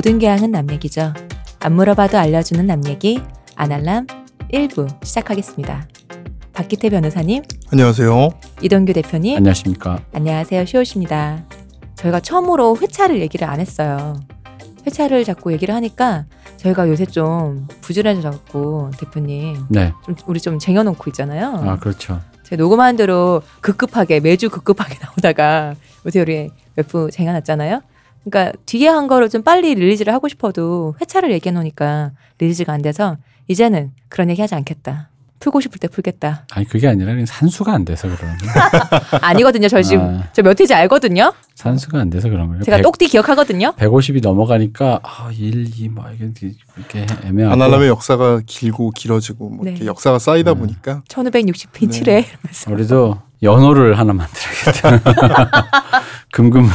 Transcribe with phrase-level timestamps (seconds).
[0.00, 1.12] 모든 교양은 남 얘기죠.
[1.58, 3.20] 안 물어봐도 알려주는 남 얘기
[3.54, 4.06] 아날람
[4.50, 5.86] 1부 시작하겠습니다.
[6.54, 8.30] 박기태 변호사님, 안녕하세요.
[8.62, 10.00] 이동규 대표님, 안녕하십니까.
[10.14, 10.64] 안녕하세요.
[10.64, 11.44] 시옷입니다.
[11.96, 14.18] 저희가 처음으로 회차를 얘기를 안 했어요.
[14.86, 16.24] 회차를 자꾸 얘기를 하니까
[16.56, 19.92] 저희가 요새 좀 부지런해져갖고 대표님 네.
[20.06, 21.56] 좀 우리 좀 쟁여놓고 있잖아요.
[21.62, 22.22] 아, 그렇죠.
[22.44, 25.74] 제가 녹음한 대로 급급하게 매주 급급하게 나오다가
[26.06, 27.82] 요새 우리 몇 부 쟁여놨잖아요.
[28.24, 33.16] 그러니까 뒤에 한 거를 좀 빨리 릴리즈를 하고 싶어도 회차를 얘기해 놓으니까 릴리즈가 안 돼서
[33.48, 35.08] 이제는 그런 얘기 하지 않겠다.
[35.40, 36.44] 풀고 싶을 때 풀겠다.
[36.52, 38.52] 아니, 그게 아니라 그냥 산수가 안 돼서 그런 거예요.
[39.24, 39.68] 아니거든요.
[39.68, 40.32] 저 지금 아.
[40.34, 41.32] 저몇 회지 알거든요.
[41.54, 42.62] 산수가 안 돼서 그런 거예요.
[42.62, 43.72] 제가 백- 똑띠 기억하거든요.
[43.78, 49.70] 150이 넘어가니까 아, 1, 2, 뭐 이게 이렇게 애매하고 아날람의 역사가 길고 길어지고 뭐 네.
[49.70, 50.60] 이렇게 역사가 쌓이다 네.
[50.60, 52.26] 보니까 1560인치래 네.
[52.28, 52.70] 이러면서.
[52.72, 55.12] 우리도 연호를 하나 만들어야겠다.
[56.32, 56.68] 금금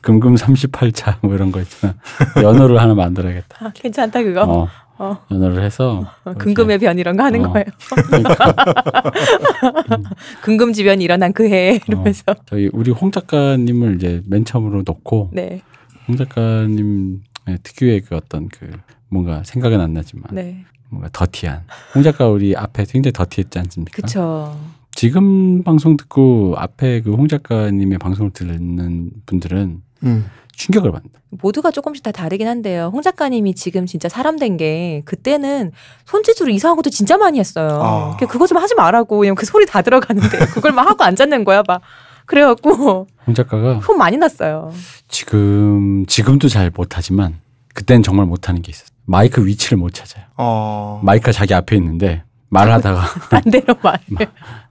[0.00, 1.94] 금금 38차 뭐 이런 거 있잖아.
[2.42, 3.66] 연호를 하나 만들어야겠다.
[3.66, 4.42] 아, 괜찮다 그거.
[4.42, 5.18] 어, 어.
[5.30, 7.52] 연호를 해서 어, 금금의 변 이런 거 하는 어.
[7.52, 7.64] 거예요.
[8.06, 8.52] 그러니까
[10.42, 12.34] 금금지변이 일어난 그 해에 이러면서.
[12.46, 15.62] 저희 우리 홍 작가님을 이제 맨 처음으로 놓고 네,
[16.06, 17.22] 홍 작가님
[17.62, 18.70] 특유의 그 어떤 그
[19.08, 21.62] 뭔가 생각은 안 나지만 네, 뭔가 더티한
[21.94, 23.96] 홍 작가 우리 앞에 굉장히 더티했지 않습니까?
[23.96, 24.54] 그쵸.
[25.00, 30.26] 지금 방송 듣고 앞에 그 홍 작가님의 방송을 듣는 분들은 음.
[30.52, 31.20] 충격을 받는다.
[31.30, 32.90] 모두가 조금씩 다 다르긴 한데요.
[32.92, 35.72] 홍 작가님이 지금 진짜 사람 된 게 그때는
[36.04, 37.80] 손짓으로 이상한 것도 진짜 많이 했어요.
[37.82, 38.16] 아.
[38.18, 39.16] 그냥 그거 좀 하지 말라고.
[39.18, 41.80] 왜냐면 그 소리 다 들어가는데 그걸 막 하고 앉았는 거야, 막.
[42.26, 44.70] 그래갖고 홍 작가가 혼 많이 났어요.
[45.08, 47.40] 지금 지금도 잘 못하지만
[47.72, 48.90] 그때는 정말 못하는 게 있었어.
[49.06, 50.24] 마이크 위치를 못 찾아요.
[50.36, 51.00] 어.
[51.02, 53.98] 마이크가 자기 앞에 있는데 말하다가 반대로 말.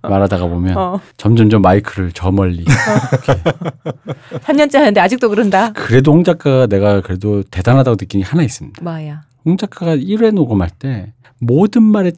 [0.01, 0.99] 말하다가 보면 어.
[1.17, 2.63] 점점점 마이크를 저 멀리
[4.43, 5.71] 3년째 하는데 아직도 그런다.
[5.73, 8.83] 그래도 홍 작가가 내가 그래도 대단하다고 느낀 게 하나 있습니다.
[8.83, 9.21] 뭐야.
[9.45, 12.11] 홍 작가가 1회 녹음할 때 모든 말에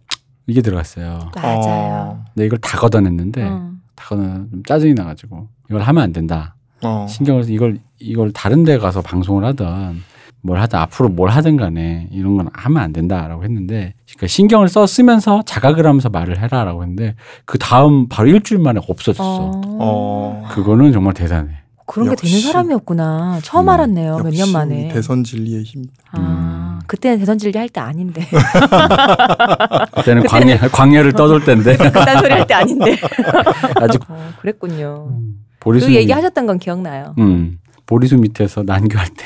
[0.47, 1.29] 이게 들어갔어요.
[1.35, 1.59] 맞아요.
[1.63, 2.23] 어.
[2.33, 3.71] 근데 이걸 다 걷어냈는데 어.
[3.95, 6.55] 다 걷어 좀 짜증이 나가지고 이걸 하면 안 된다.
[6.81, 7.05] 어.
[7.07, 10.01] 신경을 써 이걸 이걸 다른 데 가서 방송을 하든
[10.43, 14.87] 뭘 하든 앞으로 뭘 하든 간에 이런 건 하면 안 된다라고 했는데 그러니까 신경을 써
[14.87, 17.15] 쓰면서 자각을 하면서 말을 해라라고 했는데
[17.45, 19.23] 그 다음 바로 일주일 만에 없어졌어.
[19.23, 19.61] 어.
[19.65, 20.47] 어.
[20.51, 21.55] 그거는 정말 대단해.
[21.85, 22.39] 그런 게 되는.
[22.39, 23.39] 사람이었구나.
[23.43, 24.17] 처음 음, 알았네요.
[24.17, 24.87] 몇년 역시 만에.
[24.89, 25.83] 대선 진리의 힘.
[26.11, 26.79] 아, 음.
[26.87, 28.25] 그때는 대선 진리 할 때 아닌데.
[29.95, 32.95] 그때는 광야 광야를 떠돌 때인데 그딴 소리 할 때 아닌데.
[33.75, 35.07] 아직 어, 그랬군요.
[35.09, 37.13] 음, 보리수 그 얘기 하셨던 건 기억나요.
[37.19, 37.57] 음
[37.91, 39.25] 보리수 밑에서 난교할 때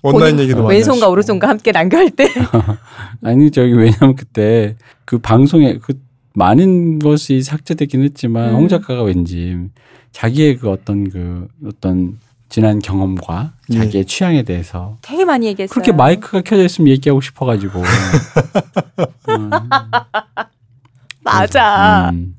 [0.00, 1.12] 본인 얘기도 많이 왼손과 하시고.
[1.12, 2.26] 오른손과 함께 난교할 때.
[3.22, 6.00] 아니 저기 왜냐면 그때 그 방송에 그
[6.34, 8.54] 많은 것이 삭제되긴 했지만 음.
[8.54, 9.58] 홍 작가가 왠지
[10.12, 12.18] 자기의 그 어떤 그 어떤
[12.48, 13.78] 지난 경험과 예.
[13.78, 15.74] 자기의 취향에 대해서 되게 많이 얘기했어요.
[15.74, 17.82] 그렇게 마이크가 켜져 있으면 얘기하고 싶어가지고
[19.28, 19.50] 음,
[21.22, 22.10] 맞아.
[22.10, 22.35] 음,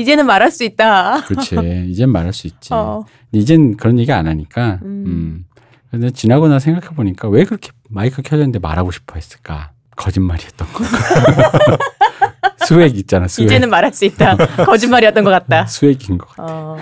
[0.00, 1.22] 이제는 말할 수 있다.
[1.24, 1.56] 그렇지
[1.90, 3.04] 이젠 말할 수 있지 어.
[3.32, 5.04] 이젠 그런 얘기 안 하니까 음.
[5.06, 5.44] 음.
[5.90, 10.88] 근데 지나고 나 생각해 보니까 왜 그렇게 마이크 켜져 있는데 말하고 싶어 했을까 거짓말이었던 건가
[12.66, 14.36] 수액 있잖아 수액 이제는 말할 수 있다.
[14.64, 15.64] 거짓말이었던 것 같다.
[15.66, 16.76] 수액인 것 같아 어.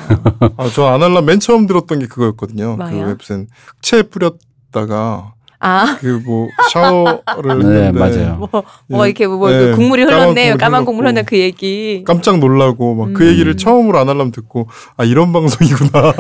[0.57, 2.77] 아, 저 아날람 맨 처음 들었던 게 그거였거든요.
[2.77, 3.07] 그 뭐요?
[3.07, 3.47] 웹슨
[3.83, 5.35] 흑채 뿌렸다가
[5.67, 7.21] 아, 그 뭐 샤워를
[7.59, 8.37] 네, 했는데 맞아요.
[8.37, 9.11] 뭐, 뭐 예.
[9.11, 10.43] 이렇게 뭐 네, 국물이 까만 흘렀네.
[10.43, 11.05] 국물이 까만 국물.
[11.05, 11.23] 흘렀네.
[11.25, 12.05] 그 얘기.
[12.07, 13.29] 깜짝 놀라고 막그 음.
[13.31, 16.15] 얘기를 처음으로 아날람 듣고 아 이런 방송이구나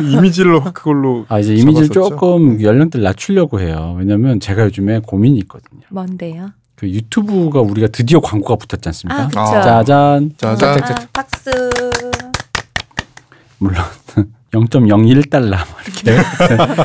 [0.00, 2.08] 이미지를 확 그걸로 아 이제 이미지를 잡았었죠?
[2.16, 3.94] 조금 연령대를 낮추려고 해요.
[3.98, 5.82] 왜냐면 제가 요즘에 고민이 있거든요.
[5.90, 6.50] 뭔데요?
[6.74, 9.28] 그 유튜브가 우리가 드디어 광고가 붙었지 않습니까?
[9.34, 9.42] 아.
[9.42, 9.60] 아.
[9.62, 10.32] 짜잔.
[10.36, 11.50] 짜잔 아, 박수.
[13.58, 13.82] 물론
[14.52, 16.22] 0.01달러 이렇게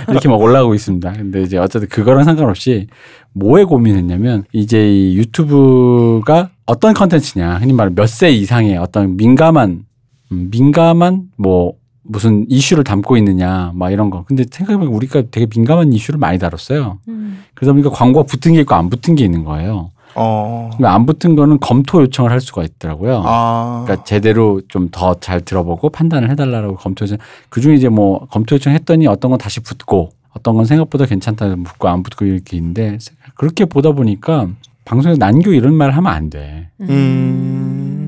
[0.12, 1.14] 이렇게 막 올라가고 있습니다.
[1.14, 2.88] 근데 이제 어쨌든 그거랑 상관없이
[3.34, 9.86] 뭐에 고민했냐면 이제 이 유튜브가 어떤 컨텐츠냐 흔히 말하는 몇세 이상의 어떤 민감한
[10.32, 11.74] 음, 민감한 뭐
[12.04, 14.24] 무슨 이슈를 담고 있느냐 막 이런 거.
[14.24, 17.00] 근데 생각해보면 우리가 되게 민감한 이슈를 많이 다뤘어요.
[17.08, 17.44] 음.
[17.54, 19.92] 그러다 보니까 광고가 붙은 게 있고 안 붙은 게 있는 거예요.
[20.16, 20.70] 어.
[20.74, 23.24] 그러니까 안 붙은 거는 검토 요청을 할 수가 있더라고요.
[23.26, 23.84] 아.
[23.86, 27.18] 그러니까 제대로 좀 더 잘 들어보고 판단을 해달라고 검토 요청.
[27.50, 31.88] 그 중에 이제 뭐 검토 요청했더니 어떤 건 다시 붙고 어떤 건 생각보다 괜찮다 붙고
[31.88, 32.98] 안 붙고 이렇게 있는데
[33.36, 34.48] 그렇게 보다 보니까
[34.86, 36.70] 방송에서 난교 이런 말 하면 안 돼.
[36.82, 38.03] 음.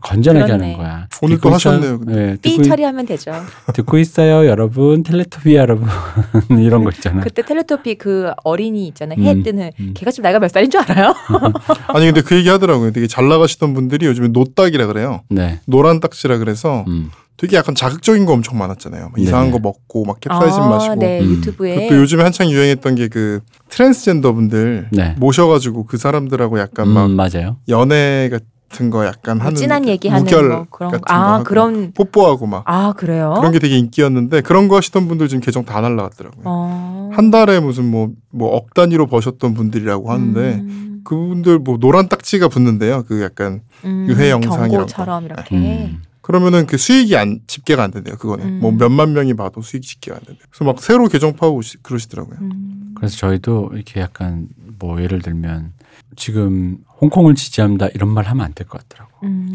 [0.00, 0.64] 건전하게 그렇네.
[0.64, 1.08] 하는 거야.
[1.22, 1.74] 오늘 듣고 또 있어요?
[1.76, 2.00] 하셨네요.
[2.06, 3.32] 네, 삐 처리하면 되죠.
[3.74, 5.02] 듣고 있어요, 여러분.
[5.02, 5.88] 텔레토비 여러분.
[6.58, 7.22] 이런 거 있잖아.
[7.22, 9.18] 그때 텔레토피 그 어린이 있잖아요.
[9.18, 9.94] 음, 해 뜨는 음.
[9.94, 11.14] 걔가 지금 나이가 몇 살인 줄 알아요?
[11.88, 12.92] 아니 근데 그 얘기 하더라고요.
[12.92, 15.22] 되게 잘 나가시던 분들이 요즘에 노딱이라 그래요.
[15.28, 15.60] 네.
[15.66, 17.10] 노란 딱지라 그래서 음.
[17.36, 19.10] 되게 약간 자극적인 거 엄청 많았잖아요.
[19.10, 19.52] 막 이상한 네네.
[19.52, 20.94] 거 먹고 막 캡사이신 아, 마시고.
[20.96, 21.30] 네, 음.
[21.36, 25.14] 유튜브에 그것도 요즘에 한창 유행했던 게 그 트랜스젠더 분들 네.
[25.18, 27.56] 모셔가지고 그 사람들하고 약간 막 음, 맞아요.
[27.68, 28.46] 연애 같은
[28.90, 31.06] 거 약간 뭐 하는 진한 얘기하는 무결 거 그런 같은 거.
[31.14, 33.34] 거아 그런 뽀뽀하고 막 아 그래요?
[33.38, 36.42] 그런 게 되게 인기였는데 그런 거 하시던 분들 지금 계정 다 날라갔더라고요.
[36.44, 37.10] 어.
[37.14, 42.48] 한 달에 무슨 뭐 뭐 억 단위로 버셨던 분들이라고 하는데 음, 그분들 뭐 노란 딱지가
[42.48, 43.04] 붙는데요.
[43.08, 44.68] 그 약간 음, 유해 영상이라고.
[44.72, 45.56] 경고처럼 이렇게.
[45.56, 46.02] 음.
[46.20, 48.16] 그러면은 그 수익이 안 집계가 안 된대요.
[48.16, 48.58] 그거는 음.
[48.60, 50.44] 뭐 몇만 명이 봐도 수익 집계가 안 된대요.
[50.50, 52.36] 그래서 막 새로 계정 파고 그러시더라고요.
[52.42, 52.92] 음.
[52.94, 54.46] 그래서 저희도 이렇게 약간
[54.78, 55.72] 뭐 예를 들면
[56.16, 59.10] 지금 홍콩을 지지합니다 이런 말 하면 안 될 것 같더라고.
[59.24, 59.48] 음.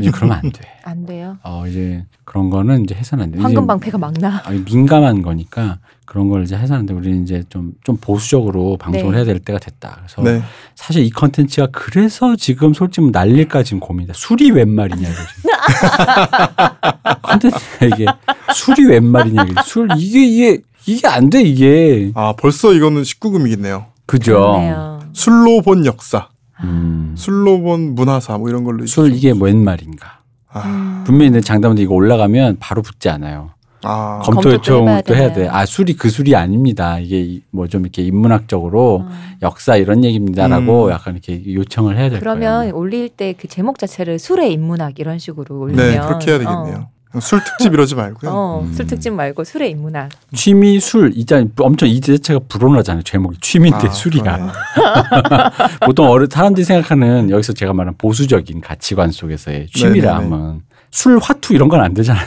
[0.00, 0.60] 이제 그러면 안 돼.
[0.84, 1.36] 안 돼요.
[1.42, 3.38] 어 이제 그런 거는 이제 해서는 안 돼.
[3.40, 4.42] 황금 방패가 막 나.
[4.44, 6.94] 아니, 민감한 거니까 그런 걸 이제 해서는 안 돼.
[6.94, 9.16] 우리는 이제 좀 좀 보수적으로 방송을 네.
[9.18, 9.96] 해야 될 때가 됐다.
[10.00, 10.42] 그래서 네.
[10.74, 14.14] 사실 이 컨텐츠가 그래서 지금 솔직히 날릴까 지금 고민이다.
[14.16, 15.28] 술이 웬 말이냐 이거지.
[17.22, 18.06] 컨텐츠가 이게
[18.54, 23.84] 술이 웬 말이냐 술 이게 이게 이게 안 돼 이게 아 벌써 이거는 19금이겠네요.
[24.10, 24.32] 그죠.
[24.34, 25.00] 그렇네요.
[25.12, 26.28] 술로 본 역사,
[26.64, 27.14] 음.
[27.16, 30.20] 술로 본 문화사 뭐 이런 걸로 술 이게 웬 말인가.
[30.52, 31.04] 아, 음.
[31.06, 33.50] 분명히 내 장담인데 이거 올라가면 바로 붙지 않아요.
[33.82, 35.34] 아 검토 요청도 해야 돼.
[35.34, 35.50] 되나요?
[35.52, 36.98] 아 술이 그 술이 아닙니다.
[36.98, 39.08] 이게 뭐 좀 이렇게 인문학적으로 음.
[39.42, 40.90] 역사 이런 얘기입니다라고 음.
[40.90, 42.76] 약간 이렇게 요청을 해야 될 그러면 거예요.
[42.76, 46.88] 올릴 때 그 제목 자체를 술의 인문학 이런 식으로 올리면 네 그렇게 해야 되겠네요.
[47.20, 48.30] 술 특집 이러지 말고요.
[48.30, 48.72] 어, 어, 음.
[48.72, 50.10] 술 특집 말고 술의 인문학.
[50.34, 51.46] 취미 술 있잖아요.
[51.58, 53.02] 엄청 이 자체가 불온하잖아요.
[53.02, 54.52] 제목이 취미인데 아, 술이야.
[55.84, 60.34] 보통 어른 사람들이 생각하는 여기서 제가 말하는 보수적인 가치관 속에서의 취미라 네네네.
[60.34, 60.60] 하면
[60.92, 62.24] 술 화투 이런 건 안 되잖아요.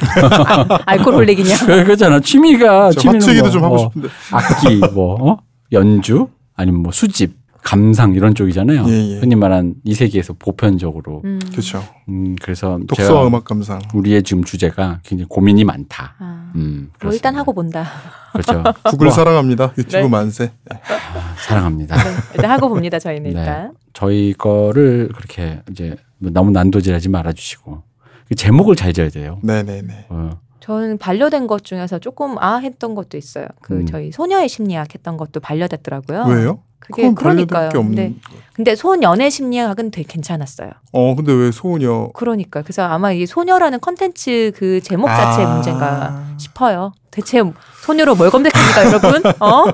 [0.86, 1.57] 알코올 올리기냐?
[1.65, 2.19] 그- 그렇잖아.
[2.19, 4.09] 취미가 저 취미는 화투 얘기도 뭐, 좀 하고 뭐 싶은데.
[4.31, 5.38] 악기 뭐 어?
[5.71, 8.83] 연주 아니면 뭐 수집 감상 이런 쪽이잖아요.
[8.88, 9.19] 예, 예.
[9.19, 11.21] 흔히 말한 이 세계에서 보편적으로.
[11.24, 11.39] 음.
[11.51, 11.83] 그렇죠.
[12.10, 13.81] 음, 그래서 독서와 제가 음악 감상.
[13.94, 16.15] 우리의 지금 주제가 굉장히 고민이 많다.
[16.19, 17.39] 아, 음, 뭐 일단 그렇습니다.
[17.39, 17.86] 하고 본다.
[18.33, 18.63] 그렇죠.
[18.89, 19.74] 구글 뭐, 사랑합니다.
[19.77, 20.07] 유튜브 네.
[20.07, 20.51] 만세.
[20.69, 21.95] 아, 사랑합니다.
[21.95, 23.00] 네, 일단 하고 봅니다.
[23.00, 23.39] 저희는 네.
[23.39, 23.74] 일단.
[23.94, 27.81] 저희 거를 그렇게 이제 뭐 너무 난도질하지 말아주시고
[28.27, 29.39] 그 제목을 잘 지어야 돼요.
[29.42, 30.07] 네네네.
[30.10, 33.48] 어, 저는 반려된 것 중에서 조금 아 했던 것도 있어요.
[33.62, 33.86] 그 음.
[33.86, 36.25] 저희 소녀의 심리학 했던 것도 반려됐더라고요.
[36.27, 36.60] 왜요?
[36.91, 37.69] 그게 그러니까요.
[37.69, 37.95] 게 없는.
[37.95, 38.15] 근데
[38.53, 40.69] 근데 소년의 심리학은 되게 괜찮았어요.
[40.91, 42.09] 어 근데 왜 소녀?
[42.13, 45.53] 그러니까 그래서 아마 이 소녀라는 컨텐츠 그 제목 자체의 아.
[45.53, 46.91] 문제인가 싶어요.
[47.09, 47.41] 대체
[47.83, 49.24] 소녀로 뭘 검색합니까, 여러분?
[49.39, 49.65] 어?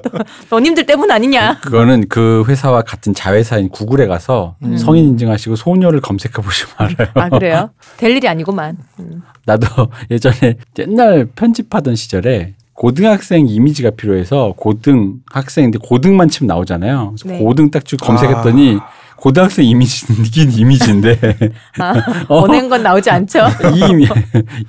[0.50, 1.60] 너님들 때문 아니냐?
[1.60, 4.76] 그거는 그 회사와 같은 자회사인 구글에 가서 음.
[4.76, 7.08] 성인 인증하시고 소녀를 검색해 보시면 알아요.
[7.14, 7.70] 아 그래요?
[7.98, 8.78] 될 일이 아니구만.
[8.98, 9.22] 음.
[9.46, 9.66] 나도
[10.10, 17.14] 예전에 옛날 편집하던 시절에 고등학생 이미지가 필요해서 고등학생인데 고등만 치면 나오잖아요.
[17.18, 17.42] 그래서 네.
[17.42, 18.78] 고등 딱 쭉 검색했더니
[19.16, 21.18] 고등학생 이미지긴 이미지인데
[21.80, 21.94] 아,
[22.28, 23.40] 어, 보낸 건 나오지 않죠?
[23.74, 24.06] 이, 이미,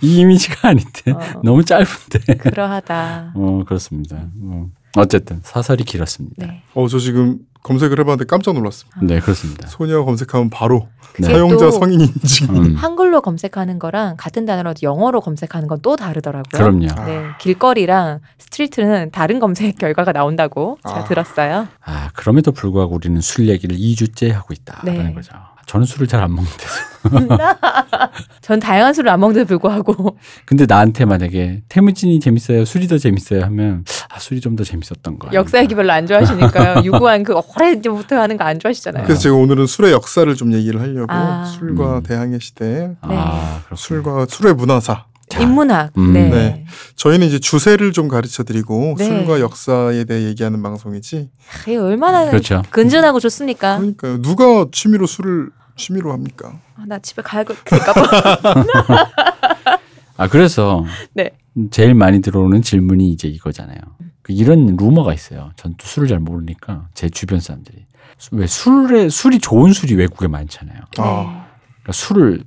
[0.02, 1.20] 이 이미지가 아닌데 어.
[1.44, 2.38] 너무 짧은데.
[2.38, 3.34] 그러하다.
[3.36, 4.18] 어 그렇습니다.
[4.42, 4.66] 어,
[4.98, 6.36] 어쨌든 사설이 길었습니다.
[6.38, 6.64] 네, 네.
[6.74, 9.20] 어 저 지금 검색을 해봤는데 깜짝 놀랐습니다.
[9.20, 9.68] 그렇습니다.
[9.68, 10.88] 소녀 검색하면 바로
[11.20, 11.28] 네.
[11.28, 12.56] 사용자 또 성인 인증.
[12.56, 16.50] 음, 한글로 검색하는 거랑 같은 단어로 영어로 검색하는 건 또 다르더라고요.
[16.54, 16.88] 그럼요.
[17.06, 21.04] 네, 길거리랑 street는 다른 검색 결과가 나온다고 제가 아.
[21.04, 21.68] 들었어요.
[21.84, 25.14] 아 그럼에도 불구하고 우리는 술 얘기를 2주째 하고 있다라는 네.
[25.14, 25.34] 거죠.
[25.70, 26.90] 저는 술을 잘 안 먹는데서.
[28.42, 33.86] 전 다양한 술을 안 먹는데도 불구하고 근데 나한테 만약에 태무진이 재밌어요, 술이 더 재밌어요 하면
[34.10, 35.32] 아 술이 좀 더 재밌었던 거야.
[35.34, 36.82] 역사 얘기 별로 안 좋아하시니까요.
[36.90, 39.04] 유구한 그 오래전부터 하는 거 안 좋아하시잖아요.
[39.04, 41.46] 그래서 제가 오늘은 술의 역사를 좀 얘기를 하려고 아.
[41.46, 42.04] 술과 음.
[42.04, 43.76] 대항해 시대, 아 그렇군요.
[43.78, 45.06] 술과 술의 문화사.
[45.30, 45.92] 자, 인문학.
[46.00, 46.12] 음.
[46.14, 46.30] 네.
[46.30, 46.66] 네.
[46.96, 49.06] 저희는 이제 주세를 좀 가르쳐 드리고 네.
[49.06, 51.30] 술과 역사에 대해 얘기하는 방송이지.
[51.62, 52.64] 이게 얼마나 그렇죠.
[52.72, 53.78] 근전하고 좋습니까?
[53.78, 54.24] 그러니까요.
[54.24, 55.50] 누가 취미로 술을
[55.80, 56.60] 취미로 합니까?
[56.76, 57.94] 아, 나 집에 가야겠다.
[57.94, 59.08] 봐.
[60.18, 60.84] 아 그래서
[61.14, 61.32] 네.
[61.72, 63.80] 제일 많이 들어오는 질문이 이제 이거잖아요.
[64.22, 65.52] 그 이런 루머가 있어요.
[65.56, 67.86] 전 또 술을 잘 모르니까 제 주변 사람들이
[68.18, 70.78] 수- 왜 술에 술이 좋은 술이 외국에 많잖아요.
[70.78, 71.02] 네.
[71.04, 71.46] 아.
[71.82, 72.44] 그러니까 술을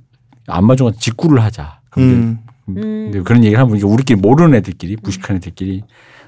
[0.47, 1.79] 안마중한 직구를 하자.
[1.89, 2.39] 근데, 음.
[2.69, 2.75] 음.
[2.75, 5.81] 근데 그런 얘기를 하면 우리끼리 모르는 애들끼리 무식한 애들끼리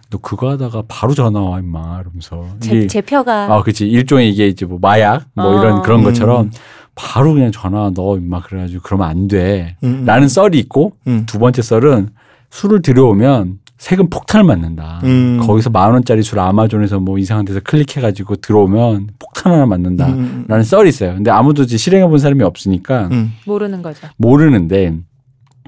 [0.09, 4.47] 너 그거 하다가 바로 전화 와 임마 이러면서 제, 이게 제표가 아 그렇지 일종의 이게
[4.47, 5.59] 이제 뭐 마약 뭐 어.
[5.61, 6.03] 이런 그런 음.
[6.03, 6.51] 것처럼
[6.95, 9.75] 바로 그냥 전화 너 임마 그래가지고 그러면 안 돼.
[9.83, 10.03] 음.
[10.05, 11.23] 라는 썰이 있고 음.
[11.25, 12.09] 두 번째 썰은
[12.51, 15.01] 술을 들여오면 세금 폭탄을 맞는다.
[15.03, 15.39] 음.
[15.45, 20.07] 거기서 만 원짜리 술 아마존에서 뭐 이상한 데서 클릭해가지고 들어오면 폭탄 하나 맞는다.
[20.07, 20.45] 음.
[20.47, 21.13] 라는 썰이 있어요.
[21.15, 23.33] 근데 아무도 이제 실행해 본 사람이 없으니까 음.
[23.45, 24.07] 모르는 거죠.
[24.15, 24.95] 모르는데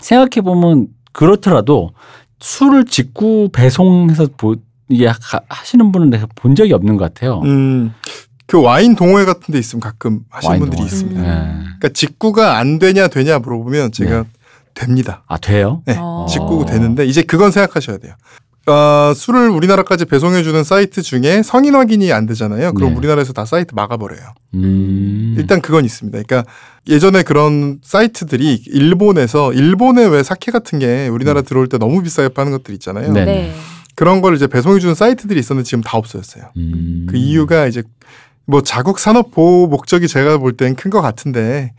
[0.01, 1.91] 생각해 보면 그렇더라도
[2.39, 4.55] 술을 직구 배송해서 보,
[4.89, 5.15] 이게 하-
[5.49, 7.41] 하시는 분은 내가 본 적이 없는 것 같아요.
[7.43, 7.91] 음.
[8.47, 10.91] 그 와인 동호회 같은 데 있으면 가끔 하시는 분들이 동호회.
[10.91, 11.19] 있습니다.
[11.19, 11.25] 음.
[11.25, 11.63] 네.
[11.63, 14.25] 그러니까 직구가 안 되냐 되냐 물어보면 제가
[14.73, 15.23] 됩니다.
[15.27, 15.83] 아 돼요?
[15.85, 15.95] 네.
[15.99, 16.25] 어.
[16.29, 18.13] 직구 되는데 이제 그건 생각하셔야 돼요.
[18.67, 22.73] 어, 술을 우리나라까지 배송해주는 사이트 중에 성인 확인이 안 되잖아요.
[22.73, 22.97] 그럼 네.
[22.97, 24.33] 우리나라에서 다 사이트 막아버려요.
[24.55, 25.35] 음.
[25.37, 26.21] 일단 그건 있습니다.
[26.21, 26.49] 그러니까
[26.87, 32.51] 예전에 그런 사이트들이 일본에서 일본에 왜 사케 같은 게 우리나라 들어올 때 너무 비싸게 파는
[32.51, 33.07] 것들 있잖아요.
[33.09, 33.13] 음.
[33.13, 33.25] 네.
[33.25, 33.55] 네.
[33.95, 36.51] 그런 걸 이제 배송해주는 사이트들이 있었는데 지금 다 없어졌어요.
[36.57, 37.07] 음.
[37.09, 37.83] 그 이유가 이제
[38.47, 41.73] 뭐 자국 산업 보호 목적이 제가 볼 땐 큰 것 같은데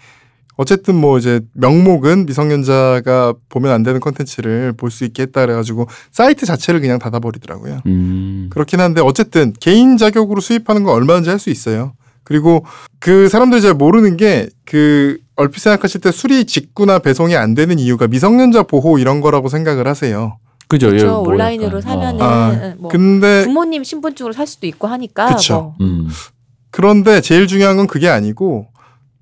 [0.57, 6.45] 어쨌든 뭐 이제 명목은 미성년자가 보면 안 되는 콘텐츠를 볼 수 있게 했다 그래가지고 사이트
[6.47, 7.81] 자체를 그냥 닫아버리더라고요.
[7.87, 8.49] 음.
[8.51, 11.93] 그렇긴 한데 어쨌든 개인 자격으로 수입하는 건 얼마든지 할 수 있어요.
[12.25, 12.67] 그리고
[13.01, 18.07] 그 사람들이 잘 모르는 게 그 얼핏 생각하실 때 술이 직구나 배송이 안 되는 이유가
[18.09, 20.37] 미성년자 보호 이런 거라고 생각을 하세요.
[20.67, 20.89] 그죠.
[20.89, 21.07] 그렇죠.
[21.07, 25.55] 이거 뭐 온라인으로 약간, 사면은 아, 뭐 근데 부모님 신분증으로 살 수도 있고 하니까 그쵸.
[25.55, 25.63] 뭐.
[25.63, 25.77] 어.
[25.81, 26.09] 음.
[26.71, 28.69] 그런데 제일 중요한 건 그게 아니고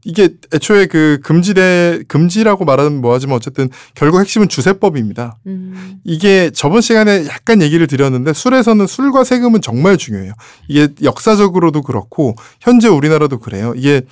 [0.04, 5.36] 이게 애초에 그 금지돼 금지라고 말하면 뭐하지만 어쨌든 결국 핵심은 주세법입니다.
[5.48, 5.98] 음.
[6.04, 10.32] 이게 저번 시간에 약간 얘기를 드렸는데 술에서는 술과 세금은 정말 중요해요.
[10.68, 13.72] 이게 역사적으로도 그렇고 현재 우리나라도 그래요.
[13.76, 14.02] 이게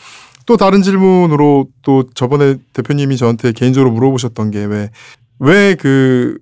[0.47, 4.91] 또 다른 질문으로 또 저번에 대표님이 저한테 개인적으로 물어보셨던 게 왜
[5.41, 6.39] 왜 그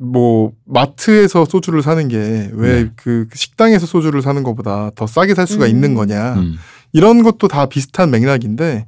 [0.00, 2.90] 뭐 마트에서 소주를 사는 게왜 네.
[2.96, 5.70] 그 식당에서 소주를 사는 것보다 더 싸게 살 수가 음.
[5.70, 6.56] 있는 거냐 음.
[6.92, 8.86] 이런 것도 다 비슷한 맥락인데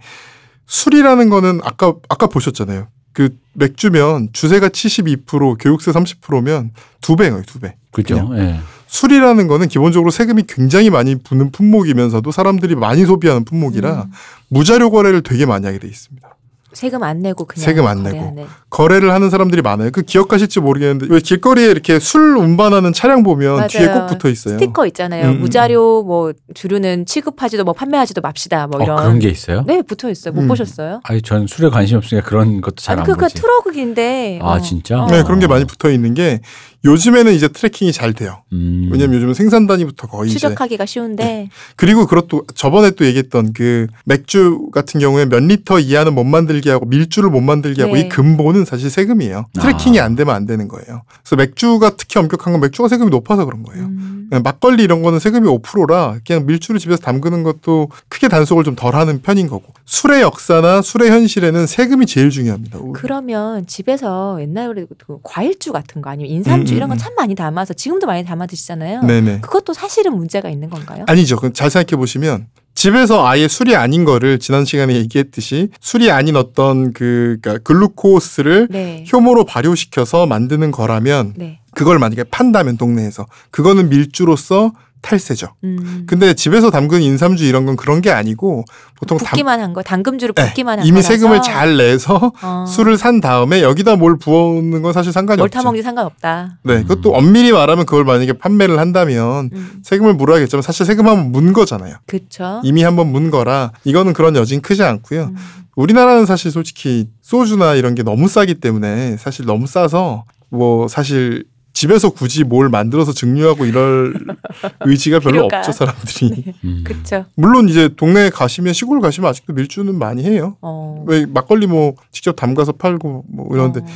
[0.67, 2.89] 술이라는 거는 아까 아까 보셨잖아요.
[3.13, 6.71] 그 맥주면 주세가 72% 교육세 30%면
[7.03, 7.77] 두 배예요, 두 배.
[7.91, 8.31] 그죠.
[8.37, 8.59] 예.
[8.87, 14.13] 술이라는 거는 기본적으로 세금이 굉장히 많이 부는 품목이면서도 사람들이 많이 소비하는 품목이라 음.
[14.49, 16.37] 무자료 거래를 되게 많이 하게 돼 있습니다.
[16.73, 18.17] 세금 안 내고 그냥 세금 안 내고.
[18.19, 18.47] 거래하는.
[18.71, 19.91] 거래를 하는 사람들이 많아요.
[19.91, 23.69] 그 기억하실지 모르겠는데 왜 길거리에 이렇게 술 운반하는 차량 보면 맞아요.
[23.69, 24.55] 뒤에 꼭 붙어 있어요.
[24.55, 25.27] 스티커 있잖아요.
[25.27, 28.97] 음, 음, 무자료 뭐 주류는 취급하지도 뭐 판매하지도 맙시다 뭐 어, 이런.
[28.97, 29.65] 그런 게 있어요?
[29.67, 30.33] 네 붙어 있어요.
[30.33, 30.49] 못 음.
[30.49, 31.01] 보셨어요?
[31.05, 33.35] 아니 전 술에 관심 없으니까 그런 것도 잘 아니 안 그그 보지.
[33.35, 34.39] 트럭인데.
[34.43, 34.61] 아 어.
[34.61, 35.03] 진짜?
[35.03, 35.07] 어.
[35.09, 36.41] 네, 그런 게 많이 붙어 있는 게
[36.85, 38.43] 요즘에는 이제 tracking이 잘 돼요.
[38.53, 38.89] 음.
[38.93, 41.49] 왜냐면 요즘은 생산 단위부터 거의 추적하기가 쉬운데.
[41.77, 46.87] 그리고 그것도 저번에 또 얘기했던 그 맥주 같은 경우에 몇 리터 이하는 못 만들게 하고
[46.87, 48.01] 밀주를 못 만들게 하고 네.
[48.03, 49.47] 이 근본은 사실 세금이에요.
[49.61, 50.05] tracking이 아.
[50.05, 51.03] 안 되면 안 되는 거예요.
[51.23, 53.85] 그래서 맥주가 특히 엄격한 건 맥주가 세금이 높아서 그런 거예요.
[53.85, 54.19] 음.
[54.43, 59.21] 막걸리 이런 거는 세금이 5%라 그냥 밀주를 집에서 담그는 것도 크게 단속을 좀 덜 하는
[59.21, 62.79] 편인 거고 술의 역사나 술의 현실에는 세금이 제일 중요합니다.
[62.95, 67.75] 그러면 집에서 옛날에 그 과일주 같은 거 아니면 인삼주 음, 이런 음, 거참 많이 담아서
[67.75, 69.03] 지금도 많이 담아 드시잖아요.
[69.03, 69.41] 네네.
[69.41, 71.05] 그것도 사실은 문제가 있는 건가요?
[71.09, 71.37] 아니죠.
[71.37, 77.39] 그잘 생각해 보시면 집에서 아예 술이 아닌 거를 지난 시간에 얘기했듯이 술이 아닌 어떤 그
[77.43, 79.05] 그러니까 글루코스를 네.
[79.13, 81.61] 효모로 발효시켜서 만드는 거라면 네.
[81.75, 84.73] 그걸 만약에 판다면 동네에서 그거는 밀주로서
[85.03, 85.49] 탈세죠.
[85.65, 86.05] 음.
[86.07, 90.33] 근데 집에서 담근 인삼주 이런 건 그런 게 아니고 보통 담, 붓기만 한 거, 당금주를
[90.35, 92.65] 네, 붓기만 한 이미 거라서 세금을 잘 내서 어.
[92.67, 95.59] 술을 산 다음에 여기다 뭘 부어놓는 건 사실 상관이 뭘 없죠.
[95.59, 96.59] 타먹지 상관없다.
[96.63, 99.81] 네, 그것도 엄밀히 말하면 그걸 만약에 판매를 한다면 음.
[99.83, 101.97] 세금을 물어야겠지만 사실 세금 한번 문 거잖아요.
[102.07, 102.61] 그쵸.
[102.65, 105.25] 이미 한번 문 거라 이거는 그런 여진 크지 않고요.
[105.25, 105.37] 음.
[105.75, 112.11] 우리나라는 사실 솔직히 소주나 이런 게 너무 싸기 때문에 사실 너무 싸서 뭐 사실 집에서
[112.11, 114.15] 굳이 뭘 만들어서 증류하고 이럴
[114.85, 115.59] 의지가 별로 필요가.
[115.59, 116.55] 없죠 사람들이.
[116.65, 116.85] 음.
[116.87, 117.25] 그쵸.
[117.35, 120.57] 물론 이제 동네에 가시면 시골 가시면 아직도 밀주는 많이 해요.
[120.61, 121.05] 어.
[121.07, 123.87] 왜 막걸리 뭐 직접 담가서 팔고 뭐 이런데 어.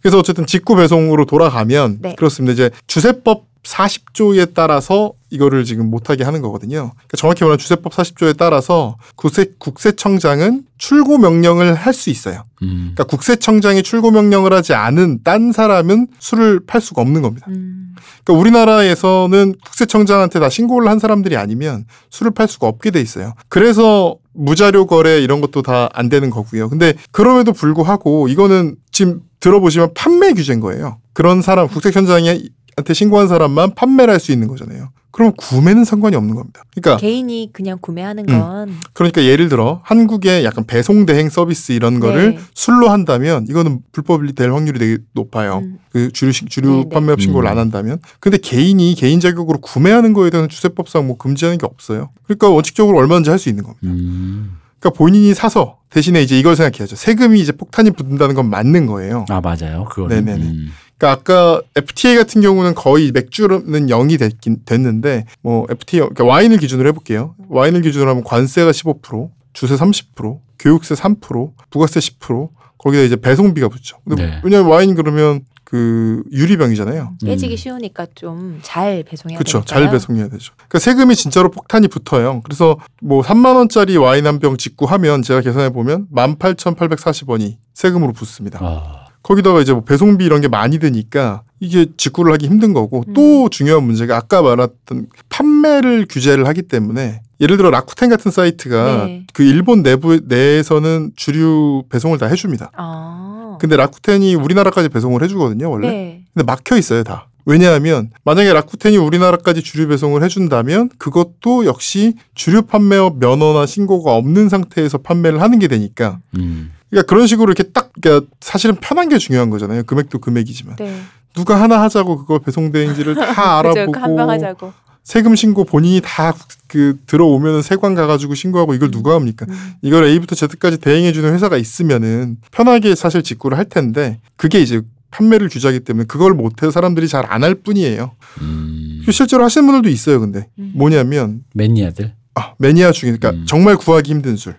[0.00, 2.14] 그래서 어쨌든 직구 배송으로 돌아가면 네.
[2.16, 2.52] 그렇습니다.
[2.52, 6.90] 이제 주세법 40조에 따라서 이거를 지금 못하게 하는 거거든요.
[6.94, 12.44] 그러니까 정확히 말하면 주세법 40조에 따라서 국세, 국세청장은 출고 명령을 할 수 있어요.
[12.62, 12.92] 음.
[12.94, 17.46] 그러니까 국세청장이 출고 명령을 하지 않은 딴 사람은 술을 팔 수가 없는 겁니다.
[17.48, 17.94] 음.
[18.24, 23.34] 그러니까 우리나라에서는 국세청장한테 다 신고를 한 사람들이 아니면 술을 팔 수가 없게 돼 있어요.
[23.48, 26.68] 그래서 무자료 거래 이런 것도 다 안 되는 거고요.
[26.68, 30.98] 근데 그럼에도 불구하고 이거는 지금 들어보시면 판매 규제인 거예요.
[31.12, 34.90] 그런 사람 국세청장한테 신고한 사람만 판매를 할 수 있는 거잖아요.
[35.12, 36.62] 그럼 구매는 상관이 없는 겁니다.
[36.74, 38.38] 그러니까 개인이 그냥 구매하는 음.
[38.38, 42.40] 건 그러니까 예를 들어 한국의 약간 배송 대행 서비스 이런 거를 네.
[42.54, 45.58] 술로 한다면 이거는 불법이 될 확률이 되게 높아요.
[45.64, 45.78] 음.
[45.90, 46.88] 그 주류 시- 주류 네, 네.
[46.90, 47.50] 판매업 신고를 음.
[47.52, 47.98] 안 한다면.
[48.20, 52.10] 근데 개인이 개인 자격으로 구매하는 거에 대한 주세법상 뭐 금지하는 게 없어요.
[52.24, 53.80] 그러니까 원칙적으로 얼마든지 할 수 있는 겁니다.
[53.88, 54.56] 음.
[54.78, 56.94] 그러니까 본인이 사서 대신에 이제 이걸 생각해야죠.
[56.94, 59.24] 세금이 이제 폭탄이 붙는다는 건 맞는 거예요.
[59.28, 59.86] 아 맞아요.
[59.90, 60.24] 그거는.
[60.24, 60.54] 네네네.
[61.00, 61.06] 음.
[61.06, 66.88] 그러니까 아까 FTA 같은 경우는 거의 맥주는 0이 됐긴 됐는데 뭐 FTA 그러니까 와인을 기준으로
[66.88, 67.34] 해볼게요.
[67.48, 73.98] 와인을 기준으로 하면 관세가 15%, 주세 30%, 교육세 3%, 부가세 10%, 거기다 이제 배송비가 붙죠.
[74.04, 74.40] 네.
[74.44, 77.12] 왜냐면 와인 그러면 그 유리병이잖아요.
[77.24, 77.56] 깨지기 음.
[77.56, 79.60] 쉬우니까 좀 잘 배송해야 그렇죠.
[79.60, 79.64] 되니까요.
[79.84, 80.52] 잘 배송해야 되죠.
[80.56, 82.40] 그러니까 세금이 진짜로 폭탄이 붙어요.
[82.42, 88.58] 그래서 뭐 3만 원짜리 와인 한 병 직구하면 제가 계산해 보면 18,840원이 세금으로 붙습니다.
[88.62, 93.12] 아, 거기다가 이제 뭐 배송비 이런 게 많이 드니까 이게 직구를 하기 힘든 거고 음.
[93.12, 99.26] 또 중요한 문제가 아까 말했던 판매를 규제를 하기 때문에 예를 들어 라쿠텐 같은 사이트가 네.
[99.32, 102.70] 그 일본 내부 내에서는 주류 배송을 다 해줍니다.
[102.76, 103.58] 아.
[103.60, 105.88] 근데 라쿠텐이 우리나라까지 배송을 해주거든요 원래.
[105.88, 106.24] 네.
[106.32, 107.28] 근데 막혀 있어요 다.
[107.46, 114.98] 왜냐하면 만약에 라쿠텐이 우리나라까지 주류 배송을 해준다면 그것도 역시 주류 판매업 면허나 신고가 없는 상태에서
[114.98, 116.72] 판매를 하는 게 되니까 음.
[116.90, 119.84] 그러니까 그런 식으로 이렇게 딱 그러니까 사실은 편한 게 중요한 거잖아요.
[119.84, 121.00] 금액도 금액이지만 네.
[121.34, 123.58] 누가 하나 하자고 그거 배송대행지를 다.
[123.58, 124.72] 알아보고 한방 하자고.
[125.02, 126.34] 세금 신고 본인이 다
[126.68, 129.44] 그 들어오면은 세관 가가지고 신고하고 이걸 누가 합니까?
[129.48, 129.72] 음.
[129.82, 135.80] 이걸 A부터 Z까지 대행해주는 회사가 있으면은 편하게 사실 직구를 할 텐데 그게 이제 판매를 규제하기
[135.80, 138.12] 때문에 그걸 못해서 사람들이 잘 안 할 뿐이에요.
[138.42, 139.02] 음.
[139.10, 140.20] 실제로 하시는 분들도 있어요.
[140.20, 140.70] 근데 음.
[140.76, 142.12] 뭐냐면 매니아들.
[142.36, 143.44] 아, 매니아 중에 그러니까 음.
[143.48, 144.54] 정말 구하기 힘든 술.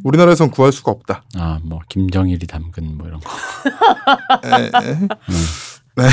[0.00, 0.06] 음.
[0.08, 1.22] 우리나라에선 구할 수가 없다.
[1.36, 3.30] 아, 뭐 김정일이 담근 뭐 이런 거.
[4.44, 4.98] 에, 에.
[5.96, 6.04] 네.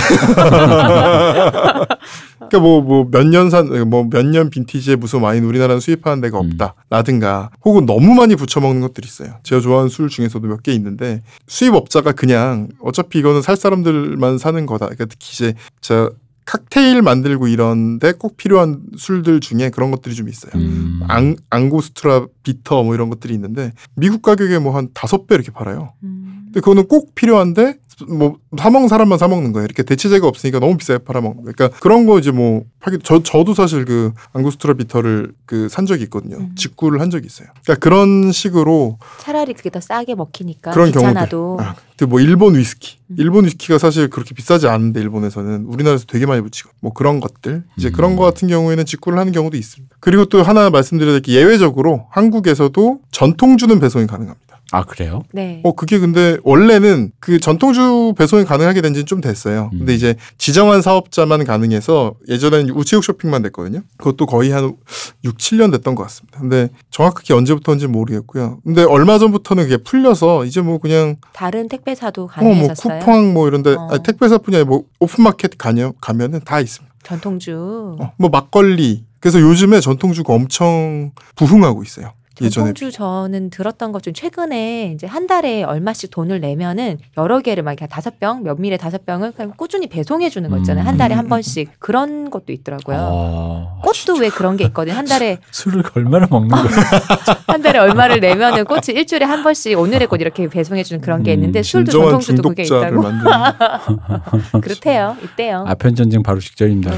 [2.49, 6.51] 그러니까 뭐 뭐 몇 년산 뭐 몇 년 빈티지의 무슨 와인 우리나라는 수입하는 데가 음.
[6.59, 9.35] 없다라든가 혹은 너무 많이 부쳐 먹는 것들이 있어요.
[9.43, 14.87] 제가 좋아하는 술 중에서도 몇 개 있는데 수입업자가 그냥 어차피 이거는 살 사람들만 사는 거다.
[14.87, 16.11] 그러니까 특히 이제 저
[16.47, 20.51] 칵테일 만들고 이런데 꼭 필요한 술들 중에 그런 것들이 좀 있어요.
[20.55, 21.01] 음.
[21.09, 25.93] 앙, 앙고스트라 비터 뭐 이런 것들이 있는데 미국 가격에 뭐 한 다섯 배 이렇게 팔아요.
[26.03, 26.43] 음.
[26.45, 27.77] 근데 그거는 꼭 필요한데
[28.07, 29.65] 뭐 사먹는 사람만 사먹는 거예요.
[29.65, 31.53] 이렇게 대체제가 없으니까 너무 비싸게 팔아먹는 거예요.
[31.55, 36.03] 그러니까 그런 거 이제 뭐 하기 저 저도 사실 그 앙구스트라 비터를 그 산 적이
[36.03, 36.37] 있거든요.
[36.37, 36.55] 음.
[36.55, 37.47] 직구를 한 적이 있어요.
[37.63, 43.15] 그러니까 그런 식으로 차라리 그게 더 싸게 먹히니까 그런 귀찮아도 아, 그뭐 일본 위스키, 음.
[43.17, 47.89] 일본 위스키가 사실 그렇게 비싸지 않은데 일본에서는 우리나라에서 되게 많이 붙이고 뭐 그런 것들 이제
[47.89, 47.91] 음.
[47.93, 49.95] 그런 거 같은 경우에는 직구를 하는 경우도 있습니다.
[49.99, 54.46] 그리고 또 하나 말씀드려야 될 게 예외적으로 한국에서도 전통주는 배송이 가능합니다.
[54.71, 55.23] 아, 그래요?
[55.31, 55.61] 네.
[55.63, 59.69] 어 그게 근데 원래는 그 전통주 배송이 가능하게 된 지는 좀 됐어요.
[59.73, 59.79] 음.
[59.79, 63.81] 근데 이제 지정한 사업자만 가능해서 예전에는 우체국 쇼핑만 됐거든요.
[63.97, 64.75] 그것도 거의 한
[65.23, 66.39] 6, 7년 됐던 것 같습니다.
[66.39, 68.59] 근데 정확하게 언제부터인지 모르겠고요.
[68.63, 72.99] 근데 얼마 전부터는 그게 풀려서 이제 뭐 그냥 다른 택배사도 가능해졌어요.
[72.99, 73.87] 쿠팡 뭐 이런데 어.
[73.91, 76.93] 아니, 택배사뿐이 아니라 뭐 오픈마켓 가면 가면은 다 있습니다.
[77.03, 77.95] 전통주.
[77.99, 79.05] 어, 뭐 막걸리.
[79.19, 82.11] 그래서 요즘에 전통주가 엄청 부흥하고 있어요.
[82.41, 87.63] 예전에 전통주 저는 들었던 것 중 최근에 이제 한 달에 얼마씩 돈을 내면은 여러 개를
[87.63, 90.85] 막 다섯 병, 면밀의 다섯 병을 그냥 꾸준히 배송해 주는 거 있잖아요.
[90.85, 91.19] 한 달에 음.
[91.19, 92.97] 한 번씩 그런 것도 있더라고요.
[92.99, 94.95] 아, 꽃도 왜 그런 게 있거든요.
[94.95, 96.63] 한 달에 술을 얼마나 먹는 거야?
[97.47, 101.31] 한 달에 얼마를 내면은 꽃이 일주일에 한 번씩 오늘의 꽃 이렇게 배송해 주는 그런 게
[101.31, 103.03] 음, 있는데 술도 진정한 전통주도 그게 있다고.
[104.61, 105.17] 그렇대요.
[105.23, 105.65] 있대요.
[105.67, 106.93] 아편 전쟁 바로 직전입니다.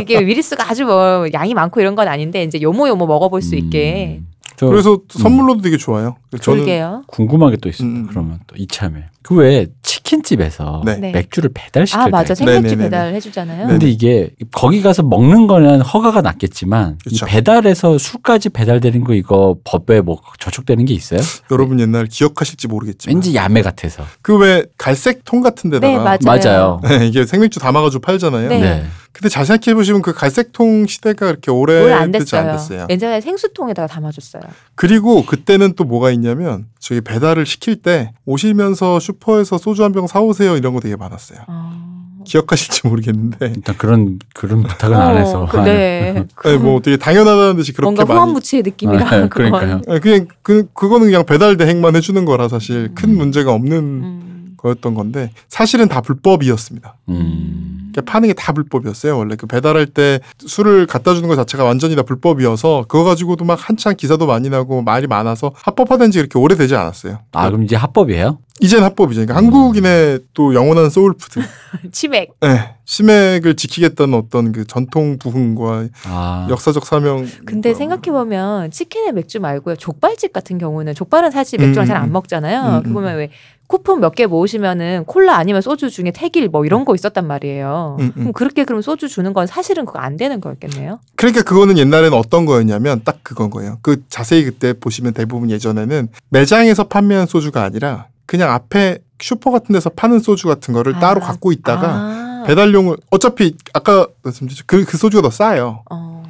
[0.00, 4.18] 이게 위리스가 아주 뭐 양이 많고 이런 건 아닌데 이제 요모 요모 먹어볼 수 있게
[4.20, 4.21] 음.
[4.21, 4.21] 저
[4.58, 6.16] 그래서 선물로도 되게 좋아요.
[6.40, 7.02] 저는 그러게요.
[7.06, 8.00] 궁금한 게 또 있습니다.
[8.00, 8.06] 음.
[8.08, 10.96] 그러면 또 이참에 그 외에 치킨집에서 네.
[10.96, 11.12] 네.
[11.12, 12.76] 맥주를 배달시킬 아때 맞아 생맥주.
[12.76, 13.68] 배달 해주잖아요.
[13.68, 16.98] 근데 이게 거기 가서 먹는 거는 허가가 났겠지만.
[17.10, 21.20] 이 배달해서 술까지 배달되는 거 이거 법에 뭐 저촉되는 게 있어요?
[21.50, 24.04] 여러분 옛날 기억하실지 모르겠지만 왠지 야매 같아서.
[24.22, 26.80] 그 왜 갈색 통 같은 네 데다가 맞아요.
[26.82, 26.98] 맞아요.
[26.98, 28.48] 네, 이게 생맥주 담아가지고 팔잖아요.
[28.48, 28.84] 네.
[29.12, 29.18] 네.
[29.18, 32.40] 근데 잘 생각해 보시면 그 갈색 통 시대가 그렇게 오래 안 되지 됐어요.
[32.50, 32.86] 않았어요.
[32.88, 34.42] 예전에 생수통에다가 담아줬어요.
[34.74, 40.56] 그리고 그때는 또 뭐가 있냐면 저희 배달을 시킬 때 오시면서 슈퍼에서 소주 한 병 사오세요
[40.56, 41.40] 이런 거 되게 많았어요.
[41.46, 41.88] 아.
[42.24, 45.42] 기억하실지 모르겠는데 일단 그런 그런 부탁은 안 해서.
[45.42, 46.24] 어, 그, 네.
[46.44, 49.10] 네, 뭐 되게 당연하다는 듯이 그렇게 뭔가 많이 후안무치의 느낌이라.
[49.10, 49.80] 네, 그러니까요.
[49.86, 53.16] 네, 그냥 그 그거는 그냥 배달 대행만 해주는 거라 사실 큰 음.
[53.18, 54.54] 문제가 없는 음.
[54.56, 56.96] 거였던 건데 사실은 다 불법이었습니다.
[57.08, 57.81] 음.
[57.92, 59.16] 그러니까 파는 게 다 불법이었어요.
[59.16, 63.56] 원래 그 배달할 때 술을 갖다 주는 것 자체가 완전히 다 불법이어서 그거 가지고도 막
[63.68, 67.20] 한창 기사도 많이 나고 말이 많아서 합법화된 지 그렇게 오래되지 않았어요.
[67.32, 68.38] 아 그럼 이제 합법이에요?
[68.60, 69.22] 이젠 합법이죠.
[69.26, 71.40] 그러니까 한국인의 또 영원한 soul food.
[71.90, 72.32] 치맥.
[72.40, 72.74] 네.
[72.84, 77.26] 치맥을 지키겠다는 어떤 그 전통 부흥과 아 역사적 사명.
[77.46, 79.76] 근데 뭐, 생각해 보면 치킨에 맥주 말고요.
[79.76, 82.12] 족발집 같은 경우는 족발은 사실 맥주랑 음, 잘안 음.
[82.12, 82.78] 먹잖아요.
[82.78, 82.94] 음, 그 음.
[82.94, 83.30] 보면 왜
[83.66, 87.96] 쿠폰 몇 개 모으시면은 콜라 아니면 소주 중에 태길 뭐 이런 거 있었단 말이에요.
[88.00, 88.12] 음, 음.
[88.14, 90.98] 그럼 그렇게 그럼 소주 주는 건 사실은 그거 안 되는 거였겠네요.
[91.16, 93.78] 그러니까 그거는 옛날에는 어떤 거였냐면 딱 그건 거예요.
[93.82, 99.88] 그 자세히 그때 보시면 대부분 예전에는 매장에서 판매한 소주가 아니라 그냥 앞에 슈퍼 같은 데서
[99.90, 102.44] 파는 소주 같은 거를 따로 아, 갖고 있다가 아.
[102.46, 105.82] 배달용을 어차피 아까 말씀드렸죠 그, 그 소주가 더 싸요.
[105.90, 106.21] 어.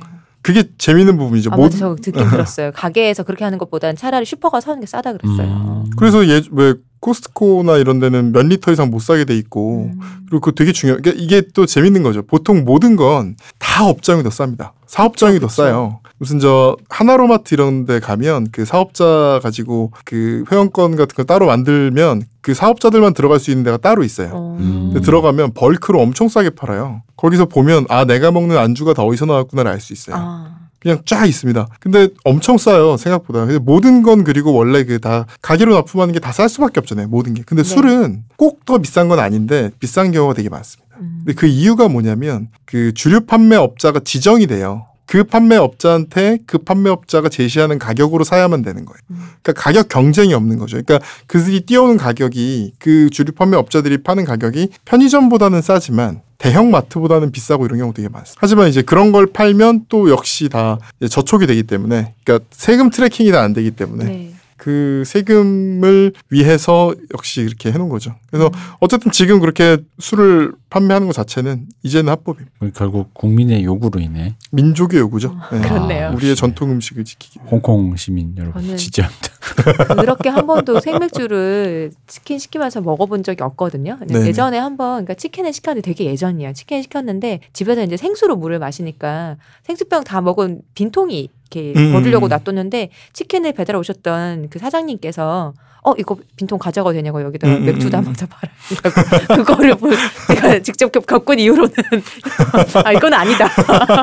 [0.43, 1.51] 그게 재밌는 부분이죠.
[1.53, 2.73] 아, 맞아, 저 듣긴 들었어요.
[2.75, 5.85] 가게에서 그렇게 하는 것보단 차라리 슈퍼가 사는 게 싸다 그랬어요.
[5.87, 5.91] 음.
[5.97, 10.01] 그래서 예, 왜 코스트코나 이런 데는 몇 리터 이상 못 사게 돼 있고 음.
[10.29, 10.97] 그리고 그거 되게 중요.
[10.97, 12.23] 그러니까 이게 또 재밌는 거죠.
[12.23, 14.73] 보통 모든 건 다 업장이 더 쌉니다.
[14.87, 15.63] 사업장이 더 그쵸.
[15.63, 16.01] 싸요.
[16.23, 22.23] 무슨 저 하나로마트 이런 데 가면 그 사업자 가지고 그 회원권 같은 거 따로 만들면
[22.41, 24.31] 그 사업자들만 들어갈 수 있는 데가 따로 있어요.
[24.33, 24.57] 어.
[24.61, 24.91] 음.
[24.93, 27.03] 근데 들어가면 bulk로 엄청 싸게 팔아요.
[27.17, 30.15] 거기서 보면 아 내가 먹는 안주가 다 어디서 나왔구나를 알 수 있어요.
[30.17, 30.59] 아.
[30.79, 31.67] 그냥 쫙 있습니다.
[31.81, 33.41] 근데 엄청 싸요 생각보다.
[33.45, 37.09] 근데 모든 건 그리고 원래 그 다 가게로 납품하는 게 다 쌀 수밖에 없잖아요.
[37.09, 37.43] 모든 게.
[37.45, 37.69] 근데 네.
[37.69, 40.97] 술은 꼭 더 비싼 건 아닌데 비싼 경우가 되게 많습니다.
[41.01, 41.23] 음.
[41.25, 44.87] 근데 그 이유가 뭐냐면 그 주류 판매 업자가 지정이 돼요.
[45.13, 48.99] 그 판매업자한테 그 판매업자가 제시하는 가격으로 사야만 되는 거예요.
[49.11, 49.17] 음.
[49.43, 50.81] 그러니까 가격 경쟁이 없는 거죠.
[50.83, 57.79] 그러니까 그들이 띄워오는 가격이 그 주류 판매업자들이 파는 가격이 편의점보다는 싸지만 대형 마트보다는 비싸고 이런
[57.79, 58.39] 경우 되게 많습니다.
[58.41, 60.79] 하지만 이제 그런 걸 팔면 또 역시 다
[61.11, 64.33] 저촉이 되기 때문에 그러니까 세금 트래킹이 다 안 되기 때문에 네.
[64.57, 68.15] 그 세금을 위해서 역시 이렇게 해놓은 거죠.
[68.31, 72.57] 그래서 어쨌든 지금 그렇게 술을 판매하는 것 자체는 이제는 합법입니다.
[72.75, 75.37] 결국 국민의 요구로 인해 민족의 요구죠.
[75.53, 75.61] 네.
[75.61, 76.07] 그렇네요.
[76.07, 76.35] 아, 우리의.
[76.35, 77.49] 전통 음식을 지키기 위해.
[77.51, 79.29] 홍콩 시민 여러분 지지합니다.
[80.01, 83.99] 그렇게 한 번도 생맥주를 치킨 시키면서 먹어본 적이 없거든요.
[84.09, 86.55] 예전에 한번 그러니까 치킨을 시켰는데 되게 예전이에요.
[86.55, 91.93] 치킨 시켰는데 집에서 이제 생수로 물을 마시니까 생수병 다 먹은 빈통이 이렇게 음.
[91.93, 95.53] 버리려고 놔뒀는데 치킨을 배달 오셨던 그 사장님께서
[95.85, 97.99] 어 이거 빈통 가져가도 되냐고 여기다가 음, 음, 맥주도 음.
[97.99, 99.35] 한번 더 팔아.
[99.37, 99.91] 그거를 보-
[100.29, 101.73] 내가 직접 겪- 겪은 이후로는
[102.85, 103.49] 아 이건 아니다.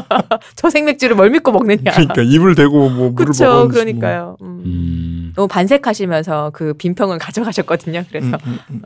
[0.55, 1.91] 저 생맥주를 뭘 믿고 먹느냐.
[1.91, 3.45] 그러니까 입을 대고 뭐 물을 그렇죠.
[3.45, 3.73] 먹었는지.
[3.79, 4.35] 그러니까요.
[4.41, 4.61] 음.
[4.65, 8.03] 음, 너무 반색하시면서 그 빈병을 가져가셨거든요.
[8.09, 8.81] 그래서 음, 음, 음.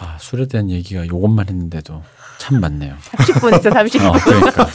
[0.00, 2.04] 아, 술에 대한 얘기가 요것만 했는데도
[2.38, 2.94] 참 많네요.
[3.16, 4.06] 30분에서 30분.
[4.06, 4.68] 어, 그러니까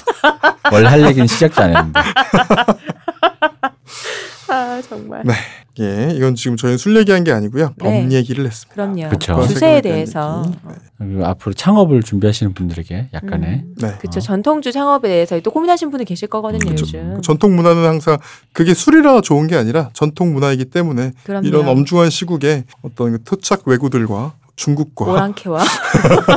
[0.70, 2.00] 원래 할 얘기는 시작도 안 했는데.
[4.50, 5.22] 아 정말.
[5.24, 5.34] 네.
[5.80, 7.74] 예, 이건 지금 저희는 술 얘기한 게 아니고요.
[7.82, 8.04] 네.
[8.04, 8.74] 법 얘기를 했습니다.
[8.76, 9.10] 그럼요.
[9.10, 9.34] 그쵸.
[9.34, 10.52] 국가 주세에 대해서.
[11.00, 11.24] 네.
[11.26, 13.96] 앞으로 창업을 준비하시는 분들에게 약간의 음, 네.
[14.00, 16.84] 그쵸 전통주 창업에 대해서 또 고민하시는 분이 계실 거거든요 음, 그쵸.
[16.84, 17.22] 요즘.
[17.22, 18.18] 전통 문화는 항상
[18.54, 21.46] 그게 술이라 좋은 게 아니라 전통 문화이기 때문에 그럼요.
[21.48, 25.62] 이런 엄중한 시국에 어떤 그 토착 왜구들과 중국과 오랑캐와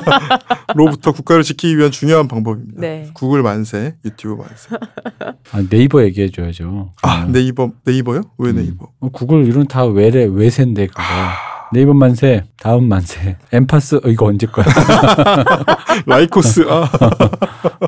[0.74, 2.80] 로부터 국가를 지키기 위한 중요한 방법입니다.
[2.80, 3.10] 네.
[3.14, 4.68] 구글 만세, 유튜브 만세.
[5.52, 6.92] 아, 네이버 얘기해 줘야죠.
[7.02, 7.32] 아 음.
[7.32, 8.22] 네이버 네이버요?
[8.38, 8.88] 왜 네이버?
[9.00, 11.02] 어, 구글 이런 다 외래 외세인데 그거.
[11.72, 14.64] 네이버 만세, 다음 만세, 엠파스 어, 이거 언제 거야?
[16.06, 16.88] 라이코스 아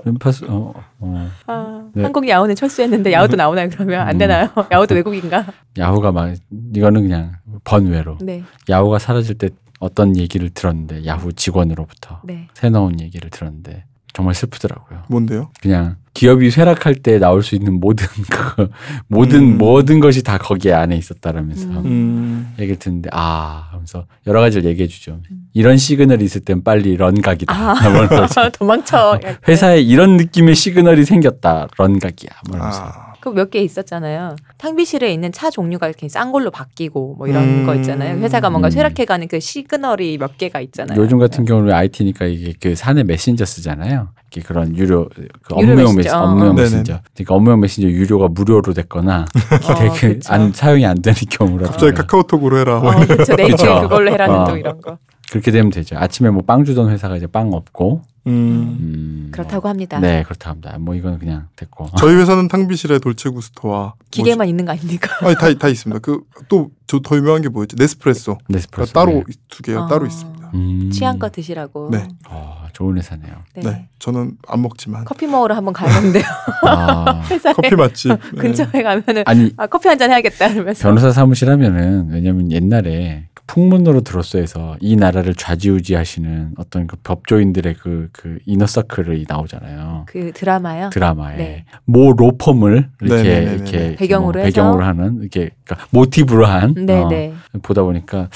[0.04, 1.30] 엠파스 어, 어.
[1.46, 2.02] 아, 네.
[2.02, 4.18] 한국 야후는 철수했는데 야후도 나오나요 그러면 안 음.
[4.18, 4.48] 되나요?
[4.72, 5.46] 야후도 외국인가?
[5.78, 6.34] 야후가 막
[6.74, 12.48] 이거는 그냥 번외로 네, 야후가 사라질 때 어떤 얘기를 들었는데 야후 직원으로부터 네.
[12.54, 15.04] 새 나온 얘기를 들었는데 정말 슬프더라고요.
[15.08, 15.50] 뭔데요?
[15.60, 18.68] 그냥 기업이 쇠락할 때 나올 수 있는 모든 그
[19.06, 19.58] 모든 음.
[19.58, 21.86] 모든 것이 다 거기에 안에 있었다라면서 음.
[21.86, 22.54] 음.
[22.58, 25.20] 얘기를 듣는데 아 하면서 여러 가지를 얘기해 주죠.
[25.30, 25.42] 음.
[25.54, 27.54] 이런 시그널이 있을 땐 빨리 run각이다.
[27.54, 27.88] 아.
[27.90, 28.08] 뭐.
[28.50, 29.20] 도망쳐.
[29.46, 31.68] 회사에 이런 느낌의 시그널이 생겼다.
[31.76, 32.30] run각이야.
[32.48, 32.82] 뭐 이러면서.
[32.82, 33.07] 아.
[33.20, 34.36] 그 몇 개 있었잖아요.
[34.58, 37.66] 탕비실에 있는 차 종류가 이렇게 싼 걸로 바뀌고 뭐 이런 음.
[37.66, 38.18] 거 있잖아요.
[38.18, 38.70] 회사가 뭔가 음.
[38.70, 41.00] 쇠락해가는 그 시그널이 몇 개가 있잖아요.
[41.00, 44.08] 요즘 같은 경우는 IT니까 이게 그 사내 메신저 쓰잖아요.
[44.30, 45.96] 이게 그런 유료 그 유료 업무용 메신저.
[45.96, 46.22] 메신저, 어.
[46.22, 46.62] 업무용 네네네.
[46.62, 47.00] 메신저.
[47.14, 50.32] 그러니까 업무용 메신저 유료가 무료로 됐거나 어, 되게 그쵸.
[50.32, 51.68] 안 사용이 안 되는 경우라.
[51.70, 52.78] 갑자기 카카오톡으로 해라.
[52.78, 53.34] 어, 그렇죠.
[53.36, 53.80] 그쵸.
[53.82, 54.44] 그걸로 해라는 어.
[54.48, 54.98] 또 이런 거.
[55.30, 55.96] 그렇게 되면 되죠.
[55.98, 58.02] 아침에 뭐 빵 주던 회사가 이제 빵 없고.
[58.26, 58.32] 음.
[58.32, 59.98] 음, 그렇다고 합니다.
[60.00, 60.76] 네, 그렇다 합니다.
[60.78, 61.88] 뭐 이건 그냥 됐고.
[61.98, 65.08] 저희 회사는 탕비실에 돌체구스토와 기계만 있는 거 아닙니까?
[65.22, 65.36] 뭐지?
[65.44, 66.00] 아니 다, 다 있습니다.
[66.00, 67.76] 그 또 저 더 유명한 게 뭐였지?
[67.78, 68.38] 네스프레소.
[68.48, 68.92] 네스프레소.
[68.92, 69.22] 따로 네.
[69.48, 69.86] 두 개가 아.
[69.86, 70.50] 따로 있습니다.
[70.54, 70.90] 음.
[70.90, 71.90] 취향껏 드시라고.
[71.92, 72.08] 네.
[72.28, 73.34] 아, 좋은 회사네요.
[73.56, 73.62] 네.
[73.62, 73.88] 네.
[73.98, 76.24] 저는 안 먹지만 커피 먹으러 한번 가야겠는데요.
[76.66, 78.08] 아, 회사에 커피 맛집.
[78.10, 78.40] 네.
[78.40, 80.82] 근처에 가면은 아니 아 커피 한 잔 해야겠다 이러면서.
[80.88, 88.08] 변호사 사무실 하면은 왜냐면 옛날에 그 풍문으로 들었어에서 이 나라를 좌지우지하시는 어떤 그 법조인들의 그,
[88.12, 90.04] 그 이너서클이 나오잖아요.
[90.06, 90.90] 그 드라마요.
[90.90, 91.64] 드라마에 네.
[91.84, 93.54] 모 로펌을 이렇게 네네네네.
[93.54, 94.46] 이렇게 배경으로 뭐 해서?
[94.54, 97.32] 배경으로 하는 이렇게 그러니까 모티브로 한 네네.
[97.54, 98.28] 어, 보다 보니까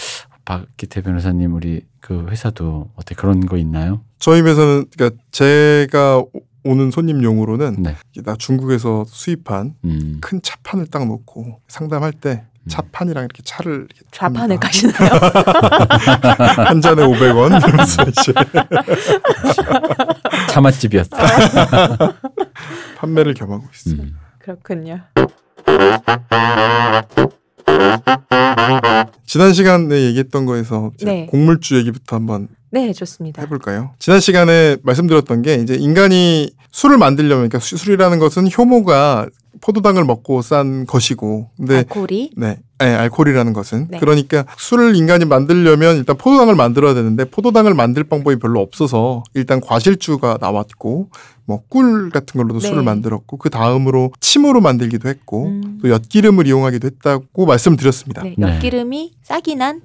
[0.46, 4.00] 박기태 변호사님 우리 그 회사도 어떻게 그런 거 있나요?
[4.18, 6.30] 저희 회사는 그러니까 제가 오-
[6.64, 7.94] 오는 손님용으로는 네.
[8.24, 10.18] 나 중국에서 수입한 음.
[10.22, 14.56] 큰 차판을 딱 놓고 상담할 때 차판이랑 이렇게 차를 이렇게 합니다.
[14.56, 15.10] 가시나요?
[16.66, 18.32] 한 잔에 500원 이러면서 이제
[20.48, 21.18] 차 맛집이었다.
[22.98, 24.02] 판매를 겸하고 있어요.
[24.02, 24.16] 음.
[24.38, 25.00] 그렇군요.
[29.26, 31.26] 지난 시간에 얘기했던 거에서 이제 네.
[31.26, 33.42] 곡물주 얘기부터 한번 네, 좋습니다.
[33.42, 33.90] 해볼까요?
[33.98, 39.26] 지난 시간에 말씀드렸던 게 이제 인간이 술을 만들려면 그러니까 수- 술이라는 것은 효모가
[39.62, 43.98] 포도당을 먹고 싼 것이고 근데 알코올이 네, 네, 알코올이라는 것은 네.
[43.98, 50.38] 그러니까 술을 인간이 만들려면 일단 포도당을 만들어야 되는데 포도당을 만들 방법이 별로 없어서 일단 과실주가
[50.40, 51.10] 나왔고
[51.46, 52.68] 뭐 꿀 같은 걸로도 네.
[52.68, 55.78] 술을 만들었고 그 다음으로 침으로 만들기도 했고 음.
[55.80, 58.22] 또 엿기름을 이용하기도 했다고 말씀드렸습니다.
[58.22, 58.54] 네, 네, 네.
[58.56, 59.80] 엿기름이 싹이 난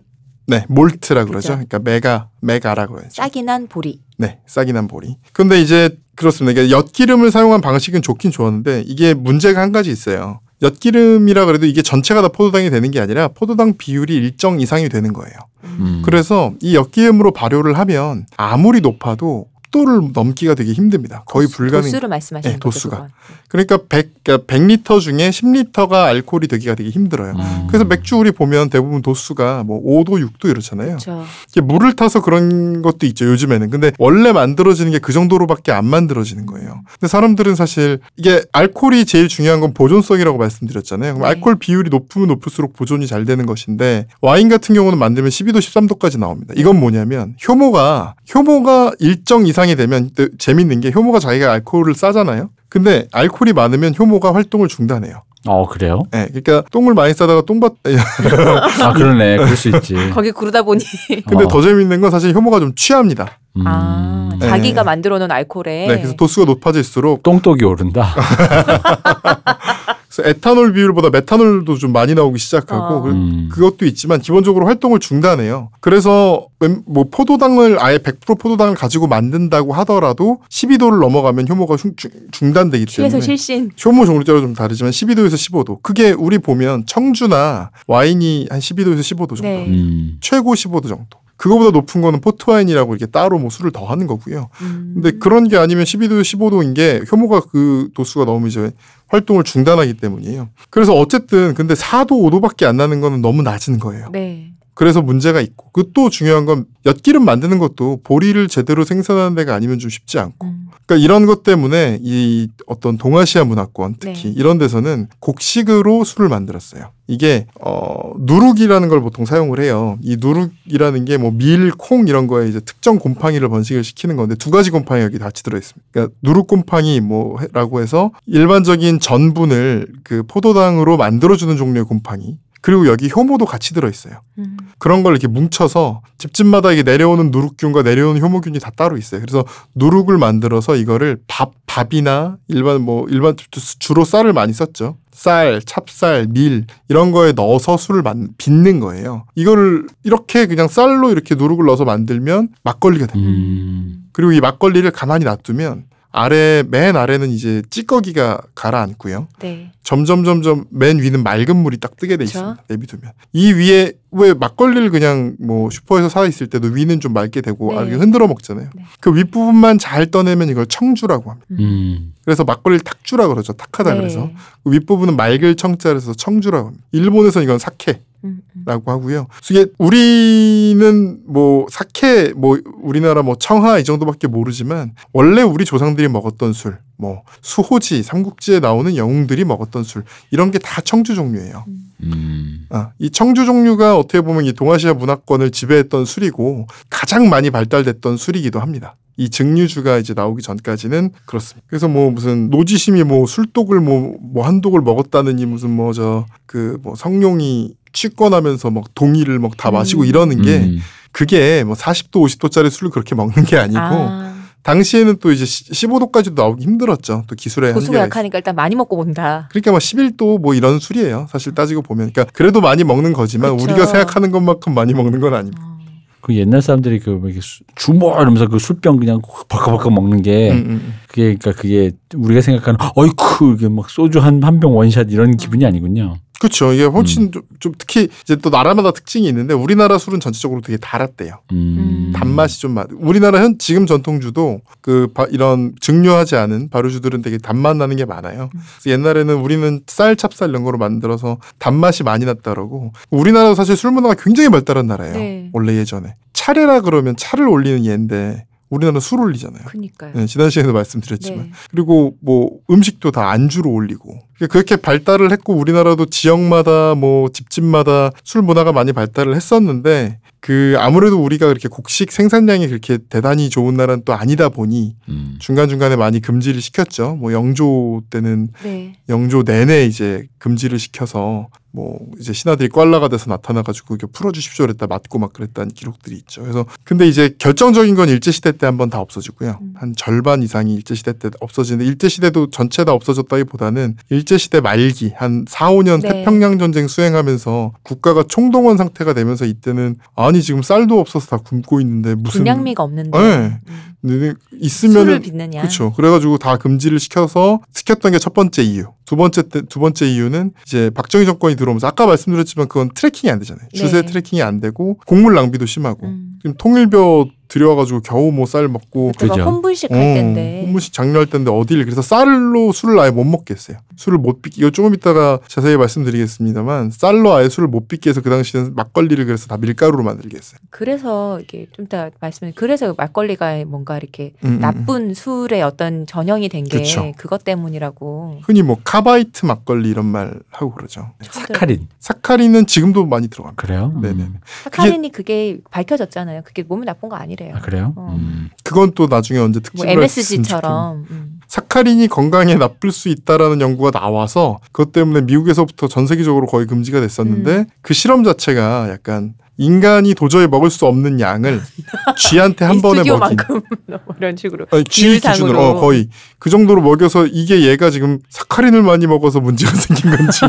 [0.70, 1.58] 몰트라 그러죠.
[1.58, 1.68] 그죠.
[1.68, 3.10] 그러니까 메가 메가라 그러죠.
[3.12, 4.02] 싹이 난 보리.
[4.18, 5.18] 네, 싹이 난 보리.
[5.34, 6.62] 근데 이제 그렇습니다.
[6.62, 10.40] 이게 엿기름을 사용한 방식은 좋긴 좋았는데 이게 문제가 한 가지 있어요.
[10.62, 15.36] 엿기름이라 그래도 이게 전체가 다 포도당이 되는 게 아니라 포도당 비율이 일정 이상이 되는 거예요.
[15.64, 16.02] 음.
[16.04, 19.46] 그래서 이 엿기름으로 발효를 하면 아무리 높아도
[19.86, 21.24] 도를 넘기가 되게 힘듭니다.
[21.26, 21.84] 거의 도수- 불가능.
[21.84, 22.80] 도수를 말씀하시는 네, 거죠.
[22.80, 23.08] 도수가.
[23.50, 27.34] 그러니까 100, 그러니까 100리터 중에 10리터가 알코올이 되기가 되게 힘들어요.
[27.34, 27.68] 음.
[27.68, 30.88] 그래서 맥주 우리 보면 대부분 도수가 뭐 5도, 6도 이렇잖아요.
[30.98, 31.24] 그렇죠.
[31.52, 36.46] 이게 물을 타서 그런 것도 있죠 요즘에는 근데 원래 만들어지는 게 그 정도로밖에 안 만들어지는
[36.48, 41.36] 거예요 근데 사람들은 사실 이게 알코올이 제일 중요한 건 보존성이라고 말씀드렸잖아요 그럼 네.
[41.36, 46.54] 알코올 비율이 높으면 높을수록 보존이 잘 되는 것인데 와인 같은 경우는 만들면 12도 13도까지 나옵니다
[46.58, 52.50] 이건 뭐냐면 효모가 효모가 일정 이상 이 되면 또 재밌는 게 효모가 자기가 알코올을 싸잖아요
[52.70, 55.22] 근데 알코올이 많으면 효모가 활동을 중단해요.
[55.48, 56.02] 어 그래요?
[56.14, 57.74] 예, 그러니까 똥을 많이 싸다가 똥밭.
[58.82, 59.38] 아 그러네.
[59.38, 59.96] 그럴 수 있지.
[60.12, 60.84] 거기 구르다 보니
[61.28, 61.48] 근데 어.
[61.48, 63.40] 더 재밌는 건 사실 효모가 좀 취합니다.
[63.56, 63.64] 음.
[63.66, 64.48] 아, 네.
[64.48, 68.14] 자기가 만들어 놓은 알코올에 네, 그래서 도수가 높아질수록 똥독이 오른다.
[70.10, 73.02] 그래서 에탄올 비율보다 메탄올도 좀 많이 나오기 시작하고 어.
[73.02, 73.50] 그- 음.
[73.52, 75.70] 그것도 있지만 기본적으로 활동을 중단해요.
[75.82, 82.12] 그래서 웬- 뭐 포도당을 아예 100% 포도당을 가지고 만든다고 하더라도 12도를 넘어가면 효모가 중, 중-
[82.32, 83.72] 중단되기 때문에 실신.
[83.84, 85.80] 효모 따라 좀 다르지만 12도에서 15도.
[85.84, 89.44] 그게 우리 보면 청주나 와인이 한 12도에서 15도 정도.
[89.44, 89.66] 네.
[89.68, 90.18] 음.
[90.22, 91.18] 최고 15도 정도.
[91.38, 94.50] 그거보다 높은 거는 포트와인이라고 이렇게 따로 뭐 술을 더 하는 거고요.
[94.62, 94.92] 음.
[94.96, 98.72] 근데 그런 게 아니면 12도, 15도인 게 효모가 그 도수가 너무 이제
[99.08, 100.50] 활동을 중단하기 때문이에요.
[100.70, 104.10] 그래서 어쨌든 근데 4도, 5도밖에 안 나는 거는 너무 낮은 거예요.
[104.12, 104.52] 네.
[104.74, 109.80] 그래서 문제가 있고 그 또 중요한 건 엿기름 만드는 것도 보리를 제대로 생산하는 데가 아니면
[109.80, 110.67] 좀 쉽지 않고 음.
[110.88, 114.34] 그러니까 이런 것 때문에 이 어떤 동아시아 문화권 특히 네.
[114.38, 116.92] 이런 데서는 곡식으로 술을 만들었어요.
[117.08, 119.98] 이게 어 누룩이라는 걸 보통 사용을 해요.
[120.02, 124.50] 이 누룩이라는 게 뭐 밀, 콩 이런 거에 이제 특정 곰팡이를 번식을 시키는 건데 두
[124.50, 125.86] 가지 곰팡이 여기 같이 들어 있습니다.
[125.92, 133.10] 그러니까 누룩 곰팡이 뭐라고 해서 일반적인 전분을 그 포도당으로 만들어 주는 종류의 곰팡이 그리고 여기
[133.10, 134.20] 효모도 같이 들어 있어요.
[134.40, 134.58] 음.
[134.78, 139.22] 그런 걸 이렇게 뭉쳐서 집집마다 이게 내려오는 누룩균과 내려오는 효모균이 다 따로 있어요.
[139.22, 143.36] 그래서 누룩을 만들어서 이거를 밥 밥이나 일반 뭐 일반
[143.80, 144.98] 주로 쌀을 많이 썼죠.
[145.14, 149.24] 쌀, 찹쌀, 밀 이런 거에 넣어서 술을 만, 빚는 거예요.
[149.36, 153.32] 이거를 이렇게 그냥 쌀로 이렇게 누룩을 넣어서 만들면 막걸리가 됩니다.
[153.32, 154.10] 음.
[154.12, 159.28] 그리고 이 막걸리를 가만히 놔두면 아래 맨 아래는 이제 찌꺼기가 가라앉고요.
[159.40, 159.72] 네.
[159.84, 162.40] 점점 점점 맨 위는 맑은 물이 딱 뜨게 돼 그쵸.
[162.40, 162.64] 있습니다.
[162.68, 167.72] 내비두면 이 위에 왜 막걸리를 그냥 뭐 슈퍼에서 사 있을 때도 위는 좀 맑게 되고
[167.72, 167.78] 네.
[167.78, 168.70] 아, 이렇게 흔들어 먹잖아요.
[168.76, 168.84] 네.
[169.00, 171.48] 그 윗부분만 잘 떠내면 이걸 청주라고 합니다.
[171.52, 172.14] 음.
[172.26, 173.54] 그래서 막걸리를 탁주라 그러죠.
[173.54, 173.98] 탁하다 네.
[173.98, 174.30] 그래서
[174.64, 176.86] 그 윗부분은 맑을 청자에서 청주라고 합니다.
[176.92, 178.02] 일본에서 이건 사케.
[178.24, 178.64] 음, 음.
[178.66, 179.28] 라고 하고요.
[179.50, 186.54] 이게 우리는 뭐 사케 뭐 우리나라 뭐 청하 이 정도밖에 모르지만 원래 우리 조상들이 먹었던
[186.54, 191.66] 술, 뭐 수호지, 삼국지에 나오는 영웅들이 먹었던 술 이런 게 다 청주 종류예요.
[192.04, 192.66] 음.
[192.70, 198.60] 아, 이 청주 종류가 어떻게 보면 이 동아시아 문화권을 지배했던 술이고 가장 많이 발달됐던 술이기도
[198.60, 198.96] 합니다.
[199.20, 201.66] 이 증류주가 이제 나오기 전까지는 그렇습니다.
[201.68, 206.78] 그래서 뭐 무슨 노지심이 뭐 술독을 뭐 뭐 한 독을 먹었다느니 무슨 뭐 저 그
[206.84, 210.06] 뭐 성룡이 취권하면서 막 동이를 막 다 마시고 음.
[210.08, 210.78] 이러는 게 음.
[211.12, 216.64] 그게 뭐 40도 50도짜리 술을 그렇게 먹는 게 아니고 아, 당시에는 또 이제 15도까지도 나오기
[216.64, 217.24] 힘들었죠.
[217.28, 219.48] 또 기술의 도수가 한계가 약하니까 일단 많이 먹고 본다.
[219.50, 221.28] 그러니까 뭐 11도 뭐 이런 술이에요.
[221.32, 222.12] 사실 따지고 보면.
[222.12, 223.64] 그러니까 그래도 많이 먹는 거지만 그쵸.
[223.64, 225.56] 우리가 생각하는 것만큼 많이 먹는 건 아니고.
[225.60, 225.78] 어.
[226.22, 230.58] 그 옛날 사람들이 그뭐 이렇게 수- 주모 이러면서 그 술병 그냥 벌컥벌컥 먹는 게 음,
[230.68, 230.94] 음.
[231.08, 235.66] 그게 그러니까 그게 우리가 생각하는 어이쿠 이게 막 소주 한 한 병 원샷 이런 기분이
[235.66, 236.18] 아니군요.
[236.40, 236.72] 그렇죠.
[236.74, 237.32] 이게 훨씬 음.
[237.32, 241.40] 좀, 좀 특히 이제 또 나라마다 특징이 있는데 우리나라 술은 전체적으로 되게 달았대요.
[241.52, 242.12] 음.
[242.16, 242.88] 단맛이 좀 많.
[242.92, 248.50] 우리나라 현 지금 전통주도 그 바- 이런 증류하지 않은 발효주들은 되게 단맛 나는 게 많아요.
[248.52, 253.92] 그래서 옛날에는 우리는 쌀, 찹쌀 이런 거로 만들어서 단맛이 많이 났다 그러고 우리나라도 사실 술
[253.92, 255.14] 문화가 굉장히 발달한 나라예요.
[255.16, 255.50] 네.
[255.54, 259.64] 원래 예전에 차례라 그러면 차를 올리는 예인데 우리나라는 술 올리잖아요.
[259.66, 260.12] 그니까요.
[260.14, 261.52] 네, 지난 시간에도 말씀드렸지만 네.
[261.72, 268.72] 그리고 뭐 음식도 다 안주로 올리고 그렇게 발달을 했고 우리나라도 지역마다 뭐 집집마다 술 문화가
[268.72, 274.50] 많이 발달을 했었는데 그 아무래도 우리가 그렇게 곡식 생산량이 그렇게 대단히 좋은 나라는 또 아니다
[274.50, 275.36] 보니 음.
[275.40, 277.16] 중간 중간에 많이 금지를 시켰죠.
[277.16, 278.94] 뭐 영조 때는 네.
[279.10, 285.20] 영조 내내 이제 금지를 시켜서 뭐 이제 신하들이 꽐라가 돼서 나타나가지고 이게 풀어주십시오 그랬다 맞고
[285.20, 286.42] 막 그랬다는 기록들이 있죠.
[286.42, 289.60] 그래서 근데 이제 결정적인 건 일제 시대 때 한 번 다 없어지고요.
[289.62, 289.74] 음.
[289.76, 295.12] 한 절반 이상이 일제 시대 때 없어지는데 일제 시대도 전체 다 없어졌다기보다는 일제 시대 말기
[295.16, 296.10] 한 4, 5년 네.
[296.10, 302.16] 태평양 전쟁 수행하면서 국가가 총동원 상태가 되면서 이때는 아니 지금 쌀도 없어서 다 굶고 있는데
[302.16, 303.60] 무슨 군량미가 없는데 네.
[303.68, 303.94] 음.
[304.02, 305.62] 네, 술을 있으면은 빚느냐.
[305.62, 305.92] 그렇죠.
[305.94, 308.86] 그래가지고 다 금지를 시켜서 시켰던 게 첫 번째 이유.
[309.06, 313.40] 두 번째 때, 두 번째 이유는 이제 박정희 정권이 들어오면서 아까 말씀드렸지만 그건 tracking이 안
[313.40, 313.68] 되잖아요.
[313.74, 314.08] 주세 네.
[314.08, 316.40] tracking이 안 되고 곡물 낭비도 심하고 음.
[316.42, 319.46] 지금 통일벼 들여와가지고 겨우 뭐 쌀 먹고 그때가 그죠.
[319.46, 320.64] 혼분식 할 어, 때인데.
[320.66, 323.78] 혼분식 장려할 때인데 어딜 그래서 쌀로 술을 아예 못 먹게 했어요.
[323.96, 328.30] 술을 못 빚기 이거 조금 이따가 자세히 말씀드리겠습니다만 쌀로 아예 술을 못 빚게 해서 그
[328.30, 330.60] 당시에는 막걸리를 그래서 다 밀가루로 만들게 했어요.
[330.70, 334.60] 그래서 이게 좀 이따 말씀해 그래서 막걸리가 뭔가 이렇게 음, 음, 음.
[334.60, 336.84] 나쁜 술의 어떤 전형이 된 게.
[337.18, 338.42] 그것 때문이라고.
[338.44, 341.12] 흔히 뭐 카바이트 막걸리 이런 말 하고 그러죠.
[341.20, 341.28] 네.
[341.32, 343.62] 사카린 사카린은 지금도 많이 들어갑니다.
[343.62, 343.92] 그래요?
[343.96, 344.02] 음.
[344.02, 344.26] 네네.
[344.64, 346.42] 사카린이 그게 밝혀졌잖아요.
[346.44, 347.56] 그게 몸에 나쁜 거 아니 래요.
[347.56, 347.94] 아 그래요?
[347.96, 348.16] 어.
[348.20, 348.50] 음.
[348.64, 350.04] 그건 또 나중에 언제 뭐 특집을 좋겠는데.
[350.04, 351.06] MSG처럼.
[351.10, 351.40] 음.
[351.48, 357.58] 사카린이 건강에 나쁠 수 있다라는 연구가 나와서 그것 때문에 미국에서부터 전 세계적으로 거의 금지가 됐었는데
[357.58, 357.66] 음.
[357.82, 361.62] 그 실험 자체가 약간 인간이 도저히 먹을 수 없는 양을
[362.18, 363.38] 쥐한테 한 번에 먹인
[364.20, 364.66] 이런 식으로.
[364.72, 365.20] 아니, 쥐.
[365.20, 370.40] 기준으로 어, 거의 그 정도로 먹여서 이게 얘가 지금 사카린을 많이 먹어서 문제가 생긴 건지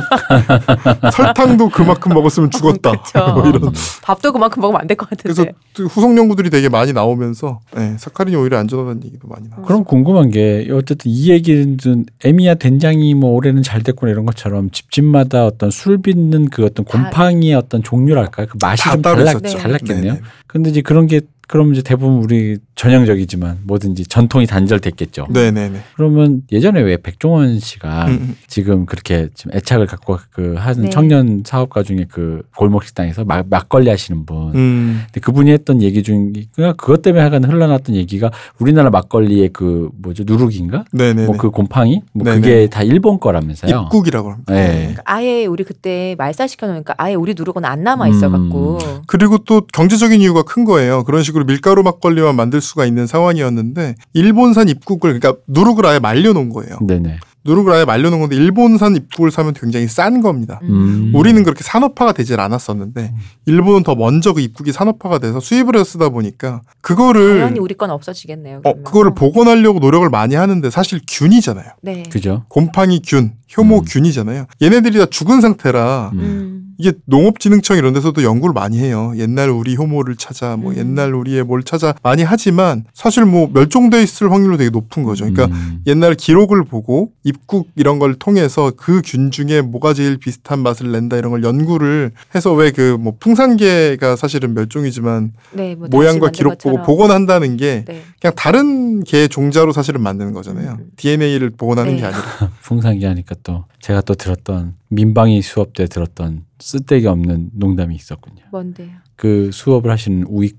[1.12, 2.92] 설탕도 그만큼 먹었으면 죽었다.
[3.34, 5.22] 뭐 이런 밥도 그만큼 먹으면 안 될 것 같은데.
[5.34, 5.44] 그래서
[5.74, 9.64] 또 후속 연구들이 되게 많이 나오면서 네, 사카린이 오히려 안전하다는 얘기도 많이 나와요.
[9.66, 11.76] 그럼 궁금한 게 어쨌든 이 얘기는
[12.24, 16.92] 에미야 된장이 뭐 올해는 잘 됐구나 이런 것처럼 집집마다 어떤 술 빚는 그 어떤 다-
[16.92, 19.58] 곰팡이의 어떤 종류랄까 그 맛이 따로 달랐, 있었죠.
[19.58, 20.14] 달랐겠네요.
[20.14, 20.24] 네네.
[20.46, 25.28] 근데 이제 그런 게 그럼 이제 대부분 우리 전형적이지만 뭐든지 전통이 단절됐겠죠.
[25.30, 25.80] 네네네.
[25.96, 28.36] 그러면 예전에 왜 백종원 씨가 음, 음.
[28.46, 30.90] 지금 그렇게 지금 애착을 갖고 그 하는 네.
[30.90, 34.54] 청년 사업가 중에 그 골목 식당에서 막, 막걸리 하시는 분.
[34.54, 35.00] 음.
[35.06, 36.30] 근데 그분이 했던 얘기 중에
[36.76, 40.84] 그것 때문에 하여간 흘러났던 얘기가 우리나라 막걸리의 그 뭐죠 누룩인가?
[40.92, 41.26] 네네네.
[41.26, 42.02] 뭐그 곰팡이?
[42.12, 42.40] 뭐 네네.
[42.40, 43.84] 그게 다 일본 거라면서요.
[43.86, 44.52] 입국이라고 합니다.
[44.52, 44.76] 네.
[44.78, 48.78] 그러니까 아예 우리 그때 말살시켜 놓으니까 아예 우리 누르고는 안 남아 있어 갖고.
[48.82, 49.00] 음.
[49.06, 51.04] 그리고 또 경제적인 이유가 큰 거예요.
[51.04, 56.78] 그런 식으로 밀가루 막걸리만 만들 수가 있는 상황이었는데 일본산 입국을 그러니까 누룩을 아예 말려놓은 거예요.
[56.86, 57.18] 네네.
[57.44, 60.60] 누룩을 아예 말려놓은 건데 일본산 입국을 사면 굉장히 싼 겁니다.
[60.64, 61.12] 음.
[61.14, 63.14] 우리는 그렇게 산업화가 되질 않았었는데
[63.46, 67.90] 일본은 더 먼저 그 입국이 산업화가 돼서 수입을 해서 쓰다 보니까 그거를 당연히 우리 건
[67.90, 68.58] 없어지겠네요.
[68.58, 68.84] 어 그러면.
[68.84, 71.70] 그거를 복원하려고 노력을 많이 하는데 사실 균이잖아요.
[71.80, 72.02] 네.
[72.10, 72.44] 그죠?
[72.48, 74.46] 곰팡이 균, 효모균이잖아요.
[74.60, 76.57] 얘네들이 다 죽은 상태라 음.
[76.78, 76.80] 음.
[76.80, 79.12] 이게 농업진흥청 이런 데서도 연구를 많이 해요.
[79.16, 80.76] 옛날 우리 효모를 찾아, 뭐 음.
[80.78, 85.24] 옛날 우리의 뭘 찾아 많이 하지만 사실 뭐 멸종돼 있을 확률도 되게 높은 거죠.
[85.24, 85.80] 그러니까 음.
[85.86, 91.16] 옛날 기록을 보고 입국 이런 걸 통해서 그 균 중에 뭐가 제일 비슷한 맛을 낸다
[91.16, 96.82] 이런 걸 연구를 해서 왜 그 뭐 풍산개가 사실은 멸종이지만 네, 뭐 모양과 기록 보고.
[96.82, 98.02] 복원한다는 게 네.
[98.20, 100.76] 그냥 다른 개 종자로 사실은 만드는 거잖아요.
[100.80, 100.86] 음.
[100.96, 101.98] DNA를 복원하는 네.
[102.00, 102.22] 게 아니라.
[102.62, 108.44] 풍산기 하니까 또 제가 또 들었던 민방위 수업 때 들었던 쓸데기 없는 농담이 있었군요.
[108.50, 108.90] 뭔데요?
[109.16, 110.58] 그 수업을 하시는 우익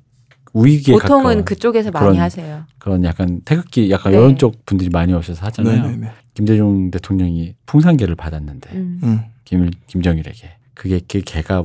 [0.53, 2.65] 우익에 보통은 가까운 그쪽에서 많이 그런- 하세요.
[2.79, 4.17] 그런 약간 태극기 약간 네.
[4.17, 5.83] 이런 쪽 분들이 많이 오셔서 하잖아요.
[5.83, 6.11] 네네네.
[6.33, 8.99] 김대중 대통령이 풍산개를 받았는데 음.
[9.03, 9.19] 음.
[9.45, 11.63] 김 김정일에게 그게 그 개가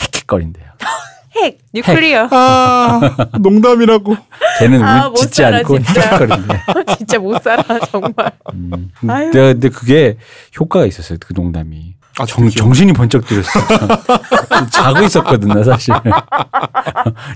[0.00, 0.66] 헥헥거린대요.
[1.42, 2.28] 핵, 뉴클리어.
[2.30, 3.00] 아
[3.38, 4.16] 농담이라고.
[4.58, 6.00] 걔는 아, 울못 살아, 않고 진짜.
[6.18, 6.60] 헥헥거린대.
[6.98, 8.12] 진짜 못 살아 정말.
[8.54, 8.90] 음.
[9.08, 9.30] 아유.
[9.30, 10.16] 내가 근데 그게
[10.58, 11.18] 효과가 있었어요.
[11.24, 11.94] 그 농담이.
[12.20, 12.50] 아, 정.
[12.50, 13.60] 정신이 번쩍 들었어.
[14.72, 15.94] 자고 있었거든, 나 사실.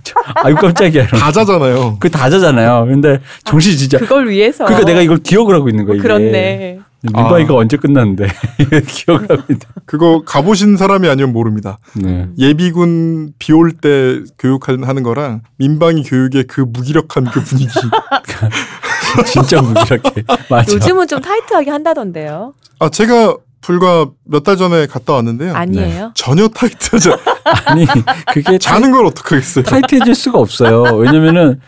[0.03, 1.07] 저- 아유, 깜짝이야.
[1.07, 1.99] 가자잖아요.
[2.01, 2.87] 그 다 자잖아요.
[2.87, 3.99] 근데 정신이 진짜.
[3.99, 4.65] 그걸 위해서.
[4.65, 5.95] 그러니까 내가 이걸 기억을 하고 있는 거야.
[5.95, 6.03] 이게.
[6.03, 6.79] 그렇네.
[7.03, 7.57] 민방위가 아.
[7.57, 8.27] 언제 끝났는데.
[9.49, 9.69] 있다.
[9.87, 11.79] 그거 가보신 사람이 아니면 모릅니다.
[11.97, 12.29] 네.
[12.39, 17.71] 예비군 비 올 때 교육하는 거랑 민방위 교육의 그 무기력한 그 분위기.
[19.27, 20.25] 진짜 무기력해.
[20.49, 20.73] 맞아.
[20.73, 22.55] 요즘은 좀 타이트하게 한다던데요.
[22.79, 25.55] 아 제가 불과 몇 달 전에 갔다 왔는데요.
[25.55, 26.11] 아니에요?
[26.15, 27.19] 전혀 타이트하지 않-
[27.67, 27.87] 아니,
[28.33, 29.65] 그게 자는 걸 어떡하겠어요.
[29.65, 30.83] 타이트해질 수가 없어요.
[30.97, 31.61] 왜냐면은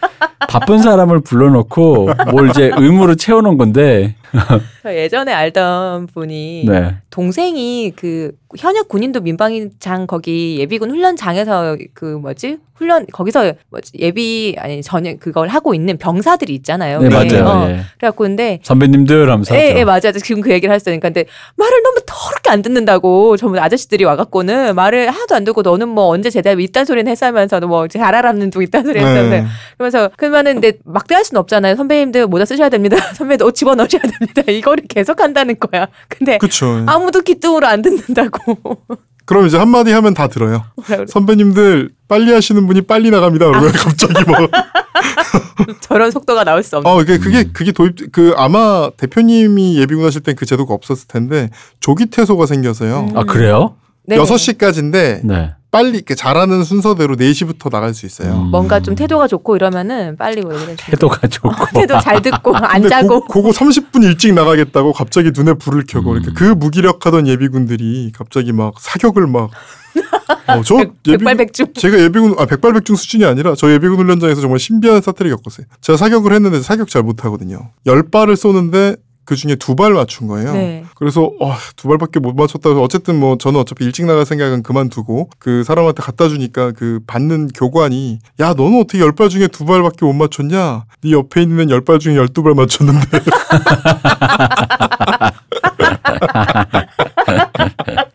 [0.48, 4.16] 바쁜 사람을 불러놓고 뭘 이제 의무로 채워놓은 건데.
[4.82, 6.96] 저 예전에 알던 분이 네.
[7.10, 14.82] 동생이 그 현역 군인도 민방위장 거기 예비군 훈련장에서 그 뭐지 훈련 거기서 뭐지 예비 아니
[14.82, 17.00] 전역 그걸 하고 있는 병사들이 있잖아요.
[17.00, 17.10] 네, 왜?
[17.10, 17.46] 맞아요.
[17.46, 17.80] 어, 예.
[17.98, 19.74] 그래갖고 근데 선배님들 하면서 예.
[19.76, 20.12] 예, 맞아요.
[20.12, 20.98] 지금 그 얘기를 했어요.
[20.98, 21.24] 그러니까 근데
[21.56, 26.30] 말을 너무 더럽게 안 듣는다고 전부 아저씨들이 와갖고는 말을 하나도 안 듣고 너는 뭐 언제
[26.30, 29.46] 제대로 이딴 소리는 했어 하면서도 뭐 잘하라는 둥 이딴 소리 했었는데 네.
[29.76, 31.76] 그러면서 그러면은 근데 막대할 수는 없잖아요.
[31.76, 32.96] 선배님들 모자 쓰셔야 됩니다.
[33.14, 34.42] 선배님들 옷 집어 넣으셔야 됩니다.
[34.50, 35.86] 이거를 계속 한다는 거야.
[36.08, 36.82] 근데 그쵸.
[36.86, 38.43] 아무도 귀뚱으로 안 듣는다고.
[39.26, 40.64] 그럼 이제 한마디 하면 다 들어요.
[41.08, 43.46] 선배님들 빨리 하시는 분이 빨리 나갑니다.
[43.46, 44.36] 그러면 갑자기 뭐.
[45.80, 46.90] 저런 속도가 나올 수 없는.
[46.90, 51.48] 어, 그게, 그게, 그게 도입, 그 아마 대표님이 예비군 하실 땐 그 제도가 없었을 텐데
[51.80, 53.08] 조기 퇴소가 생겨서요.
[53.12, 53.16] 음.
[53.16, 53.76] 아 그래요?
[54.06, 54.16] 네.
[54.16, 55.54] 여섯 시까지인데 네.
[55.70, 58.32] 빨리 이렇게 잘하는 순서대로 4시부터 나갈 수 있어요.
[58.34, 58.50] 음.
[58.50, 60.90] 뭔가 좀 태도가 좋고 이러면은 빨리 뭐 얘기를 해주세요.
[60.92, 63.22] 태도가 좋고 태도 잘 듣고 안 자고.
[63.22, 66.16] 고, 그거 30분 일찍 나가겠다고 갑자기 눈에 불을 켜고 음.
[66.18, 69.50] 이렇게 그 무기력하던 예비군들이 갑자기 막 사격을 막
[70.46, 71.66] 어, 저 백- 예비군 백발백중.
[71.74, 75.66] 제가 예비군 아 백발백중 수준이 아니라 저 예비군 훈련장에서 정말 신비한 사태를 겪었어요.
[75.80, 77.70] 제가 사격을 했는데 사격 잘 못하거든요.
[77.86, 80.52] 열 발을 쏘는데 그 중에 두 발 맞춘 거예요.
[80.52, 80.84] 네.
[80.96, 85.64] 그래서 와, 두 발밖에 못 맞췄다고 어쨌든 뭐 저는 어차피 일찍 나갈 생각은 그만두고 그
[85.64, 90.12] 사람한테 갖다 주니까 그 받는 교관이 야 너는 어떻게 열 발 중에 두 발밖에 못
[90.12, 90.84] 맞췄냐?
[91.02, 93.18] 네 옆에 있는 애는 열발 중에 열두 발 맞췄는데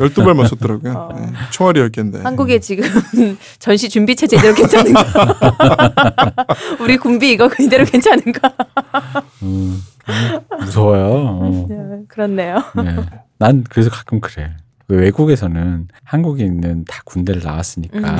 [0.00, 0.92] 열두 발 맞췄더라고요.
[0.92, 1.08] 어.
[1.18, 2.20] 네, 총알이 열 개인데.
[2.20, 2.84] 한국의 지금
[3.58, 5.04] 전시 준비 체제 이대로 괜찮은가?
[6.80, 8.52] 우리 군비 이거 이대로 괜찮은가?
[9.42, 9.80] 음,
[10.60, 11.04] 무서워요.
[11.42, 11.66] 어.
[11.68, 11.76] 네,
[12.08, 12.62] 그렇네요.
[12.76, 12.96] 네.
[13.38, 14.56] 난 그래서 가끔 그래.
[14.88, 18.16] 왜 외국에서는 한국에 있는 다 군대를 나왔으니까 음.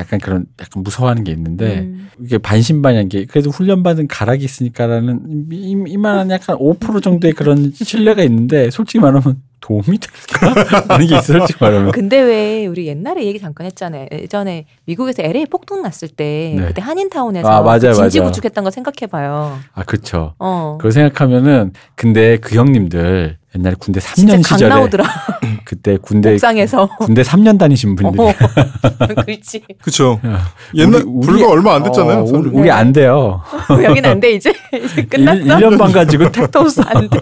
[0.00, 2.08] 약간 그런 약간 무서워하는 게 있는데 음.
[2.18, 8.70] 이게 반신반의한 게 그래도 훈련받은 가락이 있으니까라는 이- 이만한 약간 5% 정도의 그런 신뢰가 있는데
[8.72, 10.94] 솔직히 말하면 도움이 될까?
[10.94, 11.92] 하는 게 솔직히 말하면.
[11.92, 14.06] 근데 왜 우리 옛날에 얘기 잠깐 했잖아요.
[14.12, 16.66] 예전에 미국에서 LA 폭동 났을 때 네.
[16.66, 18.30] 그때 한인타운에서 아, 맞아요, 그 진지 맞아요.
[18.30, 19.58] 구축했던 거 생각해봐요.
[19.74, 20.34] 아 그렇죠.
[20.38, 20.78] 어.
[20.80, 25.04] 그거 생각하면은 근데 그 형님들 옛날에 군대 진짜 3년 강 시절에 나오더라.
[25.64, 26.88] 그때 군대 옥상에서.
[26.98, 28.32] 군대 3년 다니신 분들이 어.
[29.24, 29.62] 그렇지.
[29.82, 30.20] 그쵸.
[30.24, 30.40] 야,
[30.74, 32.18] 옛날 우리- 불과 얼마 안 됐잖아요.
[32.20, 32.50] 어, 우리.
[32.50, 33.40] 우리 안 돼요.
[33.70, 34.52] 여기는 안돼 이제
[34.84, 35.38] 이제 끝났어.
[35.40, 36.82] 1, 년반 가지고 택도 없어.
[36.86, 37.18] 안 돼.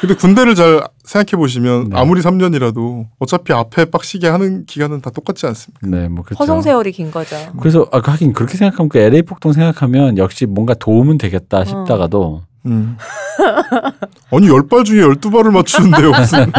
[0.00, 1.98] 근데 군대를 잘 생각해 보시면 네.
[1.98, 5.86] 아무리 3년이라도 어차피 앞에 빡시게 하는 기간은 다 똑같지 않습니까?
[5.86, 6.42] 네, 뭐 그렇죠.
[6.42, 7.36] 허송 세월이 긴 거죠.
[7.58, 12.51] 그래서 아, 하긴 그렇게 생각하면 그 LA 폭동 생각하면 역시 뭔가 도움은 되겠다 싶다가도 음.
[14.30, 16.52] 아니 열 발 중에 열두 발을 맞추는데요 무슨?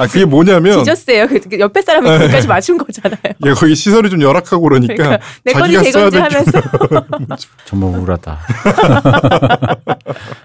[0.00, 1.26] 아 그게 뭐냐면 뒤졌어요.
[1.26, 3.18] 그 옆에 사람이 거기까지 맞춘 거잖아요.
[3.46, 8.38] 얘 거기 시설이 좀 열악하고 그러니까, 그러니까 내 건지 써야 건지 될 하면서 정말 우울하다.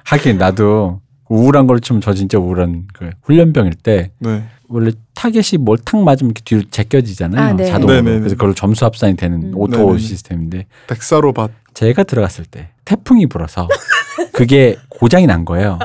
[0.06, 4.44] 하긴 나도 우울한 걸 치면 저 진짜 우울한 그 훈련병일 때 네.
[4.68, 7.42] 원래 타겟이 뭘 탁 맞으면 이렇게 뒤로 제껴지잖아요.
[7.46, 7.66] 아, 네.
[7.66, 7.96] 자동으로.
[8.02, 8.20] 네네네.
[8.22, 9.52] 그래서 그걸 점수 합산이 되는 음.
[9.56, 9.98] auto 네네네.
[10.00, 11.52] 시스템인데 백사로 밭.
[11.76, 13.68] 제가 들어갔을 때 태풍이 불어서
[14.32, 15.80] 그게 고장이 난 거예요.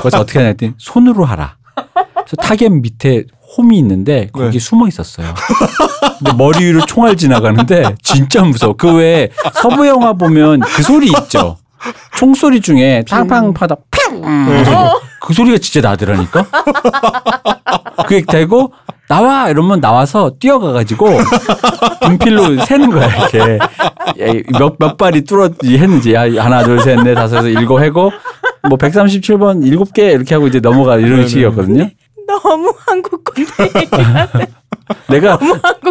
[0.00, 1.56] 그래서 어떻게 하냐 했더니 손으로 하라.
[2.14, 3.24] 그래서 타겟 밑에
[3.56, 4.58] 홈이 있는데 거기 네.
[4.58, 5.34] 숨어 있었어요.
[6.18, 8.74] 근데 머리 위로 총알 지나가는데 진짜 무서워.
[8.74, 11.58] 그 외에 서부 영화 보면 그 소리 있죠.
[12.16, 14.22] 총소리 중에 팡팡 파다 팡
[15.20, 16.46] 그 소리가 진짜 나더라니까.
[18.06, 18.72] 그게 되고
[19.12, 21.06] 나와 이러면 나와서 뛰어가가지고
[22.02, 23.58] 분필로 세는 거야 이렇게
[24.58, 28.10] 몇, 몇 발이 뚫었지 했는지 야, 하나 둘 셋 넷 다섯 여섯 일곱 해고
[28.70, 31.28] 뭐 137번 일곱 개 이렇게 하고 이제 넘어가 이런 네네.
[31.28, 31.90] 식이었거든요.
[32.26, 33.86] 너무 한국 군대
[35.08, 35.38] 내가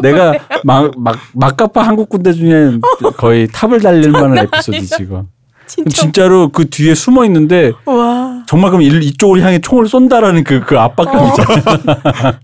[0.01, 2.79] 내가 막 막 막가파 한국 군대 중에
[3.17, 5.27] 거의 탑을 달릴 만한 에피소드 지금.
[5.67, 6.01] 진짜.
[6.01, 8.20] 진짜로 그 뒤에 숨어 있는데 와.
[8.51, 11.61] 정말 그럼 일- 이쪽을 향해 총을 쏜다라는 그, 그 압박감 있잖아요.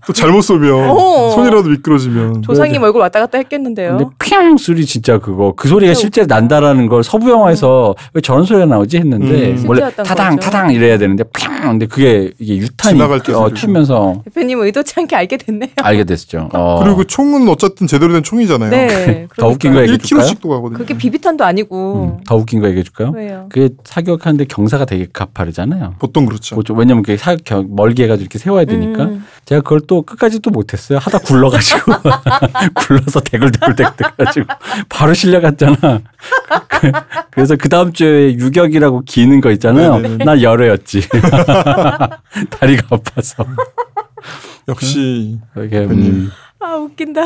[0.06, 1.32] 또 잘못 쏘면 어.
[1.34, 2.40] 손이라도 미끄러지면.
[2.40, 3.98] 조상님 얼굴 왔다 갔다 했겠는데요.
[3.98, 8.64] 근데 핑 소리 진짜 그거 그 소리가 실제 난다라는 걸 서부 영화에서 왜 저런 소리가
[8.64, 9.64] 나오지 했는데 음.
[9.68, 10.50] 원래 타당 거죠.
[10.50, 13.50] 타당 이래야 되는데 핑 근데 그게 이게 유탄이 지나갈 때 어.
[13.52, 15.68] 튀면서 대표님 의도치 않게 알게 됐네요.
[15.76, 16.48] 알게 됐죠.
[16.54, 16.80] 어.
[16.82, 18.70] 그리고 그 총은 어쨌든 제대로 된 총이잖아요.
[18.70, 19.28] 네.
[19.36, 19.82] 더 웃긴 거.
[19.82, 20.26] 얘기해 줄까요?
[20.26, 20.78] 1kg씩도 가거든요.
[20.78, 22.16] 그게 비비탄도 아니고.
[22.18, 23.12] 음, 더 웃긴 거 얘기해 줄까요?
[23.14, 23.46] 왜요?
[23.50, 25.96] 그게 사격하는데 경사가 되게 가파르잖아요.
[25.98, 26.54] 보통 그렇죠.
[26.54, 26.74] 뭐죠?
[26.74, 29.24] 왜냐면 그게 사격 겨- 멀게 해가지고 이렇게 세워야 되니까 음.
[29.44, 30.98] 제가 그걸 또 끝까지 또 못했어요.
[30.98, 31.92] 하다 굴러가지고
[32.74, 34.46] 굴러서 대굴대굴대굴 가지고
[34.88, 35.76] 바로 실려갔잖아.
[36.68, 36.92] 그-
[37.30, 39.98] 그래서 그 다음 주에 유격이라고 기는 거 있잖아요.
[39.98, 40.24] 네네네.
[40.24, 41.02] 난 열애였지.
[42.50, 43.44] 다리가 아파서
[44.68, 46.30] 역시 이게 음.
[46.60, 47.22] 아 웃긴다.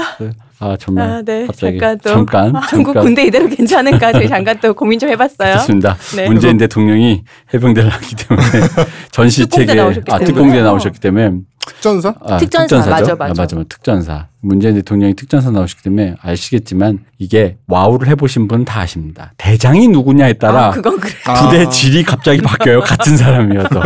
[0.58, 1.46] 아 정말 아, 네.
[1.46, 5.08] 갑자기 잠깐 또 잠깐 아, 한국 잠깐 군대 이대로 괜찮은가 저희 잠깐 또 고민 좀
[5.08, 5.54] 해봤어요.
[5.58, 5.96] 좋습니다.
[6.16, 6.26] 네.
[6.28, 8.46] 문재인 대통령이 해병대를 하기 때문에
[9.10, 10.26] 전시 특공대 체계 나오셨기 아 때문에.
[10.34, 11.30] 특공대 나오셨기 때문에
[11.66, 12.10] 특전사?
[12.20, 12.90] 아, 특전사, 특전사죠.
[12.90, 13.24] 맞아, 맞아.
[13.24, 13.64] 아, 맞아, 맞아.
[13.68, 14.28] 특전사.
[14.44, 19.32] 문재인 대통령이 특전사 나오시기 때문에 아시겠지만 이게 와우를 해보신 분은 다 아십니다.
[19.38, 21.12] 대장이 누구냐에 따라 아, 그건 그래.
[21.26, 21.46] 아.
[21.48, 22.80] 부대 질이 갑자기 바뀌어요.
[22.80, 23.80] 같은 사람이어도.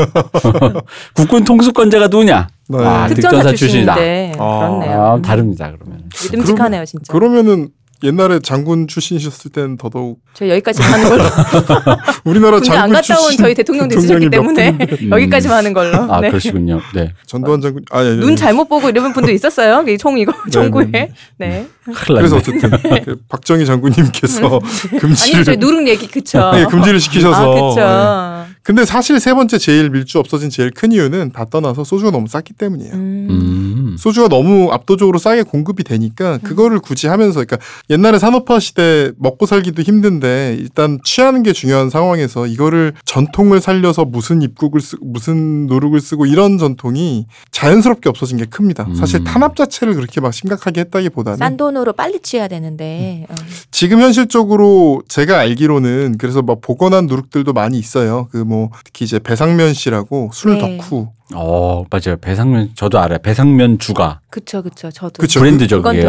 [1.14, 2.48] 국군 통수권자가 누구냐?
[2.68, 2.78] 네.
[2.78, 3.92] 아, 특전사 특전사 출신이다.
[3.92, 5.02] 아, 그렇네요.
[5.02, 5.70] 아, 다릅니다.
[5.78, 6.04] 그러면.
[6.32, 7.12] 믿음직하네요, 진짜.
[7.12, 7.68] 그러면은
[8.02, 11.24] 옛날에 장군 출신이셨을 때는 더더욱 저 여기까지 하는 걸로.
[12.24, 13.54] 우리나라 군대 안 장군 갔다 온 출신 저희
[13.96, 15.08] 있으셨기 몇 때문에 분인데.
[15.16, 16.12] 여기까지만 하는 걸로.
[16.12, 16.28] 아, 네.
[16.28, 16.80] 그러시군요.
[16.94, 17.12] 네.
[17.26, 18.16] 전두환 장군 아 예, 예.
[18.16, 19.82] 눈 잘못 보고 이러는 분도 있었어요.
[19.88, 20.86] 이총 이거 총구에.
[20.90, 21.10] 네.
[21.38, 21.66] 네.
[21.84, 22.36] 큰일 그래서.
[22.36, 22.70] 어쨌든
[23.04, 24.60] 그 박정희 장군님께서
[24.92, 26.50] 아니 금지를 저희 누룩 얘기 그쵸.
[26.52, 27.60] 네, 금지를 시키셔서 아 네.
[27.60, 28.35] 그쵸.
[28.66, 32.52] 근데 사실 세 번째 제일 밀주 없어진 제일 큰 이유는 다 떠나서 소주가 너무 쌌기
[32.52, 32.94] 때문이에요.
[32.94, 33.26] 음.
[33.30, 33.96] 음.
[33.96, 37.58] 소주가 너무 압도적으로 싸게 공급이 되니까 그거를 굳이 하면서 그러니까
[37.90, 44.42] 옛날에 산업화 시대 먹고 살기도 힘든데 일단 취하는 게 중요한 상황에서 이거를 전통을 살려서 무슨
[44.42, 48.88] 입국을 쓰고 무슨 누룩을 쓰고 이런 전통이 자연스럽게 없어진 게 큽니다.
[48.96, 49.24] 사실 음.
[49.24, 53.26] 탄압 자체를 그렇게 막 심각하게 했다기보다는 싼 돈으로 빨리 취해야 되는데.
[53.28, 53.34] 어.
[53.70, 58.26] 지금 현실적으로 제가 알기로는 그래서 막 복원한 누룩들도 많이 있어요.
[58.32, 60.78] 그뭐 특히 이제 배상면 씨라고 술 네.
[60.78, 62.16] 덕후 어, 맞아요.
[62.20, 63.18] 배상면, 저도 알아요.
[63.18, 64.20] 배상면 주가.
[64.30, 65.20] 그쵸 그쵸 저도.
[65.20, 65.40] 그쵸.
[65.40, 66.08] 브랜드죠, 그게.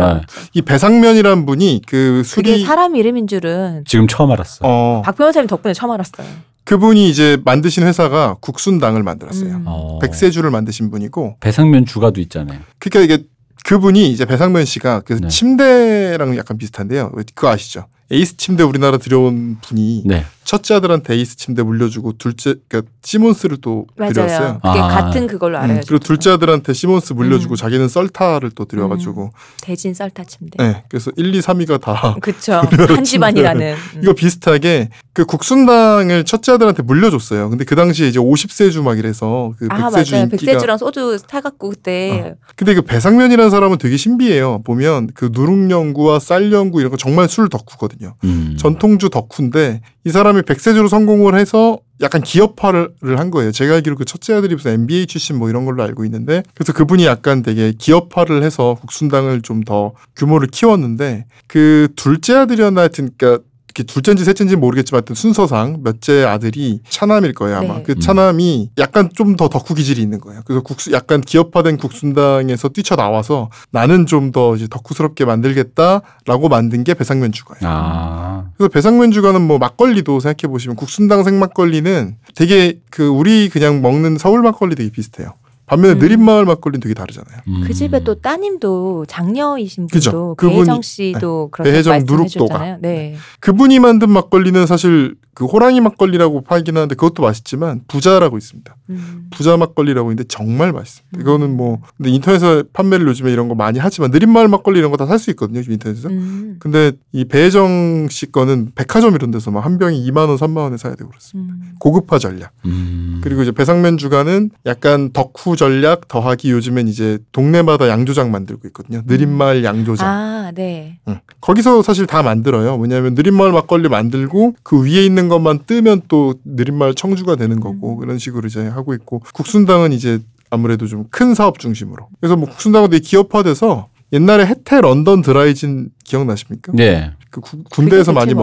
[0.54, 4.60] 이 배상면이란 분이 그 그게 술이 사람 이름인 줄은 지금 처음 알았어.
[4.62, 6.28] 어 박 변호사님 덕분에 처음 알았어요.
[6.66, 9.56] 그분이 이제 만드신 회사가 국순당을 만들었어요.
[9.56, 9.64] 음.
[9.66, 10.00] 어.
[10.00, 12.60] 백세주를 만드신 분이고 배상면 주가도 있잖아요.
[12.78, 13.24] 그러니까 이게
[13.66, 15.28] 그분이 이제 배상면 씨가 그 네.
[15.30, 17.12] 침대랑 약간 비슷한데요.
[17.34, 17.86] 그거 아시죠?
[18.12, 20.26] 에이스 침대 우리나라 들여온 분이 네.
[20.48, 24.14] 첫째 아들한테 에이스 침대 물려주고 둘째 그러니까 시몬스를 또 맞아요.
[24.14, 24.54] 들여왔어요.
[24.64, 24.88] 그게 아.
[24.88, 25.80] 같은 그걸로 알아요.
[25.80, 26.00] 음, 그리고.
[26.00, 27.58] 둘째 아들한테 시몬스 물려주고 음.
[27.58, 29.32] 자기는 썰타를 또 들여와가지고
[29.62, 30.64] 대진 썰타 침대.
[30.64, 30.84] 네.
[30.88, 32.54] 그래서 1, 2, 3위가 다 그쵸.
[32.88, 33.74] 한 집안이라는.
[33.96, 34.02] 음.
[34.02, 37.50] 이거 비슷하게 그 국순당을 첫째 아들한테 물려줬어요.
[37.50, 40.24] 근데 그 당시에 이제 50세주 막 이래서 그 아 백세주 맞아요.
[40.24, 44.62] 인기가 백세주랑 소주 타갖고 그때 근데 그 배상면이라는 사람은 되게 신비해요.
[44.64, 48.16] 보면 그 누룩 연구와 쌀 연구 이런 거 정말 술 덕후거든요.
[48.24, 48.56] 음.
[48.58, 53.52] 전통주 덕후인데 이 사람 이 백세주로 성공을 해서 약간 기업화를 한 거예요.
[53.52, 57.06] 제가 알기로 그 첫째 아들이 무슨 MBA 출신 뭐 이런 걸로 알고 있는데 그래서 그분이
[57.06, 63.44] 약간 되게 기업화를 해서 국순당을 좀 더 규모를 키웠는데 그 둘째 아들이었나 하여튼 그러니까
[63.78, 67.84] 이렇게 둘째인지 셋째인지 모르겠지만 하여튼 순서상 몇째 아들이 차남일 거예요 아마 네.
[67.84, 68.00] 그 음.
[68.00, 74.06] 차남이 약간 좀 더 덕후 기질이 있는 거예요 그래서 국수 약간 기업화된 국순당에서 뛰쳐나와서 나는
[74.06, 78.46] 좀 더 이제 덕후스럽게 만들겠다라고 만든 게 배상면 주가예요 아.
[78.58, 84.42] 그래서 배상면 주가는 뭐 막걸리도 생각해 보시면 국순당 생막걸리는 되게 그 우리 그냥 먹는 서울
[84.42, 85.34] 막걸리 되게 비슷해요.
[85.68, 86.00] 반면에 음.
[86.00, 87.42] 느린마을 막걸리는 되게 다르잖아요.
[87.50, 87.62] 음.
[87.66, 90.12] 그 집에 또 따님도 장녀이신 그죠.
[90.12, 92.46] 분도 그분이- 배혜정 씨도 그렇게 배혜정 말씀해 누룩도가.
[92.48, 92.78] 주셨잖아요.
[92.82, 93.16] 네.
[93.42, 98.76] 그분이 만든 막걸리는 사실 그 호랑이 막걸리라고 팔긴 하는데 그것도 맛있지만 부자라고 있습니다.
[98.90, 99.28] 음.
[99.30, 101.16] 부자 막걸리라고 있는데 정말 맛있습니다.
[101.16, 101.22] 음.
[101.22, 105.06] 이거는 뭐 근데 인터넷에 판매를 요즘에 이런 거 많이 하지만 느린마을 막걸리 이런 거 다
[105.06, 105.60] 살 수 있거든요.
[105.60, 106.10] 요즘 인터넷에서.
[106.10, 106.56] 음.
[106.60, 110.78] 근데 이 배혜정 씨 거는 백화점 이런 데서 막 한 병이 2만 원, 3만 원에
[110.78, 111.54] 사야 되고 그렇습니다.
[111.54, 111.76] 음.
[111.80, 112.52] 고급화 전략.
[112.66, 113.22] 음.
[113.24, 119.04] 그리고 이제 배상면 주가는 약간 덕후 전략 더하기 요즘엔 이제 동네마다 양조장 만들고 있거든요.
[119.06, 120.08] 느린마을 양조장.
[120.08, 120.98] 아, 네.
[121.08, 121.20] 응.
[121.42, 122.76] 거기서 사실 다 만들어요.
[122.78, 127.98] 왜냐하면 느린마을 막걸리 만들고 그 위에 있는 것만 뜨면 또 느린마을 청주가 되는 거고 음.
[128.00, 130.20] 그런 식으로 이제 하고 있고 국순당은 이제
[130.50, 132.08] 아무래도 좀 큰 사업 중심으로.
[132.20, 136.72] 그래서 뭐 국순당은 되게 기업화돼서 옛날에 혜태 런던 드라이진 기억나십니까?
[136.74, 137.12] 네.
[137.30, 138.36] 그 구- 군대에서 많이 게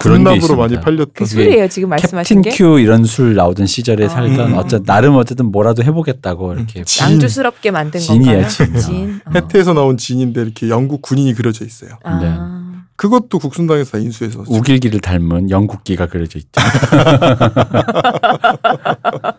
[0.00, 0.78] 군납으로 많이.
[0.78, 2.50] 팔렸던 그 술이에요, 지금 캡틴 말씀하신 게?
[2.50, 4.08] 큐 이런 술 나오던 시절에 아.
[4.10, 4.58] 살던 음.
[4.58, 7.06] 어쨌든 나름 어쨌든 뭐라도 해보겠다고 이렇게 진.
[7.06, 8.48] 양주스럽게 만든 진이에요, 건가요?
[8.48, 8.76] 진.
[8.78, 9.20] 진.
[9.24, 9.30] 어.
[9.34, 11.92] 혜태에서 나온 진인데 이렇게 영국 군인이 그려져 있어요.
[12.04, 12.59] 아.
[13.00, 16.50] 그것도 국순당에서 다 인수해서 우길기를 닮은 영국기가 그려져 있죠.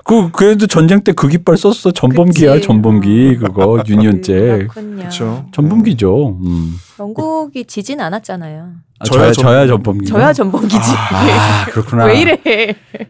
[0.04, 1.92] 그 그래도 전쟁 때 그 깃발 썼어.
[1.92, 2.66] 전범기야, 그치.
[2.66, 4.66] 전범기 그거 유니온제.
[4.68, 4.96] 그렇군요.
[4.98, 5.46] 그렇죠.
[5.52, 6.40] 전범기죠.
[6.44, 6.74] 음.
[7.00, 8.70] 영국이 지진 않았잖아요.
[8.98, 10.08] 아, 저야 저야 저야 전범기.
[10.08, 10.76] 저야 전범기지.
[11.12, 12.06] 아 그렇구나.
[12.06, 12.40] 왜 이래?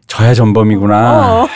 [0.08, 1.44] 저야 전범이구나.
[1.44, 1.48] 어.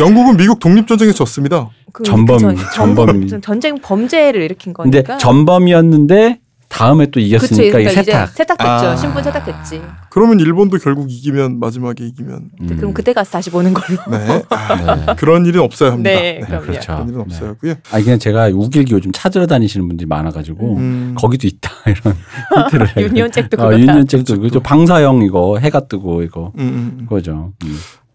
[0.00, 1.68] 영국은 미국 독립전쟁에서 졌습니다.
[1.92, 3.28] 그- 전범, 그 전- 전범.
[3.28, 5.18] 전- 전쟁 범죄를 일으킨 근데 거니까.
[5.18, 8.28] 전범이었는데 다음에 또 그쵸, 이겼으니까 그러니까 이제 세탁.
[8.30, 8.70] 세탁됐죠.
[8.70, 8.96] 아.
[8.96, 9.82] 신분 세탁됐지.
[10.10, 12.76] 그러면 일본도 결국 이기면 마지막에 이기면 음.
[12.76, 13.98] 그럼 그때 가서 다시 보는 걸로.
[14.10, 15.14] 네 아, 네.
[15.16, 16.10] 그런 일은 없어야 합니다.
[16.10, 16.66] 네, 네, 그럼요.
[16.66, 16.92] 그렇죠.
[16.92, 17.24] 그런 일은 네.
[17.24, 17.74] 없어야고요.
[17.92, 21.14] 아니 그냥 제가 우길기 요즘 찾으러 다니시는 분들이 많아 가지고 음.
[21.16, 22.16] 거기도 있다 이런
[22.64, 23.78] 힌트를 어, 그거다.
[23.78, 27.04] 유니온잭도 그죠 방사형 이거 해가 뜨고 이거 음, 음, 음.
[27.06, 27.52] 그거죠.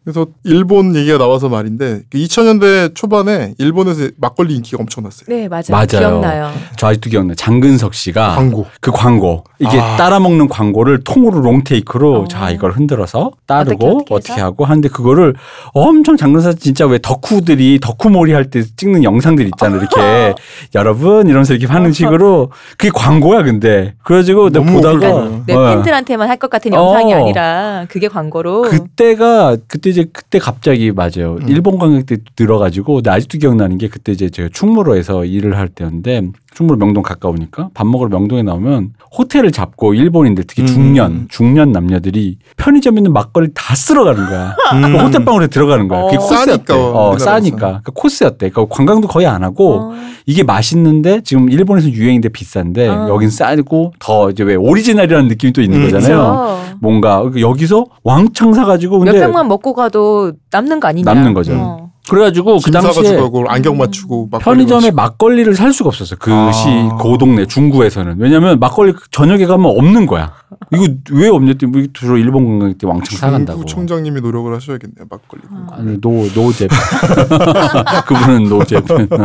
[0.04, 0.12] 음.
[0.14, 5.26] 그래서 일본 얘기가 나와서 말인데 2000년대 초반에 일본에서 막걸리 인기가 엄청났어요.
[5.30, 5.64] 네 맞아요.
[5.70, 5.86] 맞아요.
[5.88, 6.52] 기억나요.
[6.78, 7.34] 저 아직도 기억나.
[7.36, 8.66] 장근석 씨가 광고.
[8.82, 9.96] 그 광고 이게 아.
[9.96, 12.28] 따라 먹는 광고를 통으로 롱테이크로 어.
[12.28, 14.42] 자 이걸 흔들어서 따르고 어떻게, 어떻게, 어떻게?
[14.42, 15.36] 하고 하는데 그거를
[15.74, 20.34] 엄청 장근석 진짜 왜 덕후들이 덕후몰이 할 때 찍는 영상들 있잖아 이렇게
[20.76, 25.44] 여러분 이러면서 이렇게 하는 식으로 그게 광고야 근데 그래가지고 내가 너무 보다가 웃겨요.
[25.48, 25.76] 내 어.
[25.76, 27.18] 팬들한테만 할 것 같은 영상이 어.
[27.20, 31.38] 아니라 그게 광고로 그때가 그때 이제 그때 갑자기 맞아요.
[31.42, 31.48] 음.
[31.48, 36.32] 일본 관광 때 들어가지고 나 아직도 기억나는 게 그때 이제 제가 충무로에서 일을 할 때였는데
[36.54, 40.68] 충무로 명동 가까우니까 밥 먹으러 명동에 나오면 호텔을 잡고 일본인들 특히 음.
[40.68, 44.56] 중년 중년 남녀들이 편의점 있는 막걸리 다 쓸어가는 거야.
[44.74, 44.82] 음.
[44.94, 46.04] 그 호텔 방으로 들어가는 거야.
[46.04, 46.20] 그게 어.
[46.20, 46.74] 코스였대.
[46.74, 47.18] 싸니까, 어.
[47.18, 48.50] 싸니까 그 코스였대.
[48.50, 49.94] 그 관광도 거의 안 하고 어.
[50.26, 53.10] 이게 맛있는데 지금 일본에서 유행인데 비싼데 어.
[53.10, 55.92] 여긴 싸고 더 이제 왜 오리지널이라는 느낌이 또 있는 음.
[55.92, 56.18] 거잖아요.
[56.18, 56.78] 그쵸.
[56.82, 61.12] 뭔가 여기서 왕창 사가지고 몇 근데 병만 먹고 가도 남는 거 아니냐.
[61.12, 61.92] 남는 거죠.
[62.06, 62.10] 어.
[62.10, 64.96] 그래가지고 그짐 당시에 안경 맞추고 막걸리 편의점에 마시고.
[64.96, 66.18] 막걸리 를 살 수가 없었어요.
[66.20, 66.52] 그 아.
[66.52, 66.68] 시,
[67.02, 68.16] 그 동네 중구에서는.
[68.20, 70.34] 왜냐면 막걸리 저녁에 가면 없는 거야.
[70.74, 73.60] 이거 왜 없냐 했더니 뭐 주로 일본 관광 때 왕창 사간다고.
[73.66, 75.42] 중구 총장님이 노력을 하셔야겠네요 막걸리.
[75.72, 76.68] 아니, 노, 노제.
[78.08, 78.82] 그분은 노제.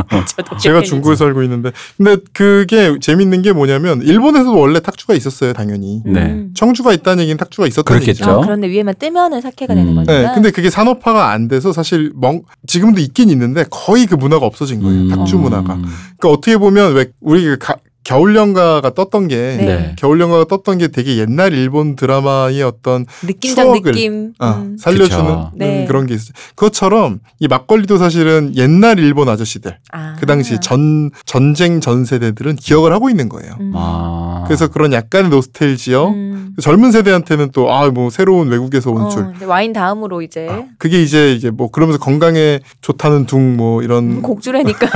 [0.60, 0.82] 제가.
[0.82, 6.02] 중구에 살고 있는데 근데 그게 재밌는 게 뭐냐면 일본에서도 원래 탁주가 있었어요 당연히.
[6.06, 6.20] 네.
[6.26, 6.50] 음.
[6.54, 8.24] 청주가 있다는 얘기는 탁주가 있었다는 그렇겠죠.
[8.24, 8.38] 얘기죠.
[8.38, 9.94] 어, 그런데 위에만 뜨면은 사케가 되는 음.
[9.96, 10.12] 거니까.
[10.12, 14.80] 네, 근데 그게 산업화가 안 돼서 사실 멍 지금도 있긴 있는데 거의 그 문화가 없어진
[14.80, 15.00] 거예요.
[15.00, 15.08] 음.
[15.38, 15.42] 음.
[15.42, 15.74] 문화가.
[15.74, 17.76] 그러니까 어떻게 보면 왜 우리 그 가-
[18.08, 19.94] 겨울연가가 떴던 게 네.
[19.98, 24.32] 겨울연가가 떴던 게 되게 옛날 일본 드라마의 어떤 느낌적 추억을, 느낌.
[24.38, 24.78] 아, 음.
[24.78, 25.36] 살려주는.
[25.54, 25.82] 네.
[25.82, 26.32] 음, 그런 게 있어요.
[26.54, 30.16] 그것처럼 이 막걸리도 사실은 옛날 일본 아저씨들 아.
[30.18, 33.52] 그 당시 전 전쟁 전 세대들은 기억을 하고 있는 거예요.
[33.60, 33.72] 음.
[33.76, 34.44] 아.
[34.46, 36.54] 그래서 그런 약간의 노스텔지어 음.
[36.62, 41.32] 젊은 세대한테는 또 아 뭐 새로운 외국에서 온 어, 와인 다음으로 이제 아, 그게 이제
[41.32, 44.86] 이제 뭐 그러면서 건강에 좋다는 둥 뭐 이런 곡주라니까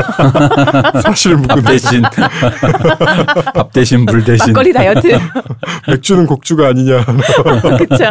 [1.03, 2.03] 사실을 묻고 밥 대신.
[3.55, 4.46] 밥 대신 물 대신.
[4.48, 5.09] 막걸리 다이어트.
[5.88, 7.05] 맥주는 곡주가 아니냐.
[7.78, 8.05] 그쵸.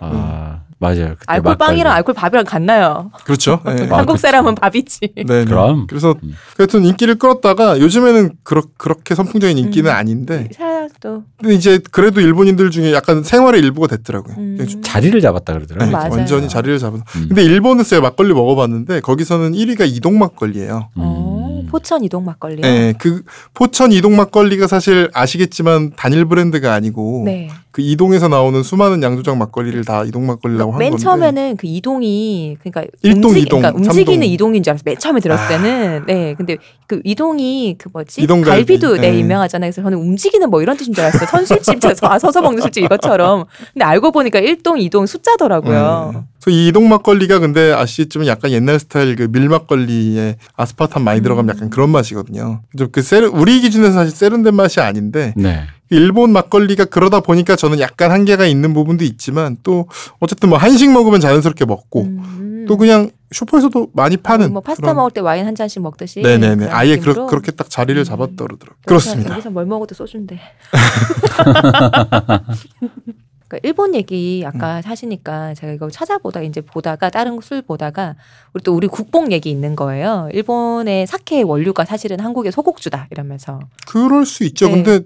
[0.00, 1.14] 아, 맞아요.
[1.26, 3.10] 알콜 빵이랑 알콜 밥이랑 같나요?
[3.24, 3.60] 그렇죠.
[3.66, 3.86] 네.
[3.90, 4.22] 아, 한국 그치.
[4.22, 5.00] 사람은 밥이지.
[5.14, 5.44] 네, 네.
[5.44, 5.86] 그럼.
[5.86, 6.34] 그래서 음.
[6.56, 9.94] 하여튼 인기를 끌었다가 요즘에는 그렇, 그렇게 선풍적인 인기는 음.
[9.94, 14.34] 아닌데 사도 근데 이제 그래도 일본인들 중에 약간 생활의 일부가 됐더라고요.
[14.38, 14.54] 음.
[14.56, 15.92] 그냥 좀- 자리를 잡았다 네, 그러더라고요.
[15.92, 16.10] 맞아요.
[16.12, 17.00] 완전히 자리를 잡은.
[17.16, 17.24] 음.
[17.28, 20.88] 근데 일본에서 제가 막걸리 먹어봤는데 거기서는 1위가 이동 막걸리예요.
[20.94, 21.29] 어, 음.
[21.70, 22.62] 포천 이동 막걸리요.
[22.62, 23.22] 네, 그
[23.54, 27.48] 포천 이동 막걸리가 사실 아시겠지만 단일 브랜드가 아니고 네.
[27.70, 31.02] 그 이동에서 나오는 수많은 양조장 막걸리를 다 이동 막걸리라고 한맨 건데.
[31.04, 34.26] 처음에는 그 이동이 그러니까 일동, 움직, 이동, 그러니까 움직이는.
[34.26, 34.82] 이동인 줄 알았어.
[34.84, 35.48] 맨 처음에 들었을 아.
[35.48, 36.34] 때는 네.
[36.36, 36.56] 근데
[36.88, 38.22] 그 이동이 그 뭐지?
[38.22, 38.50] 이동 갈비.
[38.66, 39.20] 갈비도 네, 네.
[39.20, 39.70] 유명하잖아요.
[39.70, 41.28] 그래서 저는 움직이는 뭐 이런 뜻인 줄 알았어요.
[41.28, 41.78] 선술집
[42.20, 43.44] 서서 먹는 술집 이것처럼.
[43.72, 46.12] 근데 알고 보니까 일동 이동 숫자더라고요.
[46.16, 46.22] 음.
[46.42, 51.54] 그래서 이 이동 막걸리가 근데 아시겠지만 약간 옛날 스타일 그 밀 막걸리에 아스파탐 많이 들어가면
[51.54, 52.62] 약간 그런 맛이거든요.
[52.76, 55.62] 좀 그 세르 우리 기준에서 사실 세련된 맛이 아닌데 네.
[55.90, 59.86] 일본 막걸리가 그러다 보니까 저는 약간 한계가 있는 부분도 있지만 또
[60.20, 62.64] 어쨌든 뭐 한식 먹으면 자연스럽게 먹고 음.
[62.68, 66.96] 또 그냥 슈퍼에서도 많이 파는 뭐 파스타 먹을 때 와인 한 잔씩 먹듯이 네네네 아예.
[66.96, 68.04] 그렇, 그렇게 딱 자리를 음.
[68.04, 68.76] 잡았다 그러더라고요.
[68.82, 69.32] 여기서- 그렇습니다.
[69.32, 70.40] 여기서 뭘 먹어도 소주인데.
[73.50, 74.82] 그러니까 일본 얘기 아까 음.
[74.84, 78.14] 하시니까 제가 이거 찾아보다 이제 보다가 다른 술 보다가
[78.54, 80.28] 우리 또 우리 국뽕 얘기 있는 거예요.
[80.32, 84.68] 일본의 사케의 원료가 사실은 한국의 소곡주다 이러면서 그럴 수 있죠.
[84.68, 84.74] 네.
[84.74, 84.98] 근데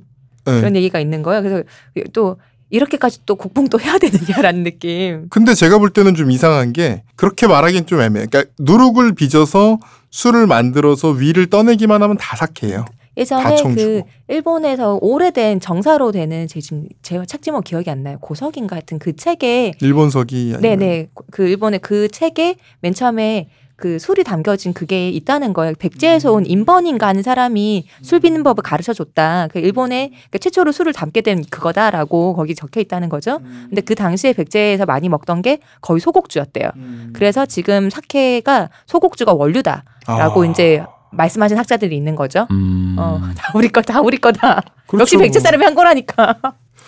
[0.44, 0.60] 네.
[0.60, 1.42] 그런 얘기가 있는 거예요.
[1.42, 1.64] 그래서
[2.12, 2.36] 또
[2.68, 5.28] 이렇게까지 또 국뽕 또 해야 되느냐라는 느낌.
[5.30, 8.26] 근데 제가 볼 때는 좀 이상한 게 그렇게 말하기는 좀 애매해.
[8.26, 9.78] 그러니까 누룩을 빚어서
[10.10, 12.84] 술을 만들어서 위를 떠내기만 하면 다 사케예요.
[13.16, 14.02] 예전에 다 그.
[14.28, 18.18] 일본에서 오래된 정사로 되는 제 지금 제가 못 기억이 안 나요.
[18.20, 24.22] 고석인가 하여튼 그 책에 일본석이 아니면 네네 그 일본의 그 책에 맨 처음에 그 술이
[24.24, 25.74] 담겨진 그게 있다는 거예요.
[25.78, 29.48] 백제에서 온 인번인가 하는 사람이 술 빚는 법을 가르쳐 줬다.
[29.50, 33.40] 그 일본에 그 최초로 술을 담게 된 그거다라고 거기 적혀 있다는 거죠.
[33.68, 36.70] 근데 그 당시에 백제에서 많이 먹던 게 거의 소곡주였대요.
[37.14, 40.46] 그래서 지금 사케가 소곡주가 원류다라고 아.
[40.46, 40.84] 이제
[41.16, 42.46] 말씀하신 학자들이 있는 거죠.
[42.50, 42.96] 음.
[42.98, 44.62] 어, 다 우리 거, 다 우리 거다.
[44.86, 45.00] 그렇죠.
[45.02, 46.36] 역시 백제 사람이 한 거라니까.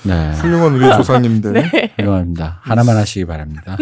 [0.03, 0.31] 네.
[0.35, 1.93] 훌륭한 우리 조상님들 네.
[1.97, 2.61] 훌륭합니다.
[2.62, 3.77] 하나만 하시기 바랍니다.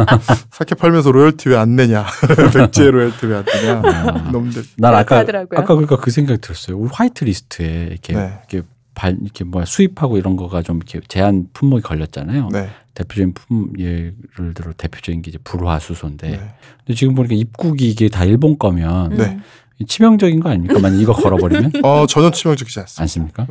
[0.50, 2.04] 사케 팔면서 로열티 왜 안 내냐?
[2.52, 4.30] 백제 로열티 왜 안 내냐?
[4.32, 4.62] 놈들.
[4.76, 5.58] 난 아까 하더라고요.
[5.58, 6.76] 아까 그러니까 그 생각 들었어요.
[6.76, 8.32] 우리 white list에 이렇게 네.
[8.50, 12.48] 이렇게 발 이렇게 뭐 수입하고 이런 거가 좀 이렇게 제한 품목이 걸렸잖아요.
[12.52, 12.68] 네.
[12.94, 16.36] 대표적인 품 예를 들어 대표적인 게 이제 불화수소인데 네.
[16.84, 19.38] 근데 지금 보니까 입국이 이게 다 일본 거면 네.
[19.86, 20.78] 치명적인 거 아닙니까?
[20.78, 23.02] 만약 이거 걸어버리면 어 전혀 치명적이지 않습니다.
[23.02, 23.46] 않습니까?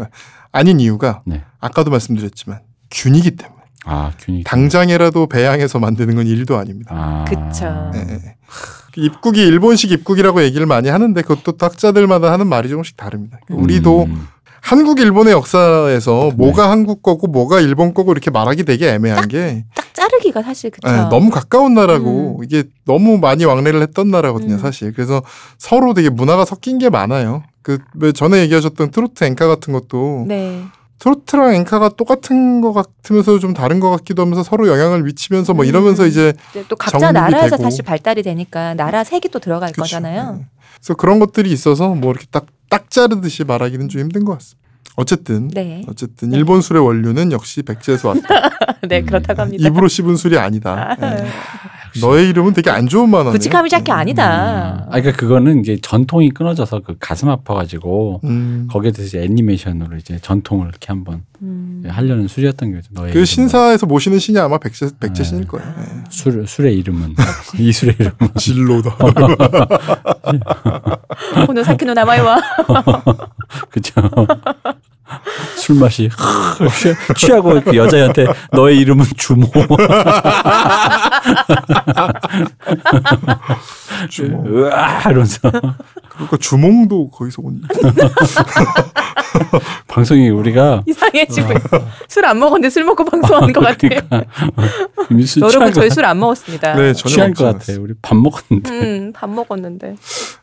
[0.52, 1.44] 아닌 이유가 네.
[1.60, 2.60] 아까도 말씀드렸지만
[2.92, 3.60] 균이기 때문에.
[3.86, 4.44] 아 균이.
[4.44, 6.94] 당장에라도 배양해서 만드는 건 일도 아닙니다.
[6.94, 7.26] 아.
[7.26, 7.92] 그쵸.
[7.96, 8.36] 예, 예.
[8.98, 13.40] 입국이 일본식 입국이라고 얘기를 많이 하는데 그것도 학자들마다 하는 말이 조금씩 다릅니다.
[13.52, 13.64] 음.
[13.64, 14.28] 우리도 음.
[14.62, 20.42] 한국 일본의 역사에서 뭐가 한국 거고 뭐가 일본 거고 이렇게 말하기 되게 애매한 게딱 자르기가
[20.44, 20.88] 사실 그쵸.
[20.88, 24.60] 예, 너무 가까운 나라고 이게 너무 많이 왕래를 했던 나라거든요, 음.
[24.60, 24.94] 사실.
[24.94, 25.22] 그래서
[25.58, 27.44] 서로 되게 문화가 섞인 게 많아요.
[27.62, 30.64] 그 왜 전에 얘기하셨던 트로트 엔카 같은 것도 네.
[31.00, 35.70] 트로트랑 엔카가 똑같은 것 같으면서 좀 다른 것 같기도 하면서 서로 영향을 미치면서 뭐 음.
[35.70, 36.34] 이러면서 이제
[36.68, 37.64] 또 각자 나라에서 되고.
[37.64, 39.82] 다시 발달이 되니까 나라 색이 또 들어갈 그쵸.
[39.84, 40.34] 거잖아요.
[40.34, 40.46] 네.
[40.76, 44.60] 그래서 그런 것들이 있어서 뭐 이렇게 딱, 딱 자르듯이 말하기는 좀 힘든 것 같습니다.
[44.96, 45.84] 어쨌든 네.
[45.88, 48.50] 어쨌든 일본 술의 원료는 역시 백제에서 왔다.
[48.88, 49.66] 네, 그렇다고 합니다.
[49.66, 50.98] 입으로 씹은 술이 아니다.
[51.00, 51.28] 아, 예.
[52.02, 53.32] 너의 이름은 되게 안 좋은 만화네.
[53.32, 54.86] 부치카미 자켓 아니다.
[54.88, 58.68] 아, 그러니까 그거는 이제 전통이 끊어져서 그 가슴 아파가지고 음.
[58.72, 61.84] 거기에 대해서 이제 애니메이션으로 이제 전통을 이렇게 한번 음.
[61.88, 62.88] 하려는 술이었던 거죠.
[62.92, 63.26] 너의 그 이름은.
[63.26, 65.30] 신사에서 모시는 신이 아마 백제 백제 네.
[65.30, 65.68] 신일 거예요.
[65.80, 66.04] 예.
[66.10, 67.16] 술 술의 이름은
[67.60, 68.96] 이 술의 이름은 진로다.
[71.48, 72.40] 오늘 사키노 나마이와
[73.70, 73.94] 그죠.
[75.56, 76.10] 술 맛이
[76.78, 79.48] 취- 취하고 그 여자한테 너의 이름은 주모.
[84.10, 84.46] 주몽.
[84.48, 85.40] 으아 이러면서
[86.20, 87.62] 그러니까 주몽도 거기서 온.
[89.88, 91.86] 방송이 우리가 이상해지고 있어.
[92.08, 94.02] 술 안 먹었는데 술 먹고 방송하는 것 같아요.
[95.08, 96.76] 그러니까 술 여러분 저희 것술안 먹었습니다.
[96.76, 97.80] 네, 전혀 취한 것 같아.
[97.80, 98.70] 우리 밥 먹었는데.
[98.70, 99.96] 음, 밥 먹었는데.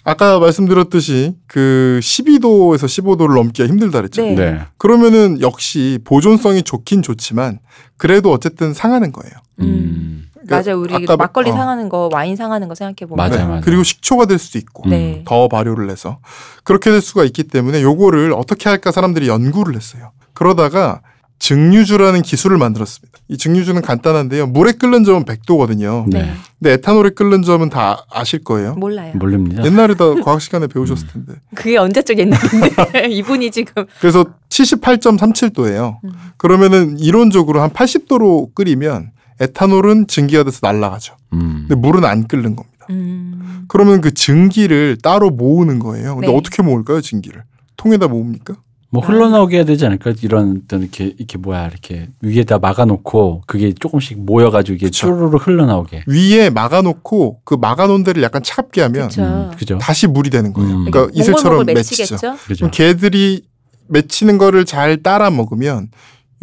[0.05, 4.23] 아까 말씀드렸듯이 그 12도에서 15도를 넘기가 힘들다 그랬죠.
[4.23, 4.35] 네.
[4.35, 4.61] 네.
[4.79, 7.59] 그러면은 역시 보존성이 좋긴 좋지만
[7.99, 9.33] 그래도 어쨌든 상하는 거예요.
[9.61, 10.26] 음.
[10.47, 10.81] 그러니까 맞아 요.
[10.81, 11.53] 우리 아까 막걸리 어.
[11.53, 13.17] 상하는 거, 와인 상하는 거 생각해 보면.
[13.17, 13.49] 맞아요, 네.
[13.49, 13.61] 맞아요.
[13.65, 14.91] 그리고 식초가 될 수도 있고 음.
[14.91, 15.23] 네.
[15.27, 16.19] 더 발효를 해서
[16.65, 20.13] 그렇게 될 수가 있기 때문에 요거를 어떻게 할까 사람들이 연구를 했어요.
[20.33, 21.01] 그러다가
[21.39, 23.19] 증류주라는 기술을 만들었습니다.
[23.29, 24.47] 이 증류주는 간단한데요.
[24.47, 26.09] 물에 끓는 점은 100도거든요.
[26.09, 26.23] 네.
[26.23, 26.33] 네.
[26.59, 28.75] 근데 에탄올에 끓는 점은 다 아실 거예요.
[28.75, 29.13] 몰라요.
[29.17, 29.65] 모릅니다.
[29.65, 31.35] 옛날에 다 과학 시간에 배우셨을 텐데.
[31.55, 35.99] 그게 언제적 옛날인데 이분이 지금 그래서 78.37도예요.
[36.05, 36.11] 음.
[36.37, 39.11] 그러면은 이론적으로 한 80도로 끓이면
[39.41, 41.15] 에탄올은 증기가 돼서 날아가죠.
[41.33, 41.67] 음.
[41.69, 42.87] 근데 물은 안 끓는 겁니다.
[42.91, 46.15] 음, 그러면 그 증기를 따로 모으는 거예요.
[46.15, 46.37] 근데 네.
[46.37, 47.43] 어떻게 모을까요, 증기를?
[47.77, 48.55] 통에다 모읍니까?
[48.91, 50.13] 뭐 흘러나오게 해야 되지 않을까?
[50.23, 55.09] 이런 어떤 이렇게 이렇게 뭐야 이렇게 위에다 막아놓고 그게 조금씩 모여가지고 이게 그쵸.
[55.09, 56.05] 쭈루루 흘러나오게.
[56.07, 59.11] 위에 막아놓고 그 막아놓은 데를 약간 차갑게 하면.
[59.19, 59.79] 음, 그죠.
[59.79, 60.71] 다시 물이 되는 거예요.
[60.71, 60.85] 음.
[60.85, 62.17] 그러니까 이슬처럼 몽골몽골 맺히죠.
[62.17, 62.37] 그죠.
[62.57, 63.43] 그럼 개들이
[63.89, 65.89] 맺히는 거를 잘 따라 먹으면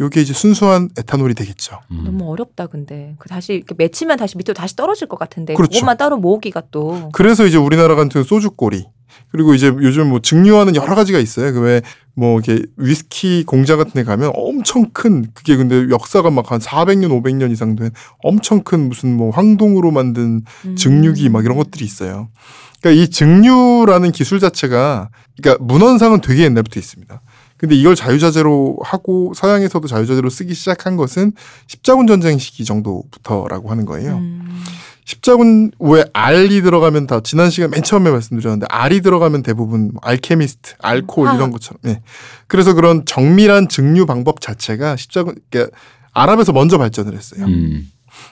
[0.00, 1.80] 요게 이제 순수한 에탄올이 되겠죠.
[1.92, 2.02] 음.
[2.04, 5.72] 너무 어렵다 근데 그 다시 이렇게 맺히면 다시 밑으로 다시 떨어질 것 같은데 그렇죠.
[5.72, 8.86] 그것만 따로 모으기가 또 그래서 이제 우리나라 같은 소주꼬리
[9.30, 11.52] 그리고 이제 요즘 뭐 증류하는 여러 가지가 있어요.
[11.52, 17.10] 그왜뭐 이렇게 위스키 공장 같은 데 가면 엄청 큰 그게 근데 역사가 막 한 400년
[17.22, 17.90] 500년 이상 된
[18.22, 20.76] 엄청 큰 무슨 뭐 황동으로 만든 음.
[20.76, 22.28] 증류기 막 이런 것들이 있어요.
[22.80, 25.08] 그러니까 이 증류라는 기술 자체가
[25.40, 27.22] 그러니까 문헌상은 되게 옛날부터 있습니다.
[27.64, 31.32] 근데 이걸 자유자재로 하고 서양에서도 자유자재로 쓰기 시작한 것은
[31.66, 34.16] 십자군 전쟁 시기 정도부터라고 하는 거예요.
[34.18, 34.62] 음.
[35.06, 40.74] 십자군 왜 R이 들어가면 다 지난 시간 맨 처음에 말씀드렸는데 R이 들어가면 대부분 뭐 알케미스트,
[40.82, 41.38] 알코올 화학.
[41.38, 41.78] 이런 것처럼.
[41.86, 42.02] 예.
[42.48, 45.74] 그래서 그런 정밀한 증류 방법 자체가 십자군 그러니까
[46.12, 47.46] 아랍에서 먼저 발전을 했어요.
[47.46, 47.88] 음.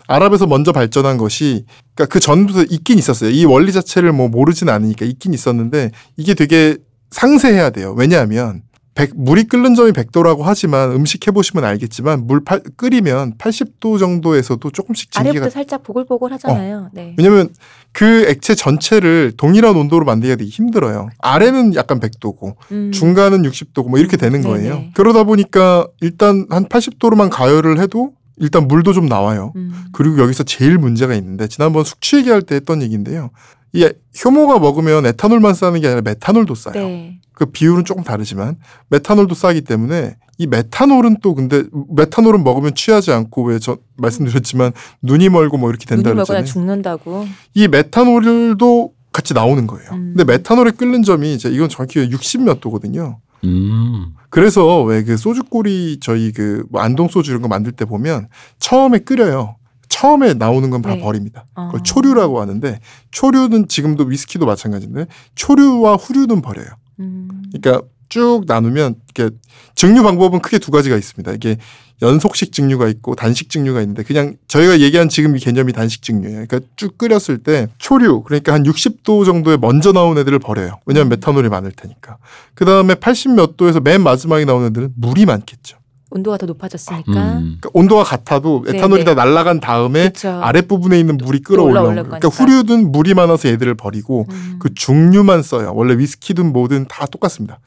[0.09, 1.64] 아랍에서 먼저 발전한 것이
[1.95, 3.30] 그러니까 그 전부터 있긴 있었어요.
[3.30, 6.76] 이 원리 자체를 뭐 모르진 않으니까 있긴 있었는데 이게 되게
[7.11, 7.95] 상세해야 돼요.
[7.97, 8.61] 왜냐하면
[8.95, 15.11] 100, 물이 끓는 점이 100도라고 하지만 음식 해보시면 알겠지만 물 팔- 끓이면 80도 정도에서도 조금씩
[15.11, 16.90] 증기가 아래부터 살짝 보글보글 하잖아요.
[16.93, 17.14] 네.
[17.16, 17.49] 왜냐면
[17.93, 21.09] 그 액체 전체를 동일한 온도로 만들기가 되게 힘들어요.
[21.20, 22.93] 아래는 약간 100도고 음.
[22.93, 24.74] 중간은 60도고 뭐 이렇게 되는 음, 거예요.
[24.74, 24.90] 네네.
[24.95, 29.53] 그러다 보니까 일단 한 80도로만 가열을 해도 일단 물도 좀 나와요.
[29.57, 29.72] 음.
[29.93, 33.30] 그리고 여기서 제일 문제가 있는데 지난번 숙취 얘기할 때 했던 얘기인데요.
[33.72, 33.88] 이
[34.22, 36.74] 효모가 먹으면 에탄올만 싸는 게 아니라 메탄올도 싸요.
[36.74, 37.20] 네.
[37.35, 38.57] 그 비율은 조금 다르지만
[38.89, 41.62] 메탄올도 싸기 때문에 이 메탄올은 또 근데
[41.95, 44.72] 메탄올은 먹으면 취하지 않고 왜 저 말씀드렸지만
[45.03, 46.45] 눈이 멀고 뭐 이렇게 된다 눈이 멀거나 그랬잖아요.
[46.53, 47.26] 죽는다고.
[47.55, 49.91] 이 메탄올도 같이 나오는 거예요.
[49.93, 50.14] 음.
[50.16, 53.20] 근데 메탄올에 끓는 점이 이제 이건 정확히 60몇 도거든요.
[53.45, 54.12] 음.
[54.30, 58.28] 그래서 왜 그 소주꼬리 저희 그뭐 안동 소주 이런 거 만들 때 보면
[58.59, 59.57] 처음에 끓여요.
[59.89, 61.01] 처음에 나오는 건다 네.
[61.03, 61.45] 버립니다.
[61.55, 61.83] 그걸 어.
[61.83, 62.80] 초류라고 하는데
[63.11, 66.66] 초류는 지금도 위스키도 마찬가지인데 초류와 후류는 버려요.
[67.01, 67.45] 음.
[67.53, 69.34] 그러니까 쭉 나누면 이렇게
[69.74, 71.32] 증류 방법은 크게 두 가지가 있습니다.
[71.32, 71.57] 이게
[72.03, 76.47] 연속식 증류가 있고 단식 증류가 있는데 그냥 저희가 얘기한 지금 이 개념이 단식 증류예요.
[76.47, 80.80] 그러니까 쭉 끓였을 때 초류 그러니까 한 60도 정도에 먼저 나온 애들을 버려요.
[80.84, 81.11] 왜냐하면 음.
[81.11, 82.18] 메탄올이 많을 테니까.
[82.55, 85.78] 그 다음에 80 몇 도에서 맨 마지막에 나오는 애들은 물이 많겠죠.
[86.15, 87.11] 온도가 더 높아졌으니까.
[87.13, 87.57] 음.
[87.61, 89.15] 그러니까 온도가 같아도 에탄올이 네네.
[89.17, 90.29] 다 날아간 다음에 그쵸.
[90.43, 92.29] 아랫부분에 있는 물이 또 끌어올라오고 올라올 그러니까 거니까.
[92.45, 94.57] 후류든 물이 많아서 얘들을 버리고 음.
[94.59, 95.73] 그 중류만 써요.
[95.75, 97.61] 원래 위스키든 뭐든 다 똑같습니다.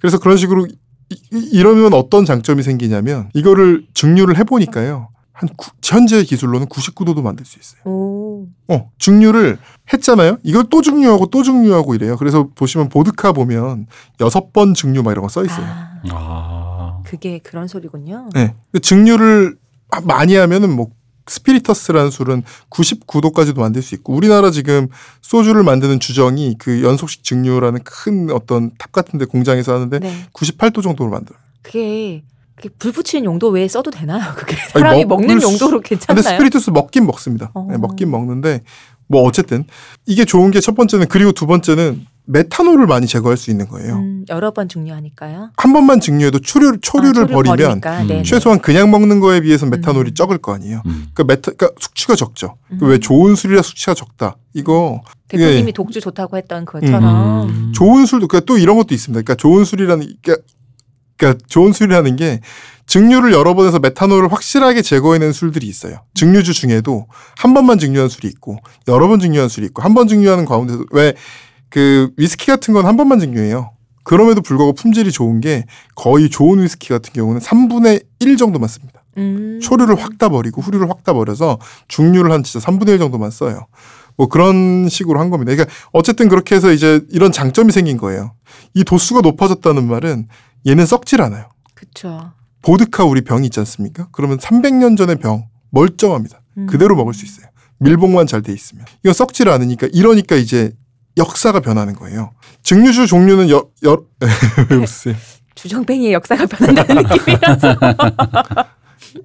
[0.00, 5.08] 그래서 그런 식으로 이- 이- 이러면 어떤 장점이 생기냐면 이거를 증류를 해보니까요.
[5.32, 7.80] 한 구- 현재 기술로는 99도도 만들 수 있어요.
[7.84, 8.46] 오.
[8.68, 9.58] 어, 증류를
[9.92, 10.36] 했잖아요.
[10.42, 12.16] 이걸 또 증류하고 또 증류하고 이래요.
[12.18, 13.86] 그래서 보시면 보드카 보면
[14.20, 15.64] 여섯 번 증류 막 이런 거 써 있어요.
[15.66, 16.69] 아, 아.
[17.04, 18.28] 그게 그런 소리군요.
[18.34, 18.54] 네.
[18.72, 19.56] 그 증류를
[20.04, 20.88] 많이 하면은 뭐
[21.26, 24.88] 스피리터스라는 술은 99도까지도 만들 수 있고 우리나라 지금
[25.20, 30.24] 소주를 만드는 주정이 그 연속식 증류라는 큰 어떤 탑 같은 데 공장에서 하는데 네.
[30.32, 31.40] 98도 정도로 만들어요.
[31.62, 32.22] 그게
[32.78, 34.22] 불 붙이는 용도 외에 써도 되나요?
[34.36, 36.22] 그게 아니, 사람이 먹을 먹는 수- 용도로 근데 괜찮나요?
[36.22, 37.50] 스피리투스 먹긴 먹습니다.
[37.54, 37.66] 어.
[37.70, 38.62] 네, 먹긴 먹는데
[39.06, 39.64] 뭐 어쨌든
[40.06, 43.96] 이게 좋은 게 첫 번째는 그리고 두 번째는 메탄올을 많이 제거할 수 있는 거예요.
[43.96, 45.50] 음, 여러 번 중요하니까요.
[45.56, 48.02] 한 번만 증류해도 초류, 초류를 아, 버리면 버리니까.
[48.02, 48.22] 음.
[48.22, 50.14] 최소한 그냥 먹는 거에 비해서 메탄올이 음.
[50.14, 50.82] 적을 거 아니에요.
[50.86, 51.06] 음.
[51.12, 52.56] 그러니까 메타, 그러니까 숙취가 적죠.
[52.72, 52.78] 음.
[52.82, 54.36] 왜 좋은 술이라 숙취가 적다.
[54.54, 55.72] 이거 대표님이 예.
[55.72, 57.72] 독주 좋다고 했던 그것처럼 음.
[57.74, 59.22] 좋은 술도 그러니까 또 이런 것도 있습니다.
[59.22, 60.36] 그러니까 좋은 술이라는 게
[61.16, 62.40] 그러니까 좋은 술이라는 게
[62.86, 66.02] 증류를 여러 번 해서 메탄올을 확실하게 제거해낸 술들이 있어요.
[66.14, 67.06] 증류주 중에도
[67.36, 68.56] 한 번만 증류한 술이 있고
[68.88, 71.14] 여러 번 증류한 술이 있고 한 번 증류하는 가운데서 왜
[71.70, 73.70] 그 위스키 같은 건 한 번만 증류해요.
[74.02, 75.64] 그럼에도 불구하고 품질이 좋은 게
[75.94, 79.04] 거의 좋은 위스키 같은 경우는 3분의 1 정도만 씁니다.
[79.18, 79.60] 음.
[79.62, 81.58] 초류를 확다 버리고 후류를 확다 버려서
[81.88, 83.66] 중류를 한 진짜 3분의 1 정도만 써요.
[84.16, 85.52] 뭐 그런 식으로 한 겁니다.
[85.54, 88.34] 그러니까 어쨌든 그렇게 해서 이제 이런 장점이 생긴 거예요.
[88.74, 90.28] 이 도수가 높아졌다는 말은
[90.66, 91.48] 얘는 썩질 않아요.
[91.74, 92.32] 그쵸.
[92.62, 94.08] 보드카 우리 병이 있지 않습니까?
[94.12, 96.42] 그러면 300년 전의 병 멀쩡합니다.
[96.58, 96.66] 음.
[96.66, 97.46] 그대로 먹을 수 있어요.
[97.78, 98.84] 밀봉만 잘 돼 있으면.
[99.04, 100.72] 이거 썩질 않으니까 이러니까 이제
[101.20, 102.32] 역사가 변하는 거예요.
[102.62, 104.02] 증류주 종류는 여, 여,
[104.70, 105.14] 왜 웃으세요?
[105.54, 107.76] 주정뱅이의 역사가 변한다는 느낌이라서.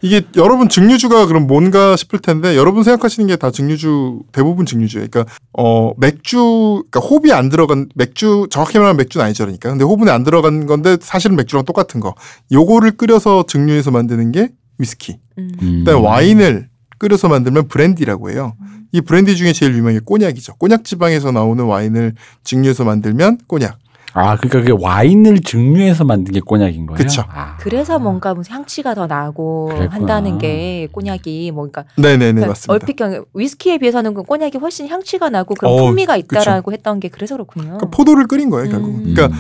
[0.01, 5.07] 이게 여러분 증류주가 그럼 뭔가 싶을 텐데 여러분 생각하시는 게 다 증류주 대부분 증류주예요.
[5.11, 9.69] 그러니까 어 맥주 그러니까 호비 안 들어간 맥주 정확히 말하면 맥주는 아니죠 그러니까.
[9.69, 12.15] 근데 호분에 안 들어간 건데 사실은 맥주랑 똑같은 거.
[12.51, 15.17] 요거를 끓여서 증류해서 만드는 게 위스키.
[15.37, 15.51] 음.
[15.61, 15.83] 음.
[15.85, 18.53] 그다음에 와인을 끓여서 만들면 브랜디라고 해요.
[18.91, 20.55] 이 브랜디 중에 제일 유명한 게 꼬냑이죠.
[20.55, 23.77] 꼬냑 지방에서 나오는 와인을 증류해서 만들면 꼬냑.
[24.17, 26.97] 아, 그러니까 그게 와인을 증류해서 만든 게 꼬냑인 거예요?
[26.97, 27.23] 그쵸.
[27.27, 27.57] 아.
[27.59, 29.93] 그래서 뭔가 무슨 향취가 더 나고 그랬구나.
[29.93, 32.73] 한다는 게 꼬냑이 뭔가 네네네 그러니까 맞습니다.
[32.73, 37.09] 얼핏 경 위스키에 비해서는 그 꼬냑이 훨씬 향취가 나고 그런 어, 풍미가 있다라고 했던 게
[37.09, 37.65] 그래서 그렇군요.
[37.65, 38.87] 그러니까 포도를 끓인 거예요 결국.
[38.91, 39.03] 음.
[39.05, 39.13] 음.
[39.13, 39.37] 그러니까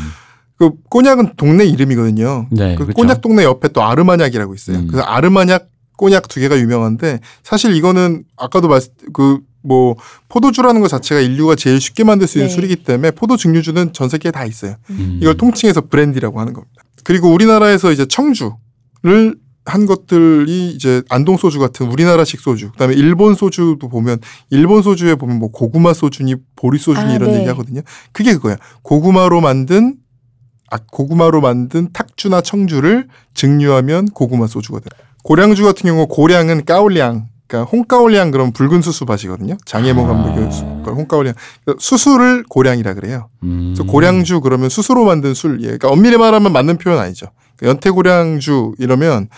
[0.57, 2.47] 그 꼬냑은 동네 이름이거든요.
[2.51, 2.95] 네, 그 그쵸.
[2.95, 4.79] 꼬냑 동네 옆에 또 아르마냑이라고 있어요.
[4.79, 4.87] 음.
[4.87, 5.67] 그래서 아르마냑,
[5.97, 9.95] 꼬냑 두 개가 유명한데 사실 이거는 아까도 말씀 그 뭐
[10.29, 12.53] 포도주라는 것 자체가 인류가 제일 쉽게 만들 수 있는 네.
[12.53, 14.75] 술이기 때문에 포도 증류주는 전 세계에 다 있어요.
[14.91, 15.19] 음.
[15.21, 16.83] 이걸 통칭해서 브랜디라고 하는 겁니다.
[17.03, 19.35] 그리고 우리나라에서 이제 청주를
[19.65, 24.19] 한 것들이 이제 안동 소주 같은 우리나라식 소주, 그다음에 일본 소주도 보면
[24.51, 27.39] 일본 소주에 보면 뭐 고구마 소주니 보리 소주니 아, 이런 네.
[27.39, 27.81] 얘기 하거든요.
[28.11, 28.57] 그게 그거야.
[28.83, 29.95] 고구마로 만든
[30.69, 34.85] 아 고구마로 만든 탁주나 청주를 증류하면 고구마 소주가 돼.
[35.25, 39.57] 고량주 같은 경우 고량은 까올량 그러니까 홍가올량 그런 붉은 수수밭이거든요.
[39.65, 40.07] 장혜모 아.
[40.07, 41.33] 감독의 수- 그 홍가올량
[41.79, 43.29] 수수를 고량이라 그래요.
[43.43, 43.73] 음.
[43.75, 45.65] 그래서 고량주 그러면 수수로 만든 술, 예.
[45.65, 47.27] 그러니까 엄밀히 말하면 맞는 표현 아니죠.
[47.57, 49.29] 그러니까 연태고량주 이러면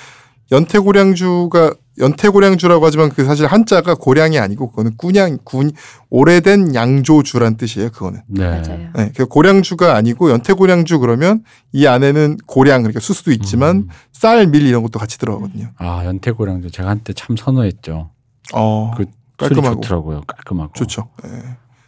[0.51, 5.71] 연태고량주가 연태고량주라고 하지만 그 사실 한자가 고량이 아니고 그거는 꾸냥 군
[6.09, 7.89] 오래된 양조주란 뜻이에요.
[7.89, 8.21] 그거는.
[8.27, 8.45] 네.
[8.45, 8.89] 맞아요.
[8.95, 11.43] 네, 그 고량주가 아니고 연태고량주 그러면
[11.73, 13.87] 이 안에는 고량 그러니까 수수도 있지만 음.
[14.11, 15.69] 쌀, 밀 이런 것도 같이 들어가거든요.
[15.77, 18.11] 아, 연태고량도 제가 한때 참 선호했죠.
[18.53, 19.05] 어, 그
[19.37, 20.21] 깔끔하고 좋더라고요.
[20.27, 20.73] 깔끔하고.
[20.73, 21.09] 좋죠.
[21.25, 21.29] 예.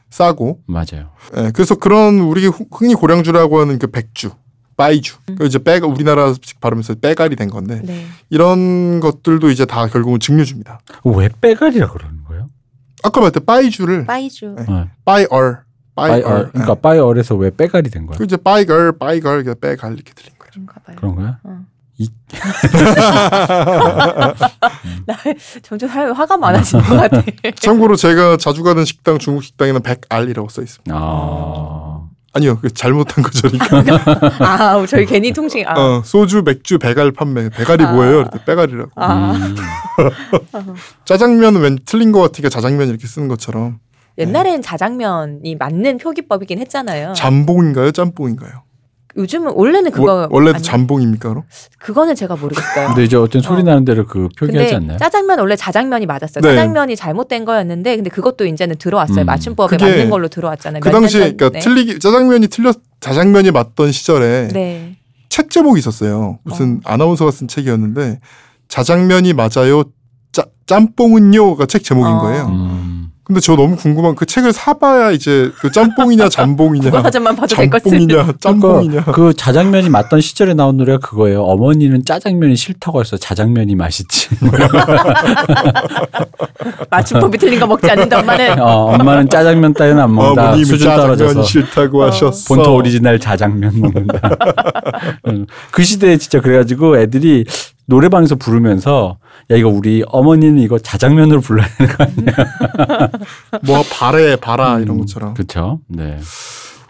[0.09, 1.11] 싸고 맞아요.
[1.37, 4.31] 예, 그래서 그런 우리 흔히 고량주라고 하는 그 백주,
[4.79, 8.05] 빠이주, 그 이제 빼 우리나라식 발음에서 빼갈이 된 건데 네.
[8.29, 10.79] 이런 것들도 이제 다 결국은 증류주입니다.
[11.03, 12.47] 왜 빼갈이라 그러는 거예요?
[13.03, 14.55] 아까 말했던 빠이주를 빠이주.
[14.57, 14.65] 네.
[14.69, 14.89] 네.
[15.03, 15.63] 빠이얼,
[15.95, 18.17] 빠이 빠이얼, 얼, 그러니까 빠이 얼에서 왜 빼갈이 된 거야?
[18.17, 20.49] 그 이제 빠이걸, 빠이걸, 빼갈 이렇게 들린 거예요.
[20.49, 20.95] 그런가 봐요.
[20.97, 21.37] 그런 거야?
[21.43, 21.59] 어.
[21.97, 22.07] 이-
[25.05, 25.17] 나
[25.61, 27.21] 점점 화- 화가 많아지는 것 같아.
[27.55, 30.95] 참고로 제가 자주 가는 식당 중국 식당에는 백알이라고 써 있습니다.
[30.95, 31.98] 아.
[32.33, 33.49] 아니요, 그 잘못한 거죠.
[33.49, 35.65] 그러니까 아, 저희 괜히 통칭.
[35.67, 37.49] 아, 어, 소주, 맥주, 백알 판매.
[37.49, 37.93] 백알이 아.
[37.93, 38.21] 뭐예요?
[38.21, 38.91] 이렇게 빼갈이라고.
[38.95, 39.33] 아.
[39.33, 39.55] 음.
[41.05, 43.79] 짜장면 왠 틀린 것 같으니까 자장면 이렇게 쓰는 것처럼
[44.17, 47.13] 옛날엔 자장면이 맞는 표기법이긴 했잖아요.
[47.13, 47.91] 잠봉인가요?
[47.91, 48.63] 짬뽕인가요?
[49.19, 51.29] 요즘은 원래는 그거 워- 원래도 아니- 잠봉입니까?
[51.29, 51.43] 그럼?
[51.77, 52.87] 그거는 제가 모르겠어요.
[52.87, 53.63] 근데 이제 어떤 소리 어.
[53.63, 54.97] 나는 대로 그 표기하지 않나요?
[54.97, 56.41] 짜장면 원래 자장면이 맞았어요.
[56.41, 56.55] 네.
[56.55, 59.21] 짜장면이 잘못된 거였는데 근데 그것도 이제는 들어왔어요.
[59.21, 59.25] 음.
[59.25, 60.79] 맞춤법에 맞는 걸로 들어왔잖아요.
[60.79, 61.59] 그 당시에 전- 그러니까 네.
[61.59, 64.95] 틀리기 짜장면이 틀렸 자장면이 맞던 시절에 네.
[65.27, 66.39] 책 제목이 있었어요.
[66.43, 68.19] 무슨 아나운서가 쓴 책이었는데
[68.69, 69.83] 자장면이 맞아요.
[70.31, 72.21] 짜, 짬뽕은요가 책 제목인 어.
[72.21, 72.45] 거예요.
[72.47, 72.98] 음.
[73.29, 77.91] 근데 저 너무 궁금한 그 책을 사봐야 이제 그 짬뽕이냐 잠봉이냐 국어사전만 봐도 될 것을.
[77.91, 81.43] 잠뽕이냐 짬뽕이냐 그러니까 그 자장면이 맞던 시절에 나온 노래가 그거예요.
[81.43, 84.29] 어머니는 짜장면이 싫다고 해서 자장면이 맛있지.
[86.89, 88.59] 맞춤법이 틀린 거 먹지 않는다 엄마는.
[88.59, 90.57] 어, 엄마는 짜장면 따위는 안 먹는다.
[90.57, 92.07] 수준 짜장면 떨어져서 싫다고 어.
[92.07, 92.55] 하셨어.
[92.55, 94.21] 본토 오리지널 자장면 먹는다.
[95.29, 97.45] 음, 그 시대에 진짜 그래가지고 애들이
[97.85, 99.17] 노래방에서 부르면서
[99.51, 103.11] 야 이거 우리 어머니는 이거 자장면으로 불러야 되는 거 아니야?
[103.65, 105.33] 뭐 바래 바라 이런 것처럼.
[105.33, 105.79] 그렇죠.
[105.87, 106.19] 네.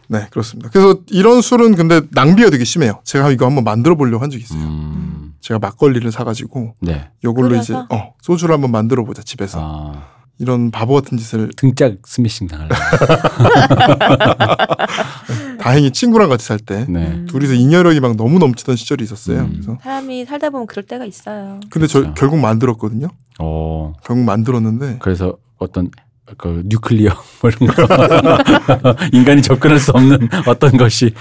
[0.07, 0.69] 네 그렇습니다.
[0.71, 2.99] 그래서 이런 술은 근데 낭비가 되게 심해요.
[3.03, 4.59] 제가 이거 한번 만들어 보려고 한 적이 있어요.
[4.59, 7.09] 음, 제가 막걸리를 사가지고 네.
[7.23, 7.63] 요걸로 끓여서?
[7.63, 12.69] 이제 어, 소주를 한번 만들어 보자 집에서 아, 이런 바보 같은 짓을 등짝 스매싱 당할래.
[15.59, 17.07] 다행히 친구랑 같이 살때 네.
[17.07, 17.27] 음.
[17.29, 19.41] 둘이서 잉여력이 막 너무 넘치던 시절이 있었어요.
[19.41, 19.49] 음.
[19.51, 21.59] 그래서 사람이 살다 보면 그럴 때가 있어요.
[21.69, 22.13] 근데 저 그렇죠.
[22.15, 23.09] 결국 만들었거든요.
[23.39, 25.91] 어, 결국 만들었는데 그래서 어떤
[26.37, 27.11] 그 뉴클리어
[27.41, 31.13] 뭐 이런 거 인간이 접근할 수 없는 어떤 것이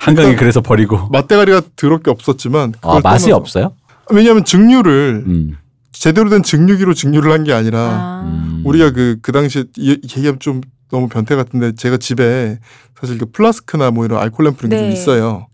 [0.00, 3.72] 한강에 그래서 버리고 맛대가리가 더럽게 없었지만 아, 맛이 떠나서- 없어요?
[4.10, 5.56] 왜냐하면 증류를 음.
[5.98, 8.22] 제대로 된 증류기로 증류를 한 게 아니라 아.
[8.26, 8.62] 음.
[8.64, 12.58] 우리가 그, 그 당시에 이- 얘기하면 좀 너무 변태 같은데 제가 집에
[12.98, 14.92] 사실 그 플라스크나 뭐 이런 알콜 램프 이런 게좀 네.
[14.92, 15.46] 있어요.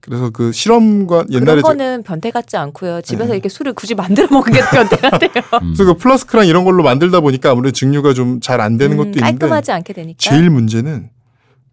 [0.00, 3.00] 그래서 그 실험관 옛날에 그런 저- 거는 변태 같지 않고요.
[3.02, 3.34] 집에서 네.
[3.36, 5.30] 이렇게 술을 굳이 만들어 먹는 게 변태 같아요.
[5.62, 5.74] 음.
[5.74, 9.08] 그래서 그 플라스크랑 이런 걸로 만들다 보니까 아무래도 증류가 좀 잘 안 되는 음, 것도
[9.10, 10.16] 있는데 깔끔하지 않게 되니까.
[10.18, 11.10] 제일 문제는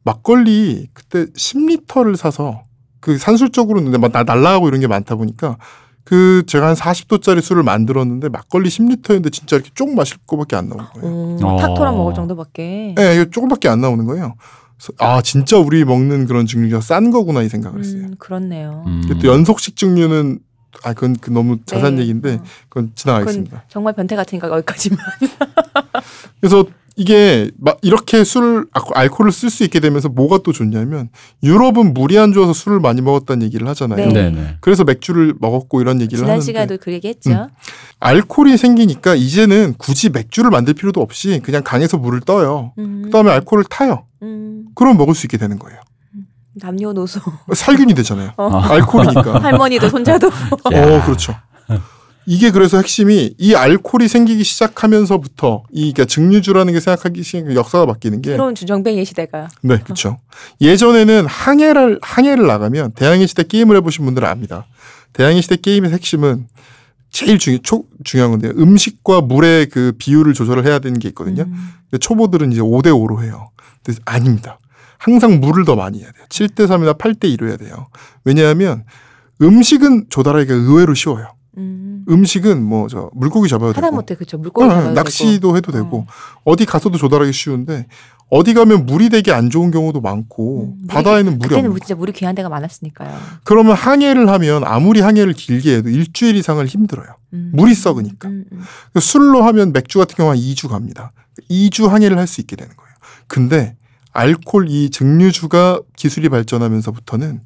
[0.04, 2.64] 막걸리 그때 10리터를 사서
[3.00, 5.58] 그 산술적으로 근데 막 나- 날라가고 이런 게 많다 보니까
[6.10, 10.84] 그 제가 한 40도짜리 술을 만들었는데 막걸리 10리터였는데 진짜 이렇게 쪽 마실 거밖에 안 나오는
[10.96, 11.08] 거예요.
[11.08, 11.58] 음, 어.
[11.60, 12.96] 탁토랑 먹을 정도밖에.
[12.98, 14.34] 예, 이거 조금밖에 안 나오는 거예요.
[14.98, 18.06] 아 진짜 우리 먹는 그런 증류가 싼 거구나 이 생각을 했어요.
[18.06, 18.86] 음, 그렇네요.
[18.88, 19.04] 음.
[19.22, 20.40] 또 연속식 증류는
[20.84, 22.02] 아 그건 그 너무 자세한 네.
[22.02, 22.44] 얘기인데 어.
[22.70, 23.66] 그건 지나가겠습니다.
[23.68, 24.98] 정말 변태 같으니까 여기까지만.
[26.42, 26.66] 그래서
[27.00, 31.08] 이게 막 이렇게 술 아, 알코올을 쓸 수 있게 되면서 뭐가 또 좋냐면
[31.42, 34.10] 유럽은 물이 안 좋아서 술을 많이 먹었다는 얘기를 하잖아요.
[34.12, 34.58] 네.
[34.60, 37.48] 그래서 맥주를 먹었고 이런 얘기를 지난 하는데 시간에도 그 얘기했죠.
[38.02, 42.74] 알코올이 생기니까 이제는 굳이 맥주를 만들 필요도 없이 그냥 강에서 물을 떠요.
[42.78, 44.04] 음, 그다음에 알코올을 타요.
[44.22, 45.80] 음, 그럼 먹을 수 있게 되는 거예요.
[46.56, 47.22] 남녀노소
[47.54, 48.34] 살균이 되잖아요.
[48.36, 48.50] 어.
[48.50, 49.40] 알코올이니까.
[49.40, 51.34] 할머니도 손자도 어, 그렇죠.
[52.32, 58.22] 이게 그래서 핵심이 이 알코올이 생기기 시작하면서부터 이 그러니까 증류주라는 게 생각하기 시작 역사가 바뀌는
[58.22, 60.20] 게 새로운 주정뱅이 시대가 네, 그렇죠.
[60.62, 64.68] 예전에는 항해를 항해를 나가면 대항해 시대 게임을 해보신 분들은 압니다.
[65.14, 66.46] 대항해 시대 게임의 핵심은
[67.10, 68.52] 제일 중요 초, 중요한 건데요.
[68.60, 71.46] 음식과 물의 그 비율을 조절을 해야 되는 게 있거든요.
[71.48, 73.50] 음, 근데 초보들은 이제 5대 5로 해요.
[73.84, 74.60] 근데 아닙니다.
[75.00, 76.26] 항상 물을 더 많이 해야 돼요.
[76.30, 77.88] 7대 3이나 8대 2로 해야 돼요.
[78.24, 78.84] 왜냐하면
[79.42, 81.34] 음식은 조달하기가 의외로 쉬워요.
[81.58, 81.89] 음.
[82.10, 86.06] 음식은 뭐 저 물고기 잡아도 되고 하다못해 그쵸 물고기 응, 잡아도 낚시도 해도 되고
[86.44, 87.86] 어 디 가서도 조달하기 쉬운데
[88.32, 92.36] 어디 가면 물이 되게 안 좋은 경우도 많고 음, 바다에는 물이 그때는 진짜 물이 귀한
[92.36, 93.18] 데가 많았으니까요.
[93.44, 97.08] 그러면 항해를 하면 아무리 항해를 길게 해도 일주일 이상을 힘들어요.
[97.34, 97.52] 음.
[97.56, 98.28] 물이 썩으니까.
[98.30, 98.62] 음, 음.
[99.00, 101.12] 술로 하면 맥주 같은 경우 한 2주 갑니다.
[101.50, 102.94] 2주 항해를 할 수 있게 되는 거예요.
[103.28, 103.76] 근데
[104.14, 107.42] 알콜 이 증류주가 기술이 발전하면서부터는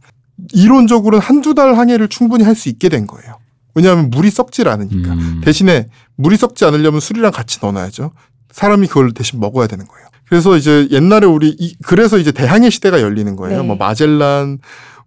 [0.51, 3.37] 이론적으로는 한두 달 항해를 충분히 할 수 있게 된 거예요.
[3.75, 5.13] 왜냐하면 물이 썩질 않으니까.
[5.13, 5.41] 음.
[5.43, 8.11] 대신에 물이 썩지 않으려면 술이랑 같이 넣어놔야죠.
[8.51, 10.07] 사람이 그걸 대신 먹어야 되는 거예요.
[10.27, 13.61] 그래서 이제 옛날에 우리 이, 그래서 이제 대항해 시대가 열리는 거예요.
[13.61, 13.67] 네.
[13.67, 14.59] 뭐 마젤란,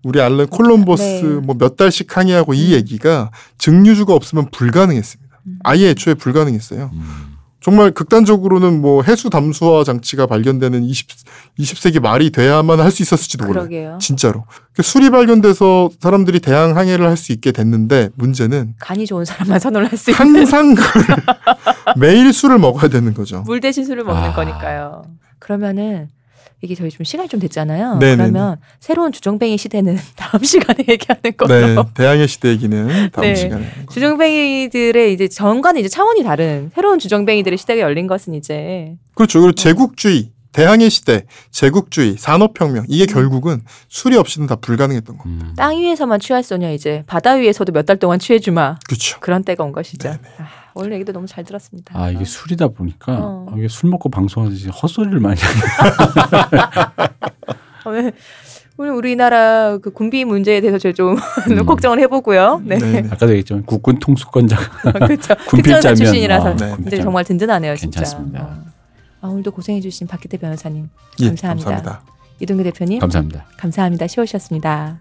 [0.03, 1.23] 우리 알렌 콜럼버스 네.
[1.47, 5.39] 뭐몇 달씩 항해하고 이 얘기가 증류주가 없으면 불가능했습니다.
[5.47, 5.59] 음.
[5.65, 6.91] 아예 애초에 불가능했어요.
[6.93, 7.36] 음.
[7.67, 11.09] 정말 극단적으로는 뭐 해수 담수화 장치가 발견되는 20,
[11.59, 13.65] 20세기 말이 돼야만 할 수 있었을지도 몰라요.
[13.65, 13.99] 그러게요.
[14.01, 14.45] 진짜로.
[14.73, 19.91] 그 술이 발견돼서 사람들이 대항 항해를 할 수 있게 됐는데 문제는 간이 좋은 사람만 선호를
[19.91, 21.17] 할수 있는 항상 그걸
[21.99, 23.43] 매일 술을 먹어야 되는 거죠.
[23.47, 24.33] 물 대신 술을 먹는 아.
[24.33, 25.03] 거니까요.
[25.41, 26.09] 그러면은
[26.63, 27.99] 이게 저희 좀 시간이 좀 됐잖아요.
[27.99, 28.17] 네네네.
[28.31, 31.55] 그러면 새로운 주정뱅이 시대는 다음 시간에 얘기하는 걸로.
[31.55, 33.35] 네, 대항해 시대 얘기는 다음 네.
[33.35, 33.67] 시간에.
[33.91, 39.41] 주정뱅이들의 이제 전과는 이제 차원이 다른 새로운 주정뱅이들의 시대가 열린 것은 이제 그렇죠.
[39.41, 45.47] 그리고 제국주의, 대항해 시대, 제국주의, 산업혁명 이게 결국은 술이 없이는 다 불가능했던 겁니다.
[45.49, 45.55] 음.
[45.57, 49.21] 땅 위에서만 취할 소녀 이제 바다 위에서도 몇 달 동안 취해주마 그렇죠.
[49.21, 50.09] 그런 때가 온 것이죠.
[50.09, 50.21] 네네.
[50.77, 51.99] 아, 오늘 얘기도 너무 잘 들었습니다.
[51.99, 53.47] 아 이게 술이다 보니까 어.
[53.51, 55.61] 아, 이게 술 먹고 방송하듯이 헛소리를 많이 하네.
[57.87, 58.13] 오늘
[58.79, 61.17] 오늘 우리나라 그 군비 문제에 대해서 제가 좀
[61.51, 61.67] 음.
[61.67, 62.63] 걱정을 해보고요.
[62.65, 62.99] 네, 네.
[63.11, 65.35] 아까도 얘기했지만 국군 통수권자가 그렇죠.
[65.49, 66.71] 군필자면 특전사 출신이라서 어, 네.
[66.73, 67.03] 군필자면.
[67.05, 68.01] 정말 든든하네요, 진짜.
[68.01, 68.43] 괜찮습니다.
[68.43, 68.65] 어.
[69.23, 71.71] 아, 오늘도 고생해주신 박기태 변호사님 예, 감사합니다.
[71.71, 72.13] 감사합니다.
[72.39, 73.47] 이동규 대표님 감사합니다.
[73.57, 74.07] 감사합니다.
[74.07, 74.99] 쉬우셨습니다.